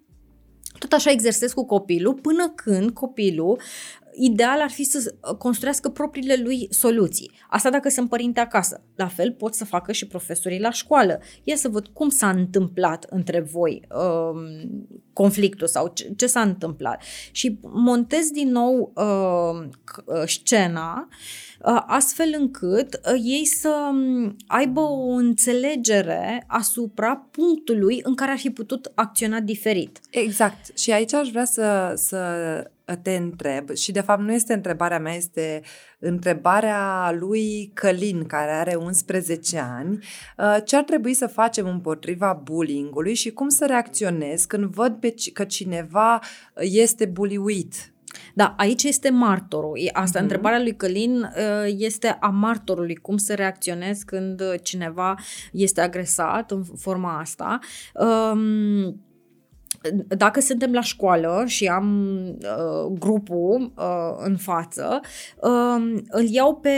tot 0.79 0.93
așa 0.93 1.11
exersez 1.11 1.53
cu 1.53 1.67
copilul 1.67 2.15
până 2.15 2.53
când 2.55 2.91
copilul 2.91 3.61
ideal 4.17 4.61
ar 4.61 4.71
fi 4.71 4.85
să 4.85 5.15
construiască 5.39 5.89
propriile 5.89 6.37
lui 6.43 6.67
soluții. 6.71 7.31
Asta 7.49 7.71
dacă 7.71 7.89
sunt 7.89 8.09
părinte 8.09 8.41
acasă. 8.41 8.85
La 8.95 9.07
fel 9.07 9.33
pot 9.33 9.55
să 9.55 9.65
facă 9.65 9.93
și 9.93 10.07
profesorii 10.07 10.61
la 10.61 10.71
școală. 10.71 11.21
Ia 11.43 11.57
să 11.57 11.69
văd 11.69 11.87
cum 11.87 12.09
s-a 12.09 12.31
întâmplat 12.31 13.07
între 13.11 13.41
voi 13.41 13.83
um, 13.91 14.89
conflictul 15.13 15.67
sau 15.67 15.91
ce, 15.95 16.13
ce 16.17 16.27
s-a 16.27 16.41
întâmplat. 16.41 17.03
Și 17.31 17.59
montez 17.63 18.31
din 18.31 18.51
nou 18.51 18.93
uh, 18.95 20.27
scena 20.27 21.09
uh, 21.65 21.83
astfel 21.87 22.35
încât 22.39 22.95
uh, 22.95 23.21
ei 23.25 23.45
să 23.45 23.75
um, 23.91 24.37
aibă 24.47 24.81
o 24.81 25.09
înțelegere 25.09 26.45
asupra 26.47 27.17
punctului 27.31 28.01
în 28.03 28.15
care 28.15 28.31
ar 28.31 28.39
fi 28.39 28.51
putut 28.51 28.93
acționa 28.95 29.41
diferit. 29.41 30.01
Exact. 30.11 30.79
Și 30.79 30.93
aici 30.93 31.13
aș 31.13 31.29
vrea 31.29 31.45
să, 31.45 31.93
să 31.97 32.19
te 32.95 33.17
întreb 33.17 33.75
și 33.75 33.93
de 33.93 34.01
fapt 34.01 34.21
nu 34.21 34.33
este 34.33 34.53
întrebarea 34.53 34.99
mea, 34.99 35.15
este 35.15 35.63
întrebarea 35.99 37.13
lui 37.19 37.71
Călin 37.75 38.25
care 38.27 38.51
are 38.51 38.75
11 38.75 39.59
ani, 39.59 39.99
uh, 40.39 40.57
ce 40.65 40.77
ar 40.77 40.83
trebui 40.83 41.15
să 41.15 41.27
facem 41.27 41.67
împotriva 41.67 42.41
bullyingului 42.43 43.15
și 43.15 43.31
cum 43.31 43.49
să 43.49 43.67
reacționez 43.67 44.45
când 44.45 44.65
văd 44.65 44.95
pe 44.95 45.15
că 45.33 45.45
cineva 45.45 46.21
este 46.55 47.05
buliuit 47.05 47.91
da, 48.35 48.55
aici 48.57 48.83
este 48.83 49.11
martorul. 49.11 49.79
Asta, 49.93 50.19
uh-huh. 50.19 50.23
întrebarea 50.23 50.59
lui 50.59 50.77
Călin 50.77 51.21
uh, 51.21 51.75
este 51.77 52.17
a 52.21 52.29
martorului, 52.29 52.97
cum 52.97 53.17
să 53.17 53.35
reacționezi 53.35 54.05
când 54.05 54.43
cineva 54.63 55.15
este 55.53 55.81
agresat 55.81 56.51
în 56.51 56.63
forma 56.77 57.19
asta. 57.19 57.59
Um, 57.95 59.06
dacă 60.09 60.41
suntem 60.41 60.73
la 60.73 60.81
școală 60.81 61.45
și 61.47 61.67
am 61.67 62.19
uh, 62.29 62.93
grupul 62.99 63.73
uh, 63.77 64.17
în 64.19 64.37
față, 64.37 65.01
uh, 65.41 66.03
îl 66.09 66.25
iau 66.29 66.55
pe, 66.55 66.71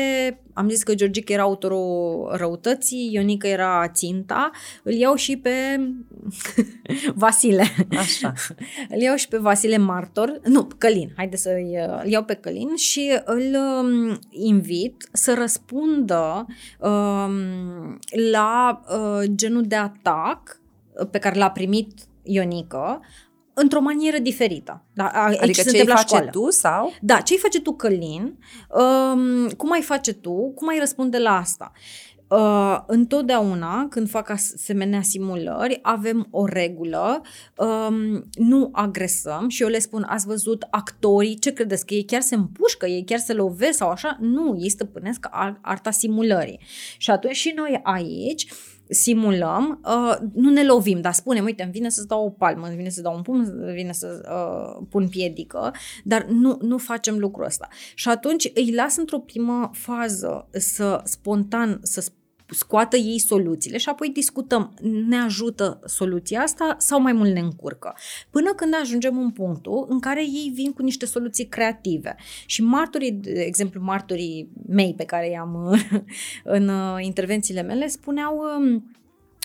am 0.52 0.68
zis 0.68 0.82
că 0.82 0.94
Georgica 0.94 1.32
era 1.32 1.42
autorul 1.42 2.30
răutății, 2.36 3.10
Ionica 3.12 3.48
era 3.48 3.88
ținta, 3.88 4.50
îl 4.82 4.92
iau 4.92 5.14
și 5.14 5.36
pe 5.36 5.50
Vasile. 7.14 7.64
Așa. 7.98 8.32
îl 8.94 9.00
iau 9.00 9.16
și 9.16 9.28
pe 9.28 9.36
Vasile 9.36 9.76
Martor, 9.76 10.40
nu, 10.44 10.68
Călin, 10.78 11.12
haide 11.16 11.36
să 11.36 11.50
uh, 11.50 12.02
îl 12.04 12.10
iau 12.10 12.24
pe 12.24 12.34
Călin 12.34 12.76
și 12.76 13.20
îl 13.24 13.56
um, 13.80 14.18
invit 14.30 15.08
să 15.12 15.34
răspundă 15.38 16.46
um, 16.78 17.98
la 18.30 18.80
uh, 18.88 19.30
genul 19.34 19.62
de 19.62 19.76
atac 19.76 20.60
pe 21.10 21.18
care 21.18 21.38
l-a 21.38 21.50
primit 21.50 22.07
Ionică 22.28 23.00
într-o 23.60 23.80
manieră 23.80 24.18
diferită. 24.18 24.84
Da, 24.94 25.06
aici 25.06 25.40
adică 25.40 25.70
ce 25.70 25.84
face 25.84 26.06
școală. 26.06 26.30
tu 26.30 26.50
sau? 26.50 26.92
Da, 27.00 27.20
ce 27.20 27.36
face 27.36 27.60
tu, 27.60 27.72
Călin? 27.72 28.38
Um, 28.68 29.48
cum 29.48 29.72
ai 29.72 29.82
face 29.82 30.12
tu? 30.12 30.52
Cum 30.54 30.68
ai 30.68 30.78
răspunde 30.78 31.18
la 31.18 31.36
asta? 31.36 31.72
Uh, 32.28 32.78
întotdeauna 32.86 33.86
când 33.90 34.08
fac 34.08 34.30
asemenea 34.30 35.02
simulări 35.02 35.78
avem 35.82 36.28
o 36.30 36.46
regulă, 36.46 37.22
um, 37.56 38.24
nu 38.34 38.68
agresăm 38.72 39.48
și 39.48 39.62
eu 39.62 39.68
le 39.68 39.78
spun, 39.78 40.06
ați 40.08 40.26
văzut 40.26 40.66
actorii, 40.70 41.38
ce 41.38 41.52
credeți 41.52 41.86
că 41.86 41.94
ei 41.94 42.04
chiar 42.04 42.20
se 42.20 42.34
împușcă, 42.34 42.86
ei 42.86 43.04
chiar 43.04 43.18
se 43.18 43.32
lovesc 43.32 43.76
sau 43.76 43.90
așa? 43.90 44.16
Nu, 44.20 44.56
ei 44.60 44.70
stăpânesc 44.70 45.28
arta 45.60 45.90
simulării. 45.90 46.60
Și 46.98 47.10
atunci 47.10 47.36
și 47.36 47.52
noi 47.56 47.80
aici 47.82 48.46
simulăm, 48.88 49.80
uh, 49.84 50.16
nu 50.34 50.50
ne 50.50 50.64
lovim, 50.64 51.00
dar 51.00 51.12
spunem, 51.12 51.44
uite, 51.44 51.62
îmi 51.62 51.72
vine 51.72 51.88
să-ți 51.88 52.06
dau 52.06 52.24
o 52.24 52.30
palmă, 52.30 52.66
îmi 52.66 52.76
vine 52.76 52.88
să 52.88 53.02
dau 53.02 53.14
un 53.14 53.22
pumn, 53.22 53.52
îmi 53.60 53.72
vine 53.72 53.92
să 53.92 54.22
uh, 54.30 54.86
pun 54.90 55.08
piedică, 55.08 55.74
dar 56.04 56.24
nu, 56.24 56.58
nu 56.60 56.78
facem 56.78 57.18
lucrul 57.18 57.44
ăsta. 57.44 57.68
Și 57.94 58.08
atunci 58.08 58.50
îi 58.54 58.74
las 58.74 58.96
într-o 58.96 59.18
primă 59.18 59.70
fază 59.72 60.48
să 60.50 61.00
spontan, 61.04 61.78
să 61.82 62.00
scoată 62.50 62.96
ei 62.96 63.18
soluțiile 63.18 63.76
și 63.78 63.88
apoi 63.88 64.08
discutăm, 64.08 64.74
ne 65.06 65.16
ajută 65.16 65.80
soluția 65.84 66.40
asta 66.40 66.76
sau 66.78 67.00
mai 67.00 67.12
mult 67.12 67.32
ne 67.32 67.40
încurcă. 67.40 67.96
Până 68.30 68.52
când 68.54 68.74
ajungem 68.80 69.18
în 69.18 69.30
punctul 69.30 69.86
în 69.88 70.00
care 70.00 70.22
ei 70.22 70.52
vin 70.54 70.72
cu 70.72 70.82
niște 70.82 71.06
soluții 71.06 71.46
creative. 71.46 72.16
Și 72.46 72.62
martorii, 72.62 73.12
de 73.12 73.40
exemplu, 73.40 73.80
martorii 73.82 74.48
mei 74.68 74.94
pe 74.96 75.04
care 75.04 75.30
i-am 75.30 75.78
în 76.44 76.68
uh, 76.68 76.96
intervențiile 77.00 77.62
mele 77.62 77.86
spuneau 77.86 78.38
um, 78.58 78.97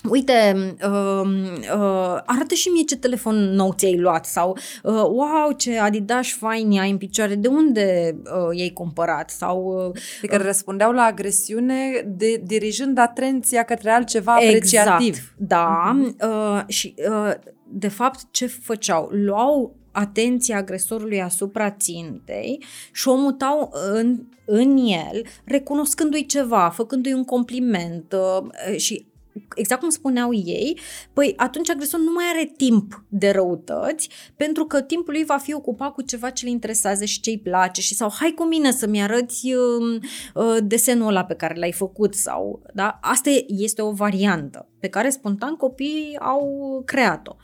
uite, 0.09 0.55
uh, 0.83 1.27
uh, 1.75 2.19
arată 2.25 2.53
și 2.53 2.69
mie 2.69 2.83
ce 2.83 2.97
telefon 2.97 3.35
nou 3.35 3.73
ți-ai 3.73 3.97
luat 3.97 4.25
sau 4.25 4.57
uh, 4.83 4.93
wow, 4.93 5.51
ce 5.57 5.79
Adidas 5.79 6.27
fain 6.27 6.79
ai 6.79 6.91
în 6.91 6.97
picioare, 6.97 7.35
de 7.35 7.47
unde 7.47 8.15
uh, 8.23 8.57
i-ai 8.57 8.69
cumpărat? 8.69 9.29
Sau, 9.29 9.63
uh, 9.65 10.01
adică 10.17 10.35
uh, 10.35 10.45
răspundeau 10.45 10.91
la 10.91 11.03
agresiune 11.03 12.03
de, 12.07 12.41
dirijând 12.43 12.97
atenția 12.97 13.63
către 13.63 13.89
altceva 13.89 14.37
exact, 14.41 14.87
apreciativ. 14.87 15.33
da, 15.37 15.95
uh-huh. 15.95 16.25
uh, 16.27 16.61
și 16.67 16.93
uh, 17.09 17.33
de 17.67 17.87
fapt 17.87 18.19
ce 18.31 18.45
făceau? 18.45 19.09
Luau 19.11 19.75
atenția 19.91 20.57
agresorului 20.57 21.21
asupra 21.21 21.71
țintei 21.71 22.63
și 22.91 23.07
o 23.07 23.15
mutau 23.15 23.71
în, 23.93 24.19
în 24.45 24.77
el, 24.77 25.25
recunoscându-i 25.45 26.25
ceva, 26.25 26.69
făcându-i 26.69 27.13
un 27.13 27.23
compliment 27.23 28.13
uh, 28.13 28.77
și 28.77 29.05
exact 29.55 29.81
cum 29.81 29.89
spuneau 29.89 30.33
ei, 30.33 30.79
păi 31.13 31.33
atunci 31.37 31.69
agresorul 31.69 32.05
nu 32.05 32.11
mai 32.11 32.25
are 32.33 32.53
timp 32.57 33.03
de 33.09 33.29
răutăți 33.29 34.09
pentru 34.35 34.65
că 34.65 34.81
timpul 34.81 35.13
lui 35.13 35.23
va 35.23 35.37
fi 35.37 35.53
ocupat 35.53 35.93
cu 35.93 36.01
ceva 36.01 36.29
ce 36.29 36.45
le 36.45 36.51
interesează 36.51 37.05
și 37.05 37.19
ce 37.19 37.29
îi 37.29 37.39
place 37.39 37.81
și 37.81 37.93
sau 37.95 38.11
hai 38.19 38.33
cu 38.35 38.43
mine 38.43 38.71
să-mi 38.71 39.01
arăți 39.01 39.53
uh, 39.53 40.01
uh, 40.33 40.57
desenul 40.63 41.07
ăla 41.07 41.25
pe 41.25 41.33
care 41.33 41.59
l-ai 41.59 41.71
făcut 41.71 42.15
sau, 42.15 42.61
da? 42.73 42.99
Asta 43.01 43.29
este 43.47 43.81
o 43.81 43.91
variantă 43.91 44.67
pe 44.79 44.89
care 44.89 45.09
spontan 45.09 45.55
copiii 45.55 46.17
au 46.19 46.81
creat-o. 46.85 47.35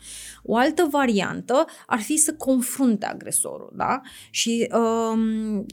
O 0.44 0.56
altă 0.56 0.88
variantă 0.92 1.66
ar 1.86 2.00
fi 2.00 2.18
să 2.18 2.34
confrunte 2.34 3.06
agresorul, 3.06 3.72
da? 3.76 4.02
Și 4.30 4.70
uh, 4.74 5.20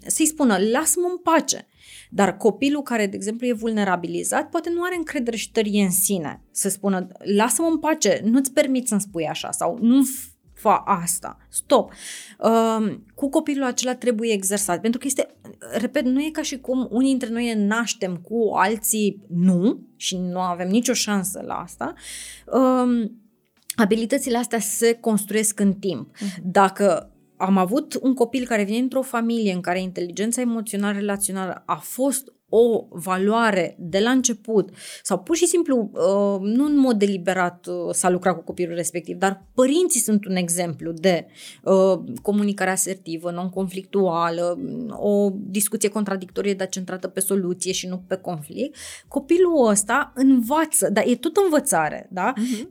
să-i 0.07 0.27
spună, 0.27 0.59
lasă-mă 0.73 1.07
în 1.11 1.17
pace 1.17 1.67
dar 2.11 2.37
copilul 2.37 2.83
care, 2.83 3.07
de 3.07 3.17
exemplu, 3.17 3.47
e 3.47 3.53
vulnerabilizat, 3.53 4.49
poate 4.49 4.71
nu 4.71 4.83
are 4.83 4.97
încredere 4.97 5.37
și 5.37 5.53
tărie 5.53 5.83
în 5.83 5.91
sine 5.91 6.41
să 6.51 6.69
spună, 6.69 7.07
lasă-mă 7.37 7.69
în 7.69 7.79
pace, 7.79 8.21
nu-ți 8.25 8.53
permit 8.53 8.89
să-mi 8.89 9.01
spui 9.01 9.27
așa 9.27 9.51
sau 9.51 9.79
nu 9.81 10.03
fa 10.57 10.77
asta, 10.77 11.37
stop. 11.49 11.93
Uh, 12.39 12.97
cu 13.15 13.29
copilul 13.29 13.65
acela 13.65 13.95
trebuie 13.95 14.33
exersat, 14.33 14.81
pentru 14.81 15.01
că 15.01 15.07
este, 15.07 15.37
repet, 15.79 16.05
nu 16.05 16.21
e 16.21 16.31
ca 16.33 16.43
și 16.43 16.59
cum 16.59 16.89
unii 16.91 17.09
dintre 17.09 17.29
noi 17.29 17.45
ne 17.45 17.67
naștem 17.67 18.17
cu 18.17 18.51
alții 18.55 19.23
nu 19.29 19.81
și 19.97 20.17
nu 20.17 20.41
avem 20.41 20.69
nicio 20.69 20.93
șansă 20.93 21.43
la 21.47 21.55
asta. 21.55 21.95
Uh, 22.47 23.11
abilitățile 23.75 24.37
astea 24.37 24.59
se 24.59 24.93
construiesc 24.93 25.61
în 25.61 25.73
timp. 25.73 26.17
Uh-huh. 26.17 26.43
Dacă 26.43 27.16
am 27.37 27.57
avut 27.57 27.99
un 28.03 28.15
copil 28.15 28.47
care 28.47 28.63
vine 28.63 28.79
într-o 28.79 29.03
familie 29.03 29.53
în 29.53 29.61
care 29.61 29.81
inteligența 29.81 30.41
emoțională 30.41 30.99
relațională 30.99 31.63
a 31.67 31.77
fost 31.77 32.33
o 32.49 32.87
valoare 32.91 33.77
de 33.79 33.99
la 33.99 34.11
început 34.11 34.71
sau 35.03 35.19
pur 35.19 35.37
și 35.37 35.47
simplu, 35.47 35.91
uh, 35.93 36.41
nu 36.41 36.65
în 36.65 36.77
mod 36.77 36.99
deliberat 36.99 37.67
uh, 37.67 37.95
s-a 37.95 38.11
lucrat 38.11 38.35
cu 38.37 38.43
copilul 38.43 38.75
respectiv, 38.75 39.17
dar 39.17 39.47
părinții 39.55 40.01
sunt 40.01 40.27
un 40.27 40.37
exemplu 40.37 40.93
de 40.93 41.27
uh, 41.63 41.99
comunicare 42.23 42.71
asertivă, 42.71 43.31
non-conflictuală, 43.31 44.59
o 44.91 45.31
discuție 45.35 45.89
contradictorie, 45.89 46.55
dar 46.55 46.69
centrată 46.69 47.09
pe 47.09 47.21
soluție 47.21 47.73
și 47.73 47.87
nu 47.87 48.03
pe 48.07 48.17
conflict, 48.17 48.77
copilul 49.09 49.69
ăsta 49.69 50.13
învață, 50.15 50.91
dar 50.93 51.05
e 51.07 51.17
tot 51.17 51.37
învățare, 51.37 52.09
da? 52.11 52.33
Uh-huh. 52.33 52.67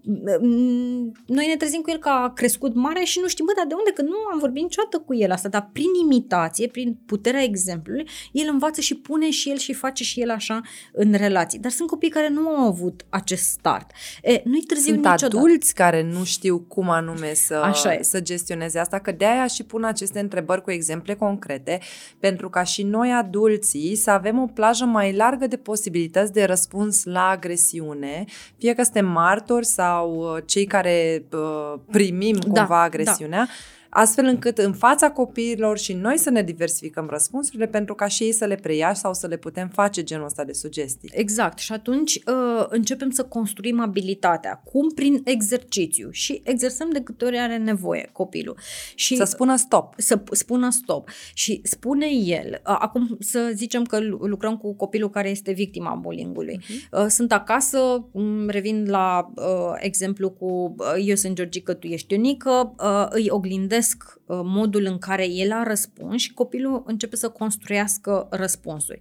Noi 1.26 1.48
ne 1.48 1.56
trezim 1.58 1.82
cu 1.82 1.90
el 1.90 1.98
că 1.98 2.10
a 2.10 2.32
crescut 2.34 2.74
mare 2.74 3.04
și 3.04 3.20
nu 3.22 3.28
știm, 3.28 3.46
bă, 3.46 3.52
dar 3.56 3.66
de 3.68 3.74
unde? 3.74 3.92
Că 3.92 4.02
nu 4.02 4.16
am 4.32 4.40
vorbit 4.40 4.64
niciodată 4.64 5.00
cu 5.06 5.16
el 5.16 5.32
asta, 5.32 5.50
dar 5.50 5.70
prin 5.74 5.94
imitație, 6.04 6.68
prin 6.68 6.98
puterea 7.06 7.44
exemplului, 7.44 8.08
el 8.32 8.48
învață 8.52 8.82
și 8.82 8.96
pune 8.96 9.30
și 9.30 9.50
el 9.50 9.58
și 9.66 9.74
face 9.74 10.04
și 10.04 10.22
el 10.22 10.30
așa 10.30 10.62
în 10.94 11.14
relații. 11.14 11.60
Dar 11.60 11.72
sunt 11.72 11.90
copii 11.90 12.10
care 12.10 12.30
nu 12.30 12.50
au 12.50 12.68
avut 12.68 13.06
acest 13.10 13.44
start. 13.44 13.92
E, 14.22 14.42
nu-i 14.44 14.62
târziu 14.62 14.94
sunt 14.94 15.06
niciodată. 15.06 15.26
adulți 15.26 15.74
care 15.74 16.02
nu 16.02 16.24
știu 16.24 16.60
cum 16.60 16.90
anume 16.90 17.34
să, 17.34 17.54
așa 17.54 17.98
să 18.02 18.22
gestioneze 18.22 18.80
asta, 18.80 19.00
că 19.00 19.12
de-aia 19.12 19.48
și 19.48 19.64
pun 19.64 19.84
aceste 19.84 20.20
întrebări 20.20 20.62
cu 20.62 20.72
exemple 20.72 21.14
concrete, 21.14 21.80
pentru 22.20 22.50
ca 22.50 22.64
și 22.64 22.84
noi 22.84 23.12
adulții 23.12 23.96
să 23.96 24.12
avem 24.12 24.40
o 24.40 24.46
plajă 24.46 24.86
mai 24.86 25.14
largă 25.14 25.48
de 25.48 25.58
posibilități 25.58 26.34
de 26.34 26.44
răspuns 26.44 27.04
la 27.04 27.28
agresiune, 27.28 28.26
fie 28.58 28.74
că 28.74 28.84
suntem 28.84 29.06
martori 29.06 29.66
sau 29.66 30.16
uh, 30.16 30.44
cei 30.46 30.66
care 30.66 31.26
uh, 31.32 31.80
primim 31.92 32.36
da, 32.36 32.42
cumva 32.42 32.76
da, 32.76 32.82
agresiunea. 32.82 33.46
Da 33.46 33.54
astfel 33.98 34.26
încât 34.26 34.58
în 34.58 34.74
fața 34.74 35.12
copiilor 35.12 35.78
și 35.78 35.94
noi 35.94 36.18
să 36.18 36.30
ne 36.30 36.42
diversificăm 36.42 37.08
răspunsurile 37.10 37.68
pentru 37.68 37.96
ca 37.96 38.08
și 38.08 38.24
ei 38.24 38.32
să 38.32 38.46
le 38.46 38.56
preia 38.56 38.94
sau 38.94 39.14
să 39.14 39.28
le 39.28 39.38
putem 39.38 39.68
face 39.68 40.04
genul 40.04 40.26
ăsta 40.26 40.44
de 40.44 40.54
sugestii. 40.54 41.10
Exact. 41.14 41.60
Și 41.60 41.72
atunci 41.72 42.16
uh, 42.16 42.66
începem 42.70 43.10
să 43.10 43.24
construim 43.24 43.80
abilitatea. 43.80 44.62
Cum? 44.66 44.90
Prin 44.90 45.22
exercițiu. 45.24 46.10
Și 46.12 46.42
exersăm 46.44 46.90
de 46.92 47.02
câte 47.02 47.26
ori 47.26 47.38
are 47.38 47.58
nevoie 47.58 48.10
copilul. 48.12 48.58
Și 48.96 49.16
să 49.16 49.24
spună 49.24 49.56
stop. 49.56 49.94
Să 49.98 50.24
spună 50.32 50.70
stop. 50.70 51.10
Și 51.34 51.60
spune 51.64 52.08
el, 52.26 52.50
uh, 52.50 52.76
acum 52.80 53.18
să 53.20 53.52
zicem 53.54 53.84
că 53.84 54.00
lucrăm 54.20 54.58
cu 54.58 54.74
copilul 54.74 55.10
care 55.10 55.30
este 55.30 55.52
victima 55.52 55.94
bullying-ului. 55.94 56.60
Uh-huh. 56.62 56.90
Uh, 56.92 57.06
sunt 57.08 57.32
acasă, 57.32 58.10
revin 58.48 58.86
la 58.90 59.32
uh, 59.36 59.44
exemplu 59.78 60.30
cu 60.30 60.76
uh, 60.78 61.04
eu 61.06 61.16
sunt 61.16 61.36
Georgica, 61.36 61.74
tu 61.74 61.88
ești 61.88 62.14
unică, 62.14 62.76
uh, 62.80 63.06
îi 63.10 63.28
oglindesc 63.30 63.85
urmăresc 63.86 64.20
uh, 64.26 64.40
modul 64.44 64.86
în 64.86 64.98
care 64.98 65.30
el 65.30 65.52
a 65.52 65.64
răspuns 65.64 66.22
și 66.22 66.34
copilul 66.34 66.84
începe 66.86 67.16
să 67.16 67.30
construiască 67.30 68.28
răspunsuri. 68.30 69.00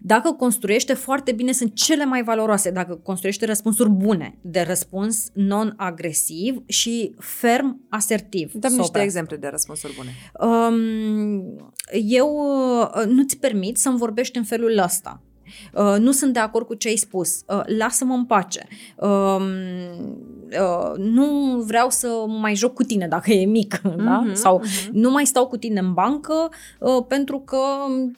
Dacă 0.00 0.32
construiește 0.32 0.94
foarte 0.94 1.32
bine, 1.32 1.52
sunt 1.52 1.74
cele 1.74 2.04
mai 2.04 2.22
valoroase. 2.22 2.70
Dacă 2.70 2.94
construiește 2.94 3.46
răspunsuri 3.46 3.90
bune, 3.90 4.38
de 4.40 4.60
răspuns 4.60 5.30
non-agresiv 5.32 6.62
și 6.66 7.14
ferm 7.18 7.86
asertiv. 7.88 8.52
Dăm 8.52 8.72
niște 8.72 9.02
exemple 9.02 9.36
de 9.36 9.48
răspunsuri 9.48 9.94
bune. 9.96 10.10
Um, 10.40 11.72
eu 11.92 12.28
uh, 12.94 13.04
nu-ți 13.06 13.38
permit 13.38 13.76
să-mi 13.76 13.98
vorbești 13.98 14.38
în 14.38 14.44
felul 14.44 14.78
ăsta. 14.78 15.20
Uh, 15.72 15.96
nu 15.98 16.12
sunt 16.12 16.32
de 16.32 16.38
acord 16.38 16.66
cu 16.66 16.74
ce 16.74 16.88
ai 16.88 16.96
spus, 16.96 17.42
uh, 17.46 17.62
lasă-mă 17.78 18.14
în 18.14 18.24
pace, 18.24 18.66
uh, 18.96 19.36
uh, 20.50 20.96
nu 20.96 21.60
vreau 21.66 21.90
să 21.90 22.24
mai 22.40 22.54
joc 22.54 22.74
cu 22.74 22.82
tine 22.82 23.08
dacă 23.08 23.32
e 23.32 23.44
mic, 23.44 23.76
uh-huh, 23.78 23.96
da? 24.04 24.18
Mhm, 24.24 24.34
sau 24.34 24.60
uh-huh. 24.60 24.88
nu 24.92 25.10
mai 25.10 25.26
stau 25.26 25.46
cu 25.46 25.56
tine 25.56 25.80
în 25.80 25.92
bancă 25.92 26.48
uh, 26.80 27.04
pentru 27.08 27.38
că 27.38 27.60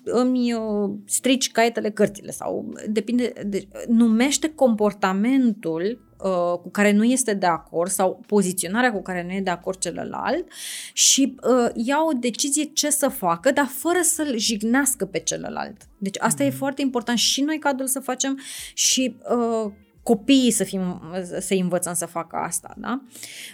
îmi 0.04 0.52
uh, 0.52 0.90
strici 1.04 1.50
caietele 1.50 1.90
cărțile 1.90 2.30
sau 2.30 2.72
depinde, 2.88 3.32
de, 3.46 3.68
numește 3.88 4.52
comportamentul 4.54 6.07
uh, 6.24 6.58
cu 6.62 6.70
care 6.70 6.92
nu 6.92 7.04
este 7.04 7.34
de 7.34 7.46
acord 7.46 7.90
sau 7.90 8.20
poziționarea 8.26 8.92
cu 8.92 9.02
care 9.02 9.22
nu 9.22 9.32
e 9.32 9.40
de 9.40 9.50
acord 9.50 9.78
celălalt 9.78 10.46
și 10.92 11.34
uh, 11.42 11.70
ia 11.74 11.98
o 12.08 12.12
decizie 12.12 12.64
ce 12.64 12.90
să 12.90 13.08
facă, 13.08 13.50
dar 13.50 13.66
fără 13.66 13.98
să-l 14.02 14.38
jignească 14.38 15.04
pe 15.04 15.18
celălalt. 15.18 15.88
Deci 15.98 16.16
asta 16.18 16.42
mm-hmm. 16.42 16.46
e 16.46 16.48
mhm. 16.48 16.58
foarte 16.58 16.80
important 16.82 17.18
și 17.18 17.40
noi 17.40 17.58
ca 17.58 17.68
adulți 17.68 17.92
să 17.92 18.00
facem 18.00 18.40
și 18.74 19.16
uh, 19.30 19.72
copiii 20.08 20.50
să 20.50 20.64
fim, 20.64 21.02
să 21.40 21.54
învățăm 21.54 21.94
să 21.94 22.06
facă 22.06 22.36
asta, 22.36 22.74
da? 22.76 23.02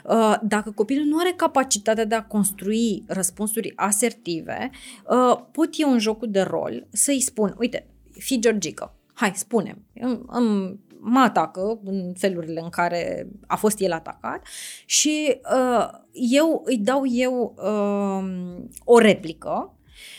Uh, 0.04 0.36
dacă 0.42 0.70
copilul 0.70 1.06
nu 1.06 1.18
are 1.18 1.32
capacitatea 1.36 2.04
de 2.04 2.14
a 2.14 2.24
construi 2.24 3.04
răspunsuri 3.06 3.72
asertive, 3.76 4.70
uh, 5.10 5.38
pot 5.52 5.68
eu 5.72 5.92
în 5.92 5.98
jocul 5.98 6.30
de 6.30 6.40
rol 6.40 6.86
să-i 6.90 7.20
spun, 7.20 7.54
uite, 7.58 7.86
fi 8.18 8.38
Georgica, 8.38 8.94
hai, 9.14 9.32
spune 9.34 9.78
îmi 10.26 10.78
mă 11.06 11.20
atacă 11.20 11.80
în 11.84 12.12
felurile 12.16 12.60
în 12.60 12.68
care 12.68 13.26
a 13.46 13.56
fost 13.56 13.80
el 13.80 13.92
atacat 13.92 14.46
și 14.84 15.40
uh, 15.54 15.88
eu 16.12 16.62
îi 16.64 16.78
dau 16.78 17.02
eu 17.06 17.54
uh, 17.56 18.64
o 18.84 18.98
replică 18.98 19.74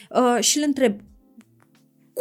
uh, 0.09 0.43
și 0.43 0.57
îl 0.57 0.63
întreb 0.65 0.99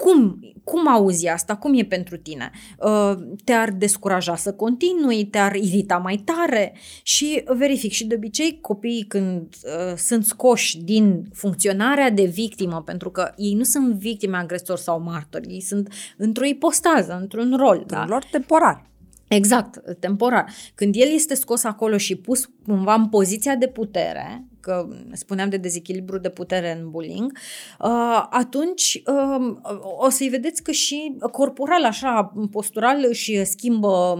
cum, 0.02 0.40
cum 0.64 0.88
auzi 0.88 1.28
asta? 1.28 1.56
Cum 1.56 1.74
e 1.74 1.84
pentru 1.84 2.16
tine? 2.16 2.50
Uh, 2.78 3.12
te-ar 3.44 3.70
descuraja 3.70 4.36
să 4.36 4.52
continui? 4.52 5.24
Te-ar 5.24 5.54
irita 5.54 5.96
mai 5.96 6.16
tare? 6.16 6.74
Și 7.02 7.44
verific 7.46 7.92
și 7.92 8.06
de 8.06 8.14
obicei 8.14 8.58
copiii 8.60 9.04
când 9.04 9.40
uh, 9.40 9.96
sunt 9.96 10.24
scoși 10.24 10.78
din 10.78 11.28
funcționarea 11.32 12.10
de 12.10 12.24
victimă, 12.24 12.82
pentru 12.82 13.10
că 13.10 13.32
ei 13.36 13.54
nu 13.54 13.62
sunt 13.62 13.94
victime, 13.94 14.36
agresori 14.36 14.80
sau 14.80 15.00
martori, 15.00 15.52
ei 15.52 15.60
sunt 15.60 15.92
într-o 16.16 16.44
ipostază, 16.44 17.18
într-un 17.20 17.56
rol. 17.56 17.78
Într-un 17.78 17.98
da? 17.98 18.04
rol 18.08 18.22
temporar. 18.30 18.90
Exact, 19.28 19.98
temporar. 20.00 20.50
Când 20.74 20.94
el 20.96 21.08
este 21.14 21.34
scos 21.34 21.64
acolo 21.64 21.96
și 21.96 22.16
pus 22.16 22.50
cumva 22.66 22.94
în 22.94 23.08
poziția 23.08 23.54
de 23.56 23.66
putere, 23.66 24.44
că 24.64 24.88
spuneam 25.12 25.48
de 25.48 25.56
dezechilibru 25.56 26.18
de 26.18 26.30
putere 26.30 26.78
în 26.80 26.90
bullying, 26.90 27.38
uh, 27.80 28.26
atunci 28.30 29.02
uh, 29.06 29.56
o 29.98 30.08
să-i 30.08 30.28
vedeți 30.28 30.62
că 30.62 30.70
și 30.70 31.16
corporal, 31.32 31.84
așa, 31.84 32.32
postural 32.50 33.04
își 33.08 33.44
schimbă 33.44 34.18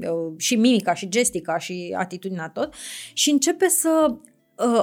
uh, 0.00 0.32
și 0.36 0.56
mimica 0.56 0.94
și 0.94 1.08
gestica 1.08 1.58
și 1.58 1.94
atitudinea 1.98 2.48
tot. 2.48 2.74
Și 3.12 3.30
începe 3.30 3.68
să 3.68 4.16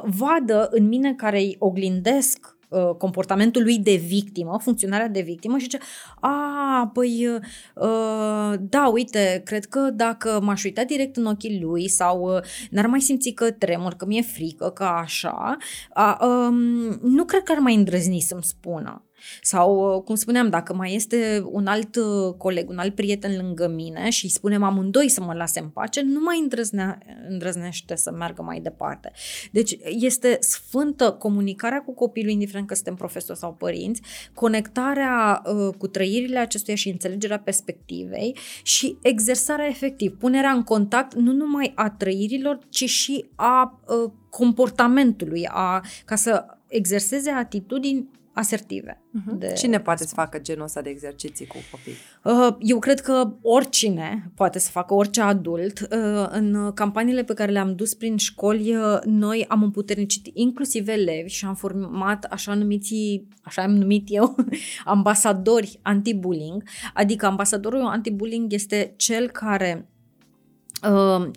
vadă 0.03 0.67
în 0.71 0.87
mine 0.87 1.13
care 1.13 1.37
îi 1.37 1.55
oglindesc 1.59 2.54
Uh, 2.69 2.95
comportamentul 2.97 3.63
lui 3.63 3.79
de 3.79 3.95
victimă, 3.95 4.59
funcționarea 4.61 5.07
de 5.07 5.21
victimă 5.21 5.57
și 5.57 5.63
zice, 5.63 5.77
a, 6.19 6.91
păi, 6.93 7.27
uh, 7.75 8.53
da, 8.59 8.87
uite, 8.87 9.41
cred 9.45 9.65
că 9.65 9.79
dacă 9.79 10.39
m-aș 10.43 10.63
uita 10.63 10.83
direct 10.83 11.17
în 11.17 11.25
ochii 11.25 11.61
lui 11.61 11.87
sau 11.87 12.35
uh, 12.35 12.41
n-ar 12.69 12.85
mai 12.85 13.01
simți 13.01 13.29
că 13.29 13.51
tremur, 13.51 13.93
că 13.93 14.05
mi-e 14.05 14.21
frică, 14.21 14.69
că 14.69 14.83
așa, 14.83 15.57
a, 15.93 16.25
um, 16.25 16.55
nu 17.01 17.25
cred 17.25 17.43
că 17.43 17.51
ar 17.51 17.59
mai 17.59 17.75
îndrăzni 17.75 18.19
să-mi 18.19 18.43
spună. 18.43 19.05
Sau, 19.41 19.95
uh, 19.95 20.03
cum 20.03 20.15
spuneam, 20.15 20.49
dacă 20.49 20.73
mai 20.73 20.93
este 20.93 21.43
un 21.45 21.67
alt 21.67 21.95
uh, 21.95 22.33
coleg, 22.37 22.69
un 22.69 22.77
alt 22.77 22.95
prieten 22.95 23.37
lângă 23.37 23.67
mine 23.67 24.09
și 24.09 24.25
îi 24.25 24.31
spunem 24.31 24.63
amândoi 24.63 25.09
să 25.09 25.21
mă 25.21 25.33
lase 25.33 25.59
în 25.59 25.69
pace, 25.69 26.01
nu 26.01 26.19
mai 26.19 26.39
îndrăznea, 26.39 26.97
îndrăznește 27.29 27.95
să 27.95 28.11
meargă 28.11 28.41
mai 28.41 28.59
departe. 28.59 29.11
Deci 29.51 29.77
este 29.81 30.37
sfântă 30.39 31.11
comunicarea 31.11 31.81
cu 31.81 31.93
copilul, 31.93 32.31
indiferent 32.31 32.67
că 32.67 32.73
suntem 32.73 32.95
profesori 32.95 33.39
sau 33.39 33.53
părinți, 33.53 34.01
conectarea 34.33 35.41
uh, 35.45 35.75
cu 35.77 35.87
trăirile 35.87 36.39
acestuia 36.39 36.75
și 36.75 36.89
înțelegerea 36.89 37.39
perspectivei 37.39 38.37
și 38.63 38.97
exersarea 39.01 39.67
efectiv, 39.67 40.17
punerea 40.17 40.51
în 40.51 40.63
contact 40.63 41.13
nu 41.13 41.31
numai 41.31 41.71
a 41.75 41.89
trăirilor, 41.89 42.59
ci 42.69 42.83
și 42.89 43.25
a 43.35 43.81
uh, 43.87 44.11
comportamentului, 44.29 45.47
a, 45.47 45.83
ca 46.05 46.15
să 46.15 46.45
exerseze 46.67 47.29
atitudini 47.29 48.09
asertive. 48.35 49.01
Uh-huh. 49.01 49.37
De 49.37 49.53
Cine 49.57 49.79
poate 49.79 50.05
să 50.05 50.13
facă 50.13 50.39
genul 50.39 50.63
ăsta 50.63 50.81
de 50.81 50.89
exerciții 50.89 51.45
cu 51.45 51.57
copii? 51.71 51.93
Uh, 52.23 52.55
eu 52.59 52.79
cred 52.79 52.99
că 52.99 53.33
oricine 53.41 54.31
poate 54.35 54.59
să 54.59 54.69
facă, 54.69 54.93
orice 54.93 55.21
adult. 55.21 55.79
Uh, 55.79 56.27
în 56.29 56.71
campaniile 56.73 57.23
pe 57.23 57.33
care 57.33 57.51
le-am 57.51 57.75
dus 57.75 57.93
prin 57.93 58.17
școli, 58.17 58.75
uh, 58.75 58.99
noi 59.03 59.45
am 59.47 59.63
împuternicit 59.63 60.29
inclusiv 60.33 60.87
elevi 60.87 61.29
și 61.29 61.45
am 61.45 61.55
format 61.55 62.23
așa 62.23 62.53
numiți, 62.53 63.23
așa 63.43 63.61
am 63.61 63.75
numit 63.75 64.07
eu, 64.09 64.35
ambasadori 64.85 65.79
anti-bullying. 65.81 66.63
Adică 66.93 67.25
ambasadorul 67.25 67.81
anti-bullying 67.81 68.53
este 68.53 68.93
cel 68.97 69.29
care 69.29 69.89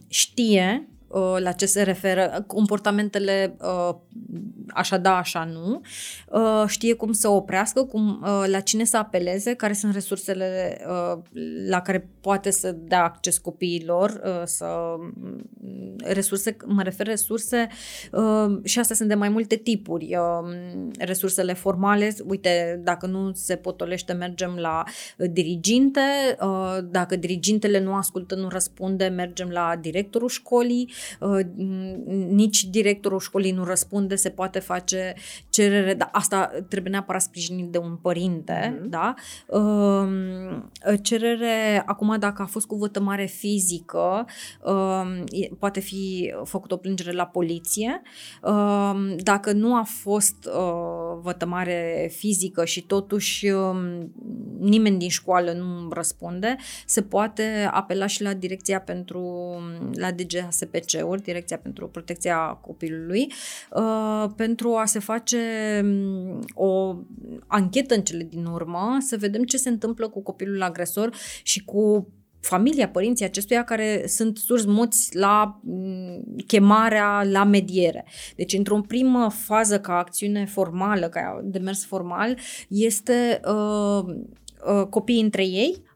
știe 0.09 0.83
Uh, 0.83 0.97
la 1.39 1.53
ce 1.53 1.67
se 1.67 1.83
referă, 1.83 2.45
comportamentele 2.47 3.57
uh, 3.61 3.95
așa 4.69 4.97
da, 4.97 5.17
așa 5.17 5.45
nu, 5.45 5.81
uh, 6.29 6.65
știe 6.67 6.95
cum 6.95 7.13
să 7.13 7.29
oprească, 7.29 7.85
cum, 7.85 8.25
la 8.47 8.61
cine 8.61 8.85
să 8.85 8.97
apeleze, 8.97 9.55
care 9.55 9.73
sunt 9.73 9.93
resursele 9.93 10.81
la 11.69 11.81
care 11.81 12.09
poate 12.21 12.51
să 12.51 12.73
dea 12.73 13.05
acces 13.05 13.39
copiilor, 13.39 14.21
să 14.45 14.67
resurse, 16.05 16.57
mă 16.67 16.83
refer 16.83 17.07
resurse 17.07 17.69
și 18.65 18.79
astea 18.79 18.97
sunt 18.97 19.09
de 19.09 19.15
mai 19.15 19.29
multe 19.29 19.57
tipuri. 19.57 20.17
Resursele 20.99 21.53
formale, 21.53 22.15
uite, 22.27 22.81
dacă 22.85 23.07
nu 23.07 23.33
se 23.35 23.57
potolește, 23.57 24.13
mergem 24.13 24.57
la 24.57 24.83
diriginte, 25.17 26.01
dacă 26.85 27.17
dirigintele 27.17 27.81
nu 27.81 27.95
ascultă, 27.95 28.35
nu 28.35 28.49
răspunde, 28.49 29.07
mergem 29.07 29.49
la 29.49 29.77
directorul 29.81 30.29
școlii, 30.29 30.89
Uh, 30.89 30.98
nici 32.29 32.65
directorul 32.65 33.19
școlii 33.19 33.53
nu 33.53 33.65
răspunde, 33.65 34.15
se 34.15 34.31
poate 34.31 34.59
face 34.59 35.15
cerere, 35.49 35.95
dar 35.95 36.09
asta 36.13 36.51
trebuie 36.69 36.93
neapărat 36.93 37.23
sprijinit 37.23 37.71
de 37.71 37.79
un 37.79 37.97
părinte, 37.97 38.77
mm-hmm. 38.77 38.89
da? 38.89 39.15
Um, 39.47 40.71
cerere, 41.03 41.83
acum 41.87 42.17
dacă 42.19 42.43
a 42.43 42.47
fost 42.47 42.67
cu 42.67 42.77
vătămare 42.77 43.25
fizică, 43.25 44.27
um, 44.65 45.25
poate 45.59 45.81
fi 45.81 46.35
făcut 46.45 46.73
o 46.73 46.77
plângere 46.77 47.13
la 47.13 47.27
poliție. 47.27 48.03
Um, 48.43 49.17
dacă 49.17 49.53
nu 49.53 49.77
a 49.77 49.83
fost 49.83 50.37
uh, 50.45 51.19
vătămare 51.23 52.11
fizică 52.17 52.65
și 52.65 52.83
totuși 52.83 53.53
nimeni 54.59 54.99
din 54.99 55.09
școală 55.09 55.53
nu 55.53 55.89
răspunde, 55.91 56.57
se 56.87 57.03
poate 57.03 57.69
apela 57.73 58.07
și 58.07 58.23
la 58.23 58.35
direcția 58.35 58.81
pentru 58.81 59.55
la 59.93 60.11
DGHSPC 60.13 60.88
DPC-uri, 60.89 61.23
Direcția 61.23 61.59
pentru 61.59 61.89
Protecția 61.89 62.37
Copilului, 62.39 63.33
uh, 63.73 64.31
pentru 64.37 64.75
a 64.75 64.85
se 64.85 64.99
face 64.99 65.39
um, 65.85 66.45
o 66.55 66.97
anchetă 67.47 67.95
în 67.95 68.03
cele 68.03 68.25
din 68.31 68.45
urmă, 68.45 68.97
să 69.01 69.17
vedem 69.17 69.45
ce 69.45 69.57
se 69.57 69.69
întâmplă 69.69 70.09
cu 70.09 70.23
copilul 70.23 70.63
agresor 70.63 71.15
și 71.43 71.65
cu 71.65 72.13
familia, 72.41 72.89
părinții 72.89 73.25
acestuia 73.25 73.65
care 73.65 74.07
sunt 74.07 74.37
surs 74.37 74.65
muți 74.65 75.17
la 75.17 75.61
mm, 75.63 76.25
chemarea 76.47 77.25
la 77.25 77.45
mediere. 77.45 78.05
Deci, 78.37 78.53
într-o 78.53 78.81
primă 78.81 79.31
fază 79.31 79.81
ca 79.81 79.99
acțiune 79.99 80.47
formală, 80.47 81.09
ca 81.09 81.41
demers 81.45 81.85
formal, 81.85 82.39
este 82.69 83.41
uh, 83.45 84.15
uh, 84.67 84.87
copiii 84.91 85.23
între 85.23 85.47
ei, 85.47 85.83
Um, 85.83 85.88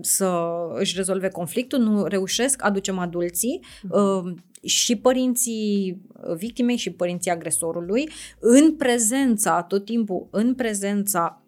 să 0.00 0.50
își 0.74 0.96
rezolve 0.96 1.28
conflictul, 1.28 1.78
nu 1.78 2.04
reușesc, 2.04 2.64
aducem 2.64 2.98
adulții 2.98 3.64
uh, 3.90 4.34
și 4.62 4.96
părinții 4.96 6.00
victimei 6.36 6.76
și 6.76 6.90
părinții 6.90 7.30
agresorului 7.30 8.10
în 8.38 8.76
prezența, 8.76 9.62
tot 9.62 9.84
timpul 9.84 10.28
în 10.30 10.54
prezența 10.54 11.42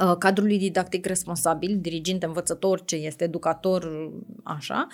uh, 0.00 0.16
cadrului 0.18 0.58
didactic 0.58 1.06
responsabil, 1.06 1.78
dirigent, 1.80 2.22
învățător, 2.22 2.84
ce 2.84 2.96
este 2.96 3.24
educator, 3.24 4.10
așa, 4.42 4.86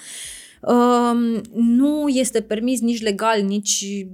nu 1.52 2.08
este 2.08 2.40
permis 2.40 2.80
nici 2.80 3.02
legal, 3.02 3.42
nici 3.42 4.06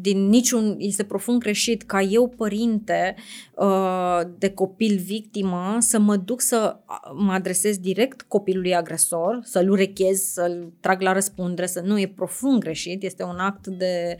din 0.00 0.28
niciun, 0.28 0.74
este 0.78 1.04
profund 1.04 1.40
greșit 1.40 1.82
ca 1.82 2.00
eu, 2.00 2.28
părinte 2.28 3.14
uh, 3.54 4.20
de 4.38 4.50
copil 4.50 4.98
victimă, 5.04 5.76
să 5.78 5.98
mă 5.98 6.16
duc 6.16 6.40
să 6.40 6.76
mă 7.16 7.32
adresez 7.32 7.78
direct 7.78 8.22
copilului 8.22 8.74
agresor, 8.74 9.40
să-l 9.42 9.70
urechez, 9.70 10.20
să-l 10.20 10.72
trag 10.80 11.00
la 11.00 11.12
răspundere, 11.12 11.66
să 11.66 11.80
nu 11.84 11.98
e 11.98 12.12
profund 12.16 12.60
greșit, 12.60 13.02
este 13.02 13.22
un 13.22 13.38
act 13.38 13.66
de, 13.66 14.16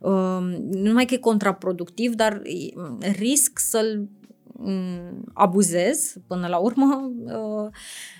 nu 0.00 0.82
numai 0.82 1.04
că 1.04 1.14
e 1.14 1.18
contraproductiv, 1.18 2.14
dar 2.14 2.42
risc 3.18 3.58
să-l 3.58 4.08
Mm, 4.19 4.19
abuzez 5.32 6.16
până 6.26 6.46
la 6.46 6.56
urmă, 6.56 7.12
uh, 7.24 7.68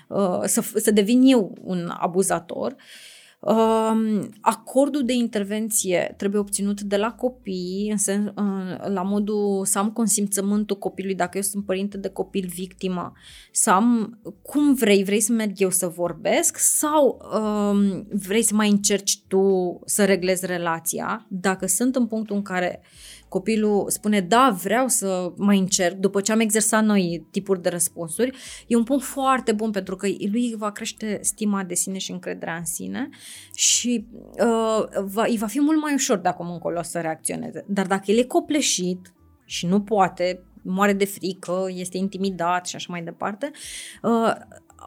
uh, 0.07 0.41
să, 0.43 0.63
să 0.75 0.91
devin 0.91 1.21
eu 1.23 1.57
un 1.61 1.91
abuzator. 1.97 2.75
Um, 3.41 4.29
acordul 4.41 5.05
de 5.05 5.13
intervenție 5.13 6.13
trebuie 6.17 6.41
obținut 6.41 6.81
de 6.81 6.97
la 6.97 7.11
copii, 7.11 7.87
în 7.91 7.97
sens, 7.97 8.25
uh, 8.25 8.87
la 8.87 9.01
modul 9.01 9.65
să 9.65 9.79
am 9.79 9.91
consimțământul 9.91 10.77
copilului, 10.77 11.15
dacă 11.15 11.37
eu 11.37 11.43
sunt 11.43 11.65
părinte 11.65 11.97
de 11.97 12.09
copil 12.09 12.49
victimă, 12.53 13.11
să 13.51 13.69
am 13.69 14.19
cum 14.41 14.73
vrei, 14.73 15.03
vrei 15.03 15.19
să 15.19 15.31
merg 15.31 15.59
eu 15.59 15.69
să 15.69 15.87
vorbesc 15.87 16.57
sau 16.57 17.21
um, 17.33 18.07
vrei 18.11 18.41
să 18.41 18.53
mai 18.53 18.69
încerci 18.69 19.19
tu 19.27 19.79
să 19.85 20.05
reglezi 20.05 20.45
relația. 20.45 21.25
Dacă 21.29 21.65
sunt 21.65 21.95
în 21.95 22.07
punctul 22.07 22.35
în 22.35 22.41
care 22.41 22.81
copilul 23.31 23.89
spune 23.89 24.19
da, 24.19 24.57
vreau 24.63 24.87
să 24.87 25.33
mai 25.35 25.57
încerc, 25.57 25.95
după 25.95 26.21
ce 26.21 26.31
am 26.31 26.39
exersat 26.39 26.83
noi 26.83 27.27
tipuri 27.31 27.61
de 27.61 27.69
răspunsuri, 27.69 28.37
e 28.67 28.75
un 28.75 28.83
punct 28.83 29.03
foarte 29.03 29.51
bun 29.51 29.71
pentru 29.71 29.95
că 29.95 30.07
lui 30.31 30.55
va 30.57 30.71
crește 30.71 31.19
stima 31.21 31.63
de 31.63 31.73
sine 31.73 31.97
și 31.97 32.11
încrederea 32.11 32.55
în 32.55 32.65
sine 32.65 33.09
și 33.55 34.07
uh, 34.31 34.83
va, 35.05 35.25
îi 35.27 35.37
va 35.37 35.47
fi 35.47 35.61
mult 35.61 35.81
mai 35.81 35.93
ușor 35.93 36.17
de 36.17 36.27
acum 36.27 36.51
încolo 36.51 36.81
să 36.81 36.99
reacționeze. 36.99 37.65
Dar 37.67 37.87
dacă 37.87 38.03
el 38.05 38.17
e 38.17 38.23
copleșit 38.23 39.13
și 39.45 39.65
nu 39.65 39.81
poate, 39.81 40.43
moare 40.63 40.93
de 40.93 41.05
frică, 41.05 41.65
este 41.67 41.97
intimidat 41.97 42.67
și 42.67 42.75
așa 42.75 42.87
mai 42.89 43.03
departe, 43.03 43.51
uh, 44.01 44.33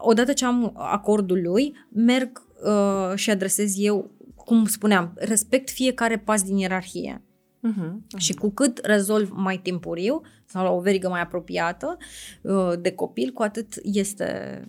odată 0.01 0.33
ce 0.33 0.45
am 0.45 0.73
acordul 0.75 1.41
lui, 1.41 1.73
merg 1.89 2.47
uh, 2.63 3.15
și 3.15 3.29
adresez 3.29 3.73
eu, 3.77 4.11
cum 4.35 4.65
spuneam, 4.65 5.13
respect 5.15 5.69
fiecare 5.69 6.17
pas 6.17 6.43
din 6.43 6.57
ierarhie. 6.57 7.21
Uh-huh, 7.65 7.91
uh-huh. 7.91 8.17
Și 8.17 8.33
cu 8.33 8.49
cât 8.49 8.79
rezolv 8.83 9.31
mai 9.33 9.57
timpuriu 9.57 10.21
sau 10.45 10.63
la 10.63 10.71
o 10.71 10.79
verigă 10.79 11.09
mai 11.09 11.21
apropiată 11.21 11.97
uh, 12.41 12.73
de 12.79 12.91
copil, 12.91 13.31
cu 13.31 13.41
atât 13.41 13.79
este 13.83 14.59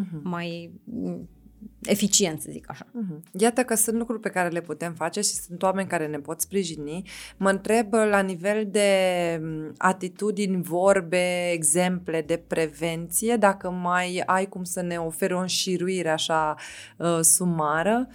uh-huh. 0.00 0.22
mai 0.22 0.80
eficient, 1.82 2.40
să 2.40 2.48
zic 2.50 2.70
așa. 2.70 2.86
Uh-huh. 2.86 3.30
Iată 3.38 3.62
că 3.62 3.74
sunt 3.74 3.96
lucruri 3.96 4.20
pe 4.20 4.28
care 4.28 4.48
le 4.48 4.60
putem 4.60 4.92
face 4.92 5.20
și 5.20 5.34
sunt 5.34 5.62
oameni 5.62 5.88
care 5.88 6.06
ne 6.06 6.18
pot 6.18 6.40
sprijini. 6.40 7.02
Mă 7.36 7.50
întreb 7.50 7.92
la 7.92 8.20
nivel 8.20 8.66
de 8.70 8.88
atitudini, 9.76 10.62
vorbe, 10.62 11.50
exemple 11.52 12.22
de 12.26 12.42
prevenție, 12.46 13.36
dacă 13.36 13.70
mai 13.70 14.22
ai 14.26 14.48
cum 14.48 14.64
să 14.64 14.82
ne 14.82 14.96
oferi 14.96 15.32
o 15.32 15.38
înșiruire 15.38 16.10
așa 16.10 16.54
uh, 16.96 17.18
sumară. 17.20 18.08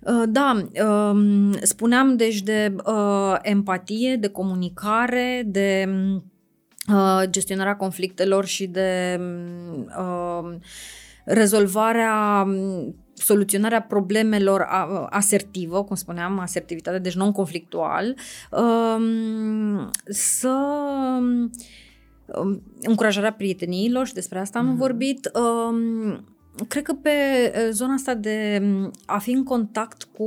Uh, 0.00 0.22
da, 0.28 0.66
um, 0.84 1.52
spuneam 1.62 2.16
deci 2.16 2.42
de 2.42 2.74
uh, 2.86 3.36
empatie, 3.42 4.16
de 4.16 4.28
comunicare, 4.28 5.42
de 5.46 5.88
uh, 6.88 7.22
gestionarea 7.30 7.76
conflictelor 7.76 8.44
și 8.44 8.66
de 8.66 9.20
uh, 9.98 10.56
rezolvarea 11.24 12.46
soluționarea 13.14 13.82
problemelor 13.82 14.66
asertivă, 15.10 15.84
cum 15.84 15.96
spuneam, 15.96 16.38
asertivitate, 16.38 16.98
deci 16.98 17.14
non-conflictual, 17.14 18.16
um, 18.50 19.90
să 20.06 20.56
um, 22.26 22.62
încurajarea 22.82 23.32
prieteniilor 23.32 24.06
și 24.06 24.14
despre 24.14 24.38
asta 24.38 24.58
am 24.58 24.74
mm-hmm. 24.74 24.78
vorbit. 24.78 25.30
Um, 25.34 26.24
cred 26.68 26.82
că 26.82 26.92
pe 26.92 27.10
zona 27.70 27.92
asta 27.92 28.14
de 28.14 28.62
a 29.06 29.18
fi 29.18 29.30
în 29.30 29.44
contact 29.44 30.08
cu 30.16 30.26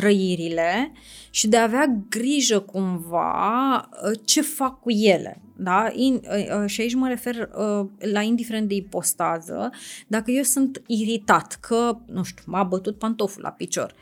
trăirile 0.00 0.92
și 1.30 1.48
de 1.48 1.56
a 1.56 1.62
avea 1.62 2.04
grijă 2.08 2.60
cumva 2.60 3.88
ce 4.24 4.40
fac 4.42 4.80
cu 4.80 4.90
ele. 4.90 5.42
Da? 5.56 5.90
In, 5.94 6.14
uh, 6.14 6.62
uh, 6.62 6.68
și 6.68 6.80
aici 6.80 6.94
mă 6.94 7.08
refer 7.08 7.34
uh, 7.36 7.86
la 7.98 8.20
indiferent 8.20 8.68
de 8.68 8.74
ipostază. 8.74 9.70
Dacă 10.06 10.30
eu 10.30 10.42
sunt 10.42 10.82
iritat 10.86 11.58
că, 11.60 11.98
nu 12.06 12.22
știu, 12.22 12.42
m-a 12.46 12.62
bătut 12.62 12.98
pantoful 12.98 13.42
la 13.42 13.50
picior, 13.50 13.94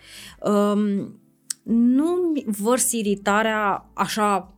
um, 0.43 1.21
nu 1.63 2.33
vărs 2.47 2.93
iritarea 2.93 3.91
așa 3.95 4.55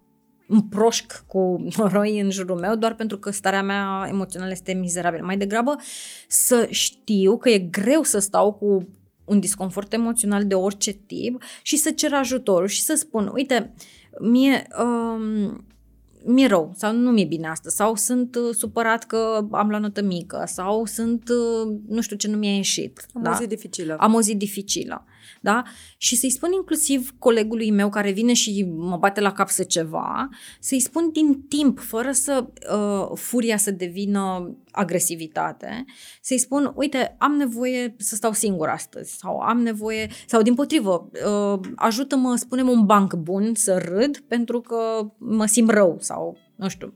împroșc 0.48 1.24
cu 1.26 1.64
noroi 1.76 2.20
în 2.20 2.30
jurul 2.30 2.58
meu 2.58 2.74
doar 2.74 2.94
pentru 2.94 3.18
că 3.18 3.30
starea 3.30 3.62
mea 3.62 4.06
emoțională 4.08 4.50
este 4.50 4.72
mizerabilă. 4.72 5.24
Mai 5.24 5.36
degrabă 5.36 5.76
să 6.28 6.66
știu 6.70 7.36
că 7.36 7.50
e 7.50 7.58
greu 7.58 8.02
să 8.02 8.18
stau 8.18 8.52
cu 8.52 8.88
un 9.30 9.40
disconfort 9.40 9.92
emoțional 9.92 10.46
de 10.46 10.54
orice 10.54 10.92
tip 10.92 11.42
și 11.62 11.76
să 11.76 11.90
cer 11.90 12.12
ajutorul 12.12 12.68
și 12.68 12.82
să 12.82 12.94
spun, 12.94 13.30
uite, 13.34 13.74
mie 14.20 14.66
um, 14.82 15.64
mi-e 16.24 16.46
rău 16.46 16.72
sau 16.76 16.92
nu 16.92 17.10
mi-e 17.10 17.24
bine 17.24 17.48
asta 17.48 17.68
sau 17.68 17.94
sunt 17.94 18.34
uh, 18.34 18.54
supărat 18.54 19.04
că 19.04 19.46
am 19.50 19.68
luat 19.68 19.80
notă 19.80 20.02
mică 20.02 20.44
sau 20.46 20.84
sunt 20.84 21.28
uh, 21.28 21.76
nu 21.88 22.00
știu 22.00 22.16
ce 22.16 22.28
nu 22.28 22.36
mi-a 22.36 22.54
ieșit. 22.54 23.06
Am 23.14 23.22
da? 23.22 23.30
o 23.30 23.34
zi 23.34 23.46
dificilă. 23.46 23.96
Am 23.98 24.14
o 24.14 24.20
zi 24.20 24.34
dificilă. 24.34 25.04
Da? 25.40 25.62
Și 25.96 26.16
să-i 26.16 26.30
spun 26.30 26.52
inclusiv 26.52 27.14
colegului 27.18 27.70
meu 27.70 27.88
care 27.88 28.10
vine 28.10 28.32
și 28.32 28.64
mă 28.76 28.96
bate 28.96 29.20
la 29.20 29.32
cap 29.32 29.48
să 29.48 29.62
ceva, 29.62 30.28
să-i 30.60 30.80
spun 30.80 31.10
din 31.12 31.42
timp, 31.48 31.78
fără 31.78 32.12
să 32.12 32.46
uh, 32.72 33.18
furia 33.18 33.56
să 33.56 33.70
devină 33.70 34.54
agresivitate, 34.70 35.84
să-i 36.20 36.38
spun, 36.38 36.72
uite, 36.74 37.16
am 37.18 37.32
nevoie 37.32 37.94
să 37.98 38.14
stau 38.14 38.32
singur 38.32 38.68
astăzi 38.68 39.16
sau 39.16 39.38
am 39.38 39.60
nevoie, 39.60 40.10
sau 40.26 40.42
din 40.42 40.54
potrivă, 40.54 41.10
uh, 41.26 41.60
ajută-mă, 41.76 42.36
spunem 42.36 42.68
un 42.68 42.84
banc 42.84 43.14
bun 43.14 43.54
să 43.54 43.78
râd 43.78 44.18
pentru 44.18 44.60
că 44.60 45.10
mă 45.18 45.46
simt 45.46 45.70
rău 45.70 45.96
sau, 46.00 46.36
nu 46.56 46.68
știu, 46.68 46.94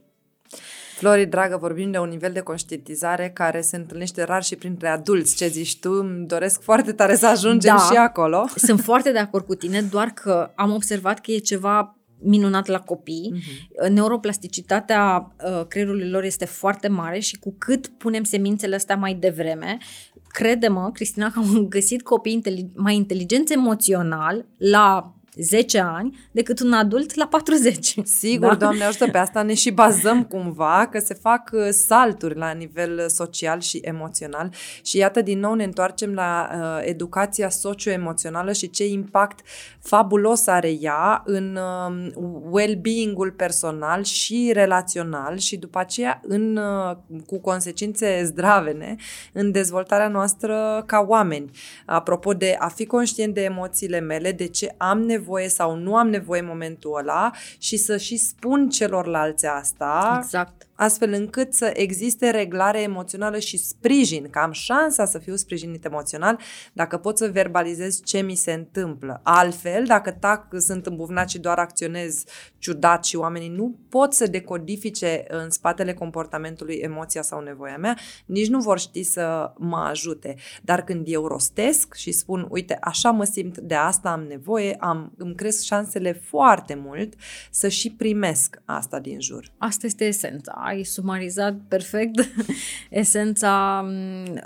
Flori, 0.97 1.25
dragă, 1.25 1.57
vorbim 1.57 1.91
de 1.91 1.97
un 1.97 2.09
nivel 2.09 2.31
de 2.33 2.39
conștientizare 2.39 3.31
care 3.33 3.61
se 3.61 3.75
întâlnește 3.75 4.23
rar 4.23 4.43
și 4.43 4.55
printre 4.55 4.87
adulți. 4.87 5.35
Ce 5.35 5.47
zici 5.47 5.79
tu? 5.79 5.91
Îmi 5.91 6.27
doresc 6.27 6.61
foarte 6.61 6.91
tare 6.91 7.15
să 7.15 7.27
ajungem 7.27 7.75
da, 7.75 7.87
și 7.91 7.97
acolo. 7.97 8.45
Sunt 8.55 8.79
foarte 8.79 9.11
de 9.11 9.17
acord 9.17 9.45
cu 9.45 9.55
tine, 9.55 9.81
doar 9.81 10.07
că 10.07 10.51
am 10.55 10.73
observat 10.73 11.19
că 11.19 11.31
e 11.31 11.37
ceva 11.37 11.97
minunat 12.19 12.67
la 12.67 12.79
copii. 12.79 13.33
Uh-huh. 13.35 13.89
Neuroplasticitatea 13.89 15.33
uh, 15.45 15.65
creierului 15.67 16.09
lor 16.09 16.23
este 16.23 16.45
foarte 16.45 16.87
mare 16.87 17.19
și 17.19 17.37
cu 17.37 17.55
cât 17.57 17.87
punem 17.87 18.23
semințele 18.23 18.75
astea 18.75 18.95
mai 18.95 19.13
devreme, 19.13 19.77
crede-mă, 20.27 20.89
Cristina, 20.93 21.31
că 21.31 21.39
am 21.39 21.67
găsit 21.69 22.01
copii 22.01 22.71
mai 22.75 22.95
inteligenți 22.95 23.53
emoțional 23.53 24.45
la 24.57 25.14
10 25.35 25.79
ani 25.79 26.27
decât 26.31 26.59
un 26.59 26.73
adult 26.73 27.13
la 27.13 27.27
40. 27.27 27.95
Sigur, 28.03 28.47
da? 28.47 28.55
Doamne 28.55 28.83
ajută, 28.83 29.07
pe 29.07 29.17
asta 29.17 29.41
ne 29.41 29.53
și 29.53 29.71
bazăm 29.71 30.23
cumva 30.23 30.87
că 30.91 30.99
se 30.99 31.13
fac 31.13 31.49
uh, 31.53 31.67
salturi 31.69 32.37
la 32.37 32.51
nivel 32.51 32.97
uh, 32.97 33.05
social 33.07 33.59
și 33.59 33.77
emoțional 33.77 34.53
și 34.83 34.97
iată 34.97 35.21
din 35.21 35.39
nou 35.39 35.53
ne 35.53 35.63
întoarcem 35.63 36.13
la 36.13 36.49
uh, 36.51 36.87
educația 36.87 37.49
socioemoțională 37.49 38.51
și 38.51 38.69
ce 38.69 38.87
impact 38.87 39.39
fabulos 39.79 40.47
are 40.47 40.77
ea 40.79 41.21
în 41.25 41.55
uh, 41.55 42.11
well-being-ul 42.49 43.31
personal 43.31 44.03
și 44.03 44.51
relațional 44.53 45.37
și 45.37 45.57
după 45.57 45.79
aceea 45.79 46.21
în, 46.27 46.57
uh, 46.57 46.95
cu 47.25 47.39
consecințe 47.39 48.23
zdravene 48.23 48.95
în 49.33 49.51
dezvoltarea 49.51 50.07
noastră 50.07 50.83
ca 50.85 51.05
oameni. 51.07 51.49
Apropo 51.85 52.33
de 52.33 52.55
a 52.59 52.67
fi 52.67 52.85
conștient 52.85 53.33
de 53.33 53.43
emoțiile 53.43 53.99
mele, 53.99 54.31
de 54.31 54.47
ce 54.47 54.73
am 54.77 54.99
nevoie 54.99 55.23
nevoie 55.25 55.49
sau 55.49 55.75
nu 55.75 55.95
am 55.95 56.09
nevoie 56.09 56.39
în 56.39 56.45
momentul 56.47 56.97
ăla 56.97 57.31
și 57.57 57.77
să 57.77 57.97
și 57.97 58.17
spun 58.17 58.69
celorlalți 58.69 59.45
asta. 59.45 60.19
Exact 60.23 60.67
astfel 60.75 61.13
încât 61.13 61.53
să 61.53 61.71
existe 61.73 62.29
reglare 62.29 62.81
emoțională 62.81 63.39
și 63.39 63.57
sprijin, 63.57 64.29
că 64.29 64.39
am 64.39 64.51
șansa 64.51 65.05
să 65.05 65.17
fiu 65.17 65.35
sprijinit 65.35 65.85
emoțional 65.85 66.39
dacă 66.73 66.97
pot 66.97 67.17
să 67.17 67.27
verbalizez 67.27 68.01
ce 68.03 68.21
mi 68.21 68.35
se 68.35 68.51
întâmplă. 68.51 69.19
Altfel, 69.23 69.85
dacă 69.85 70.11
tac, 70.11 70.47
sunt 70.57 70.85
îmbuvnat 70.85 71.29
și 71.29 71.39
doar 71.39 71.57
acționez 71.57 72.23
ciudat 72.57 73.05
și 73.05 73.15
oamenii 73.15 73.49
nu 73.49 73.75
pot 73.89 74.13
să 74.13 74.27
decodifice 74.27 75.23
în 75.27 75.49
spatele 75.49 75.93
comportamentului 75.93 76.75
emoția 76.75 77.21
sau 77.21 77.41
nevoia 77.41 77.77
mea, 77.77 77.97
nici 78.25 78.47
nu 78.47 78.59
vor 78.59 78.79
ști 78.79 79.03
să 79.03 79.53
mă 79.57 79.77
ajute. 79.77 80.35
Dar 80.63 80.83
când 80.83 81.05
eu 81.07 81.27
rostesc 81.27 81.93
și 81.93 82.11
spun, 82.11 82.47
uite, 82.49 82.77
așa 82.81 83.11
mă 83.11 83.23
simt, 83.23 83.57
de 83.57 83.75
asta 83.75 84.09
am 84.09 84.21
nevoie, 84.21 84.75
am, 84.79 85.13
îmi 85.17 85.35
cresc 85.35 85.63
șansele 85.63 86.13
foarte 86.13 86.75
mult 86.75 87.13
să 87.51 87.67
și 87.67 87.91
primesc 87.91 88.61
asta 88.65 88.99
din 88.99 89.19
jur. 89.19 89.51
Asta 89.57 89.85
este 89.85 90.05
esența 90.05 90.51
ai 90.65 90.83
sumarizat 90.83 91.55
perfect 91.67 92.29
esența, 92.89 93.85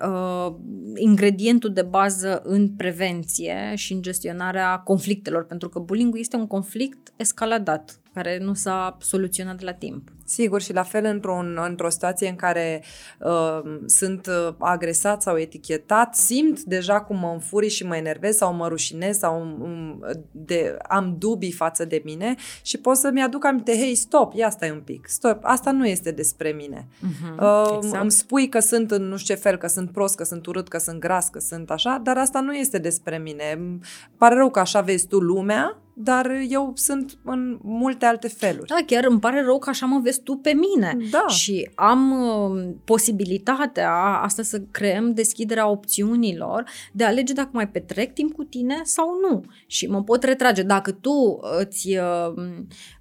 uh, 0.03 0.55
ingredientul 0.95 1.73
de 1.73 1.81
bază 1.81 2.41
în 2.43 2.69
prevenție 2.69 3.73
și 3.75 3.93
în 3.93 4.01
gestionarea 4.01 4.77
conflictelor, 4.77 5.45
pentru 5.45 5.69
că 5.69 5.79
bullying 5.79 6.17
este 6.17 6.35
un 6.35 6.47
conflict 6.47 7.13
escaladat 7.15 7.99
care 8.13 8.37
nu 8.37 8.53
s-a 8.53 8.97
soluționat 8.99 9.61
la 9.61 9.73
timp. 9.73 10.11
Sigur, 10.29 10.61
și 10.61 10.73
la 10.73 10.83
fel 10.83 11.05
într-un, 11.05 11.59
într-o 11.67 11.89
situație 11.89 12.29
în 12.29 12.35
care 12.35 12.83
uh, 13.19 13.61
sunt 13.85 14.27
uh, 14.27 14.53
agresat 14.57 15.21
sau 15.21 15.37
etichetat, 15.37 16.15
simt 16.15 16.61
deja 16.61 17.01
cum 17.01 17.19
mă 17.19 17.29
înfuri 17.33 17.67
și 17.67 17.85
mă 17.85 17.95
enervez 17.95 18.35
sau 18.35 18.53
mă 18.53 18.67
rușinez 18.67 19.17
sau 19.17 19.41
um, 19.41 19.99
de, 20.31 20.77
am 20.87 21.15
dubii 21.17 21.51
față 21.51 21.85
de 21.85 22.01
mine 22.03 22.35
și 22.61 22.77
pot 22.77 22.97
să-mi 22.97 23.21
aduc 23.23 23.45
aminte, 23.45 23.71
hei, 23.71 23.95
stop, 23.95 24.33
ia 24.35 24.49
stai 24.49 24.71
un 24.71 24.81
pic, 24.81 25.07
stop, 25.07 25.39
asta 25.41 25.71
nu 25.71 25.87
este 25.87 26.11
despre 26.11 26.49
mine. 26.49 26.87
Uh-huh, 26.87 27.39
uh, 27.39 27.75
exact. 27.75 28.01
Îmi 28.01 28.11
spui 28.11 28.49
că 28.49 28.59
sunt 28.59 28.91
în 28.91 29.07
nu 29.07 29.17
știu 29.17 29.33
ce 29.35 29.41
fel, 29.41 29.57
că 29.57 29.67
sunt 29.67 29.91
prost, 29.91 30.15
că 30.15 30.23
sunt 30.23 30.45
urât, 30.45 30.67
că 30.67 30.77
sunt 30.77 30.99
gras, 30.99 31.29
că 31.29 31.39
sunt 31.39 31.71
așa, 31.71 31.99
dar 32.03 32.17
asta 32.17 32.39
nu 32.39 32.55
este 32.55 32.77
despre 32.77 33.17
mine. 33.17 33.43
Îmi 33.57 33.79
pare 34.17 34.35
rău 34.35 34.49
că 34.49 34.59
așa 34.59 34.81
vezi 34.81 35.07
tu 35.07 35.19
lumea, 35.19 35.77
dar 36.01 36.31
eu 36.49 36.71
sunt 36.75 37.17
în 37.23 37.59
multe 37.61 38.05
alte 38.05 38.27
feluri. 38.27 38.67
Da, 38.67 38.77
chiar 38.85 39.05
îmi 39.05 39.19
pare 39.19 39.43
rău 39.43 39.59
că 39.59 39.69
așa 39.69 39.85
mă 39.85 39.99
vezi 39.99 40.21
tu 40.21 40.35
pe 40.35 40.51
mine. 40.53 40.97
Da. 41.11 41.25
Și 41.27 41.69
am 41.75 42.11
uh, 42.11 42.69
posibilitatea 42.83 43.91
asta 44.21 44.43
să 44.43 44.61
creăm 44.71 45.13
deschiderea 45.13 45.69
opțiunilor 45.69 46.63
de 46.93 47.03
a 47.03 47.07
alege 47.07 47.33
dacă 47.33 47.49
mai 47.53 47.69
petrec 47.69 48.13
timp 48.13 48.33
cu 48.33 48.43
tine 48.43 48.81
sau 48.83 49.07
nu. 49.29 49.43
Și 49.67 49.87
mă 49.87 50.03
pot 50.03 50.23
retrage. 50.23 50.61
Dacă 50.61 50.91
tu 50.91 51.39
îți 51.59 51.97
uh, 51.97 52.33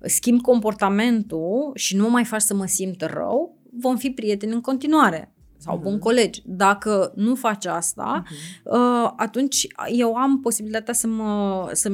schimbi 0.00 0.42
comportamentul 0.42 1.70
și 1.74 1.96
nu 1.96 2.10
mai 2.10 2.24
faci 2.24 2.40
să 2.40 2.54
mă 2.54 2.66
simt 2.66 3.02
rău, 3.02 3.56
vom 3.80 3.96
fi 3.96 4.10
prieteni 4.10 4.52
în 4.52 4.60
continuare 4.60 5.32
sau 5.58 5.78
uh-huh. 5.78 5.82
bun 5.82 5.98
colegi. 5.98 6.42
Dacă 6.44 7.12
nu 7.14 7.34
faci 7.34 7.66
asta, 7.66 8.22
uh-huh. 8.22 8.62
uh, 8.62 9.10
atunci 9.16 9.66
eu 9.92 10.14
am 10.14 10.40
posibilitatea 10.40 10.94
să 10.94 11.06
mă 11.06 11.70
să 11.72 11.90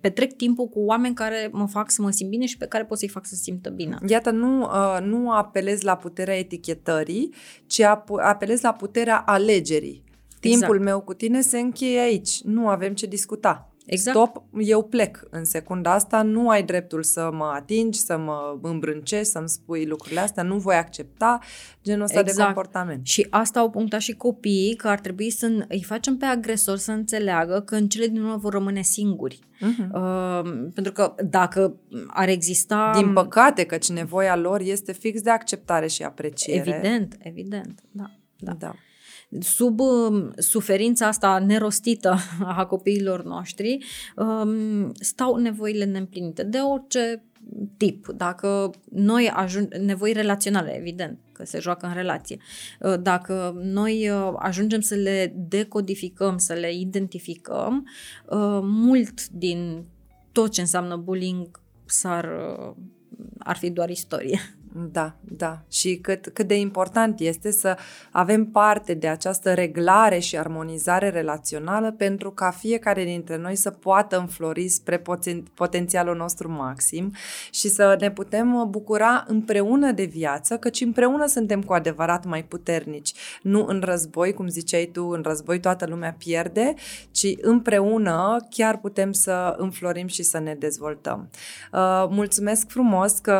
petrec 0.00 0.32
timpul 0.32 0.66
cu 0.66 0.80
oameni 0.80 1.14
care 1.14 1.48
mă 1.52 1.66
fac 1.66 1.90
să 1.90 2.02
mă 2.02 2.10
simt 2.10 2.30
bine 2.30 2.46
și 2.46 2.56
pe 2.56 2.66
care 2.66 2.84
pot 2.84 2.98
să-i 2.98 3.08
fac 3.08 3.26
să 3.26 3.34
se 3.34 3.42
simtă 3.42 3.70
bine. 3.70 3.98
Iată, 4.06 4.30
nu, 4.30 4.60
uh, 4.60 4.98
nu 5.02 5.30
apelez 5.30 5.80
la 5.80 5.96
puterea 5.96 6.38
etichetării, 6.38 7.34
ci 7.66 7.80
apelez 8.16 8.60
la 8.60 8.72
puterea 8.72 9.18
alegerii. 9.18 10.06
Timpul 10.40 10.60
exact. 10.60 10.84
meu 10.84 11.00
cu 11.00 11.14
tine 11.14 11.40
se 11.40 11.58
încheie 11.58 12.00
aici. 12.00 12.42
Nu 12.42 12.68
avem 12.68 12.94
ce 12.94 13.06
discuta. 13.06 13.67
Exact. 13.90 14.16
Stop, 14.16 14.42
eu 14.60 14.82
plec 14.82 15.26
în 15.30 15.44
secunda 15.44 15.92
asta, 15.92 16.22
nu 16.22 16.48
ai 16.48 16.62
dreptul 16.62 17.02
să 17.02 17.30
mă 17.32 17.52
atingi, 17.54 17.98
să 17.98 18.18
mă 18.18 18.58
îmbrâncești, 18.62 19.24
să-mi 19.24 19.48
spui 19.48 19.86
lucrurile 19.86 20.20
astea, 20.20 20.42
nu 20.42 20.56
voi 20.56 20.74
accepta 20.74 21.38
genul 21.82 22.02
ăsta 22.02 22.20
exact. 22.20 22.38
de 22.38 22.44
comportament. 22.44 23.06
Și 23.06 23.26
asta 23.30 23.60
au 23.60 23.70
punctat 23.70 24.00
și 24.00 24.12
copiii, 24.12 24.74
că 24.74 24.88
ar 24.88 25.00
trebui 25.00 25.30
să 25.30 25.66
îi 25.68 25.82
facem 25.82 26.16
pe 26.16 26.24
agresor 26.24 26.76
să 26.76 26.92
înțeleagă 26.92 27.60
că 27.60 27.74
în 27.74 27.88
cele 27.88 28.06
din 28.06 28.22
urmă 28.22 28.36
vor 28.36 28.52
rămâne 28.52 28.82
singuri. 28.82 29.38
Uh-huh. 29.38 29.90
Uh, 29.92 30.68
pentru 30.74 30.92
că 30.92 31.14
dacă 31.24 31.80
ar 32.06 32.28
exista... 32.28 32.92
Din 32.96 33.12
păcate, 33.12 33.64
căci 33.64 33.90
nevoia 33.90 34.36
lor 34.36 34.60
este 34.60 34.92
fix 34.92 35.20
de 35.20 35.30
acceptare 35.30 35.86
și 35.86 36.02
apreciere. 36.02 36.70
Evident, 36.70 37.16
evident, 37.18 37.80
da. 37.90 38.10
da. 38.38 38.52
da 38.52 38.74
sub 39.40 39.80
um, 39.80 40.32
suferința 40.36 41.06
asta 41.06 41.38
nerostită 41.38 42.16
a 42.56 42.66
copiilor 42.66 43.24
noștri, 43.24 43.78
um, 44.16 44.92
stau 44.94 45.36
nevoile 45.36 45.84
neîmplinite 45.84 46.42
de 46.42 46.58
orice 46.58 47.22
tip. 47.76 48.06
Dacă 48.16 48.70
noi 48.90 49.30
ajungem, 49.34 49.84
nevoi 49.84 50.12
relaționale, 50.12 50.76
evident, 50.76 51.18
că 51.32 51.44
se 51.44 51.58
joacă 51.58 51.86
în 51.86 51.94
relație. 51.94 52.36
Uh, 52.80 52.94
dacă 53.00 53.60
noi 53.62 54.10
uh, 54.10 54.32
ajungem 54.36 54.80
să 54.80 54.94
le 54.94 55.34
decodificăm, 55.48 56.38
să 56.38 56.52
le 56.52 56.72
identificăm, 56.72 57.88
uh, 58.26 58.60
mult 58.62 59.28
din 59.28 59.84
tot 60.32 60.50
ce 60.50 60.60
înseamnă 60.60 60.96
bullying 60.96 61.60
s-ar, 61.84 62.28
ar 63.38 63.56
fi 63.56 63.70
doar 63.70 63.90
istorie. 63.90 64.40
Da, 64.72 65.14
da. 65.20 65.60
Și 65.70 65.96
cât, 65.96 66.30
cât 66.32 66.46
de 66.46 66.58
important 66.58 67.20
este 67.20 67.50
să 67.50 67.76
avem 68.10 68.44
parte 68.44 68.94
de 68.94 69.08
această 69.08 69.54
reglare 69.54 70.18
și 70.18 70.38
armonizare 70.38 71.08
relațională 71.08 71.92
pentru 71.92 72.30
ca 72.30 72.50
fiecare 72.50 73.04
dintre 73.04 73.36
noi 73.36 73.56
să 73.56 73.70
poată 73.70 74.18
înflori 74.18 74.68
spre 74.68 74.98
poten- 74.98 75.42
potențialul 75.54 76.16
nostru 76.16 76.50
maxim 76.50 77.14
și 77.50 77.68
să 77.68 77.96
ne 78.00 78.10
putem 78.10 78.66
bucura 78.70 79.24
împreună 79.26 79.92
de 79.92 80.04
viață, 80.04 80.58
căci 80.58 80.80
împreună 80.80 81.26
suntem 81.26 81.62
cu 81.62 81.72
adevărat 81.72 82.24
mai 82.24 82.44
puternici. 82.44 83.12
Nu 83.42 83.64
în 83.64 83.80
război, 83.84 84.32
cum 84.32 84.48
ziceai 84.48 84.90
tu, 84.92 85.04
în 85.04 85.22
război 85.24 85.60
toată 85.60 85.86
lumea 85.86 86.14
pierde, 86.18 86.74
ci 87.10 87.26
împreună 87.40 88.36
chiar 88.50 88.78
putem 88.78 89.12
să 89.12 89.54
înflorim 89.58 90.06
și 90.06 90.22
să 90.22 90.38
ne 90.38 90.54
dezvoltăm. 90.54 91.28
Uh, 91.72 92.06
mulțumesc 92.10 92.68
frumos 92.68 93.18
că 93.18 93.32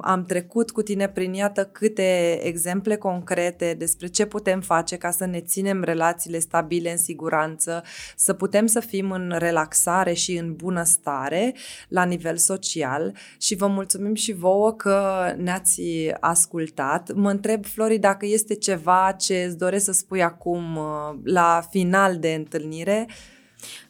am 0.00 0.24
trecut 0.24 0.70
cu 0.72 0.82
tine 0.82 1.08
prin 1.08 1.32
iată 1.32 1.64
câte 1.64 2.40
exemple 2.42 2.96
concrete 2.96 3.74
despre 3.78 4.06
ce 4.06 4.26
putem 4.26 4.60
face 4.60 4.96
ca 4.96 5.10
să 5.10 5.26
ne 5.26 5.40
ținem 5.40 5.82
relațiile 5.82 6.38
stabile 6.38 6.90
în 6.90 6.96
siguranță, 6.96 7.82
să 8.16 8.32
putem 8.32 8.66
să 8.66 8.80
fim 8.80 9.10
în 9.10 9.34
relaxare 9.38 10.12
și 10.12 10.36
în 10.36 10.54
bunăstare 10.54 11.54
la 11.88 12.04
nivel 12.04 12.36
social 12.36 13.14
și 13.38 13.54
vă 13.54 13.66
mulțumim 13.66 14.14
și 14.14 14.32
vouă 14.32 14.72
că 14.72 15.24
ne-ați 15.36 15.82
ascultat. 16.20 17.12
Mă 17.14 17.30
întreb, 17.30 17.64
Flori, 17.64 17.98
dacă 17.98 18.26
este 18.26 18.54
ceva 18.54 19.14
ce 19.18 19.44
îți 19.46 19.58
doresc 19.58 19.84
să 19.84 19.92
spui 19.92 20.22
acum 20.22 20.76
uh, 20.76 21.18
la 21.24 21.66
final 21.70 22.18
de 22.18 22.34
întâlnire, 22.34 23.06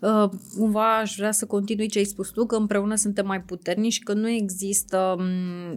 Uh, 0.00 0.30
cumva 0.56 0.98
aș 0.98 1.14
vrea 1.16 1.32
să 1.32 1.46
continui 1.46 1.88
ce 1.88 1.98
ai 1.98 2.04
spus 2.04 2.28
tu, 2.28 2.46
că 2.46 2.56
împreună 2.56 2.94
suntem 2.94 3.26
mai 3.26 3.40
puternici, 3.42 4.02
că 4.02 4.12
nu 4.12 4.28
există 4.28 5.14
um, 5.18 5.24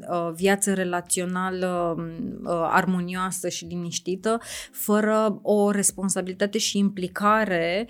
uh, 0.10 0.32
viață 0.36 0.74
relațională 0.74 1.96
um, 1.98 2.04
uh, 2.44 2.68
armonioasă 2.72 3.50
și 3.50 3.66
liniștită 3.66 4.40
fără 4.72 5.40
o 5.42 5.72
responsabilitate 5.72 6.58
și 6.58 6.78
implicare 6.78 7.88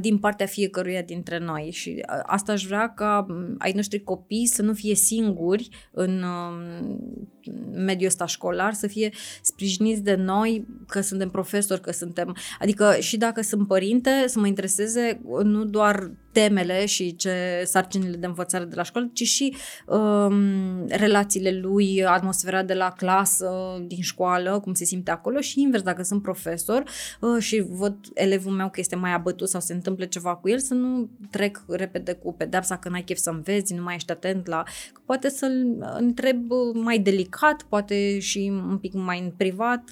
din 0.00 0.18
partea 0.18 0.46
fiecăruia 0.46 1.02
dintre 1.02 1.38
noi. 1.38 1.70
Și 1.72 2.02
asta 2.22 2.52
aș 2.52 2.64
vrea 2.64 2.88
ca 2.94 3.26
um, 3.28 3.54
ai 3.58 3.72
noștri 3.72 4.02
copii 4.02 4.46
să 4.46 4.62
nu 4.62 4.72
fie 4.72 4.94
singuri 4.94 5.68
în 5.90 6.24
mediul 7.72 8.08
ăsta 8.08 8.26
școlar, 8.26 8.72
să 8.72 8.86
fie 8.86 9.12
sprijiniți 9.42 10.02
de 10.02 10.14
noi, 10.14 10.66
că 10.86 11.00
suntem 11.00 11.30
profesori, 11.30 11.80
că 11.80 11.92
suntem... 11.92 12.36
Adică 12.58 12.96
și 13.00 13.16
dacă 13.16 13.42
sunt 13.42 13.66
părinte, 13.66 14.10
să 14.26 14.38
mă 14.38 14.46
intereseze 14.46 15.20
nu 15.42 15.64
doar 15.64 16.10
temele 16.32 16.86
și 16.86 17.16
ce 17.16 17.62
sarcinile 17.64 18.16
de 18.16 18.26
învățare 18.26 18.64
de 18.64 18.74
la 18.74 18.82
școală, 18.82 19.10
ci 19.12 19.22
și 19.22 19.56
um, 19.86 20.86
relațiile 20.86 21.50
lui, 21.50 22.04
atmosfera 22.04 22.62
de 22.62 22.74
la 22.74 22.90
clasă, 22.90 23.50
din 23.86 24.02
școală, 24.02 24.60
cum 24.60 24.74
se 24.74 24.84
simte 24.84 25.10
acolo 25.10 25.40
și 25.40 25.60
invers, 25.60 25.82
dacă 25.82 26.02
sunt 26.02 26.22
profesor 26.22 26.82
uh, 27.20 27.42
și 27.42 27.64
văd 27.68 27.96
elevul 28.14 28.52
meu 28.52 28.70
că 28.70 28.80
este 28.80 28.96
mai 28.96 29.12
abătut 29.12 29.48
sau 29.48 29.60
se 29.60 29.72
întâmplă 29.72 30.04
ceva 30.04 30.36
cu 30.36 30.48
el, 30.48 30.58
să 30.58 30.74
nu 30.74 31.08
trec 31.30 31.64
repede 31.68 32.12
cu 32.12 32.34
pedepsa 32.34 32.76
că 32.76 32.88
n-ai 32.88 33.02
chef 33.02 33.18
să 33.18 33.30
înveți, 33.30 33.74
nu 33.74 33.82
mai 33.82 33.94
ești 33.94 34.12
atent 34.12 34.46
la... 34.46 34.62
Poate 35.04 35.28
să-l 35.28 35.86
întreb 35.98 36.50
mai 36.72 36.98
delicat, 36.98 37.62
poate 37.62 38.18
și 38.18 38.52
un 38.68 38.78
pic 38.78 38.92
mai 38.92 39.20
în 39.20 39.32
privat, 39.36 39.88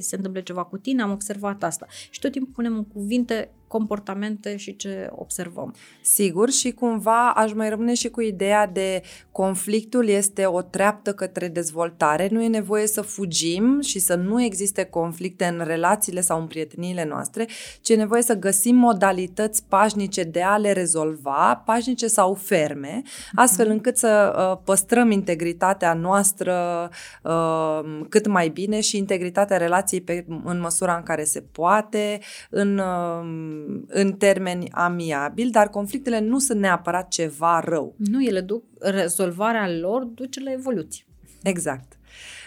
se 0.00 0.16
întâmplă 0.16 0.40
ceva 0.40 0.64
cu 0.64 0.76
tine, 0.76 1.02
am 1.02 1.10
observat 1.10 1.62
asta. 1.62 1.86
Și 2.10 2.20
tot 2.20 2.32
timpul 2.32 2.52
punem 2.54 2.76
în 2.76 2.84
cuvinte 2.84 3.50
comportamente 3.72 4.56
și 4.56 4.76
ce 4.76 5.08
observăm. 5.10 5.74
Sigur 6.02 6.50
și 6.50 6.70
cumva 6.70 7.30
aș 7.30 7.52
mai 7.52 7.68
rămâne 7.68 7.94
și 7.94 8.08
cu 8.08 8.20
ideea 8.20 8.66
de 8.66 9.02
conflictul 9.30 10.08
este 10.08 10.46
o 10.46 10.62
treaptă 10.62 11.12
către 11.12 11.48
dezvoltare, 11.48 12.28
nu 12.30 12.42
e 12.42 12.48
nevoie 12.48 12.86
să 12.86 13.00
fugim 13.00 13.80
și 13.80 13.98
să 13.98 14.14
nu 14.14 14.42
existe 14.42 14.84
conflicte 14.84 15.44
în 15.44 15.62
relațiile 15.64 16.20
sau 16.20 16.40
în 16.40 16.46
prieteniile 16.46 17.04
noastre, 17.04 17.46
ci 17.80 17.88
e 17.88 17.94
nevoie 17.94 18.22
să 18.22 18.34
găsim 18.34 18.76
modalități 18.76 19.64
pașnice 19.68 20.22
de 20.22 20.42
a 20.42 20.56
le 20.56 20.72
rezolva, 20.72 21.62
pașnice 21.66 22.06
sau 22.06 22.34
ferme, 22.34 23.02
astfel 23.34 23.66
mhm. 23.66 23.74
încât 23.74 23.96
să 23.96 24.34
uh, 24.36 24.60
păstrăm 24.64 25.10
integritatea 25.10 25.94
noastră 25.94 26.88
uh, 27.22 28.00
cât 28.08 28.26
mai 28.26 28.48
bine 28.48 28.80
și 28.80 28.96
integritatea 28.96 29.56
relației 29.56 30.00
pe, 30.00 30.24
în 30.44 30.60
măsura 30.60 30.96
în 30.96 31.02
care 31.02 31.24
se 31.24 31.40
poate, 31.52 32.20
în 32.50 32.78
uh, 32.78 33.61
în 33.86 34.12
termeni 34.12 34.70
amiabili, 34.70 35.50
dar 35.50 35.68
conflictele 35.68 36.20
nu 36.20 36.38
sunt 36.38 36.60
neapărat 36.60 37.08
ceva 37.08 37.60
rău. 37.64 37.94
Nu, 37.96 38.22
ele 38.22 38.40
duc, 38.40 38.64
rezolvarea 38.78 39.70
lor 39.70 40.04
duce 40.04 40.42
la 40.42 40.52
evoluție. 40.52 41.04
Exact. 41.42 41.98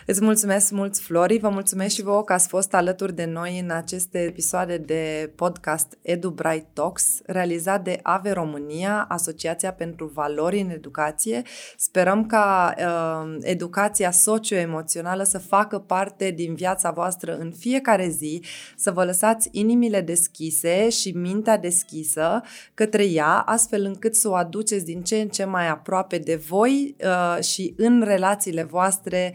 Îți 0.08 0.24
mulțumesc 0.24 0.72
mult, 0.72 0.98
Flori, 0.98 1.38
vă 1.38 1.50
mulțumesc 1.50 1.96
și 1.96 2.04
vouă 2.04 2.24
că 2.24 2.34
ați 2.34 2.48
fost 2.48 2.74
alături 2.74 3.16
de 3.16 3.26
noi 3.26 3.60
în 3.60 3.70
aceste 3.70 4.20
episoade 4.20 4.78
de 4.78 5.32
podcast 5.36 5.98
Edu 6.02 6.30
Bright 6.30 6.66
Talks, 6.74 7.22
realizat 7.26 7.84
de 7.84 8.00
AVE 8.04 8.32
România, 8.32 9.06
Asociația 9.10 9.74
pentru 9.74 10.12
Valori 10.14 10.60
în 10.60 10.70
Educație. 10.70 11.42
Sperăm 11.78 12.26
ca 12.26 12.74
uh, 12.78 13.38
educația 13.42 14.12
socioemoțională 14.12 15.24
să 15.24 15.38
facă 15.38 15.80
parte 15.80 16.32
din 16.32 16.56
viața 16.56 16.92
voastră 16.92 17.38
în 17.38 17.52
fiecare 17.58 18.10
zi, 18.10 18.44
să 18.78 18.92
vă 18.92 19.04
lăsați 19.04 19.50
inimile 19.52 20.02
deschise 20.02 20.90
și 20.90 21.12
mintea 21.12 21.58
deschisă 21.58 22.42
către 22.74 23.06
ea, 23.06 23.40
astfel 23.40 23.84
încât 23.84 24.16
să 24.16 24.30
o 24.30 24.36
aduceți 24.36 24.86
din 24.86 25.04
ce 25.04 25.16
în 25.16 25.28
ce 25.28 25.44
mai 25.44 25.68
aproape 25.68 26.18
de 26.18 26.36
voi 26.36 26.96
uh, 27.04 27.44
și 27.44 27.74
în 27.78 28.02
relațiile 28.02 28.64
voastre 28.64 29.34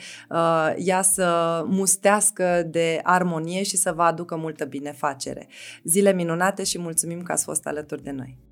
uh, 0.69 0.85
ea 0.87 1.03
să 1.03 1.63
mustească 1.67 2.63
de 2.67 3.01
armonie 3.03 3.63
și 3.63 3.77
să 3.77 3.93
vă 3.93 4.03
aducă 4.03 4.37
multă 4.37 4.65
binefacere. 4.65 5.49
Zile 5.85 6.13
minunate 6.13 6.65
și 6.65 6.79
mulțumim 6.79 7.23
că 7.23 7.33
ați 7.33 7.45
fost 7.45 7.67
alături 7.67 8.03
de 8.03 8.11
noi! 8.11 8.50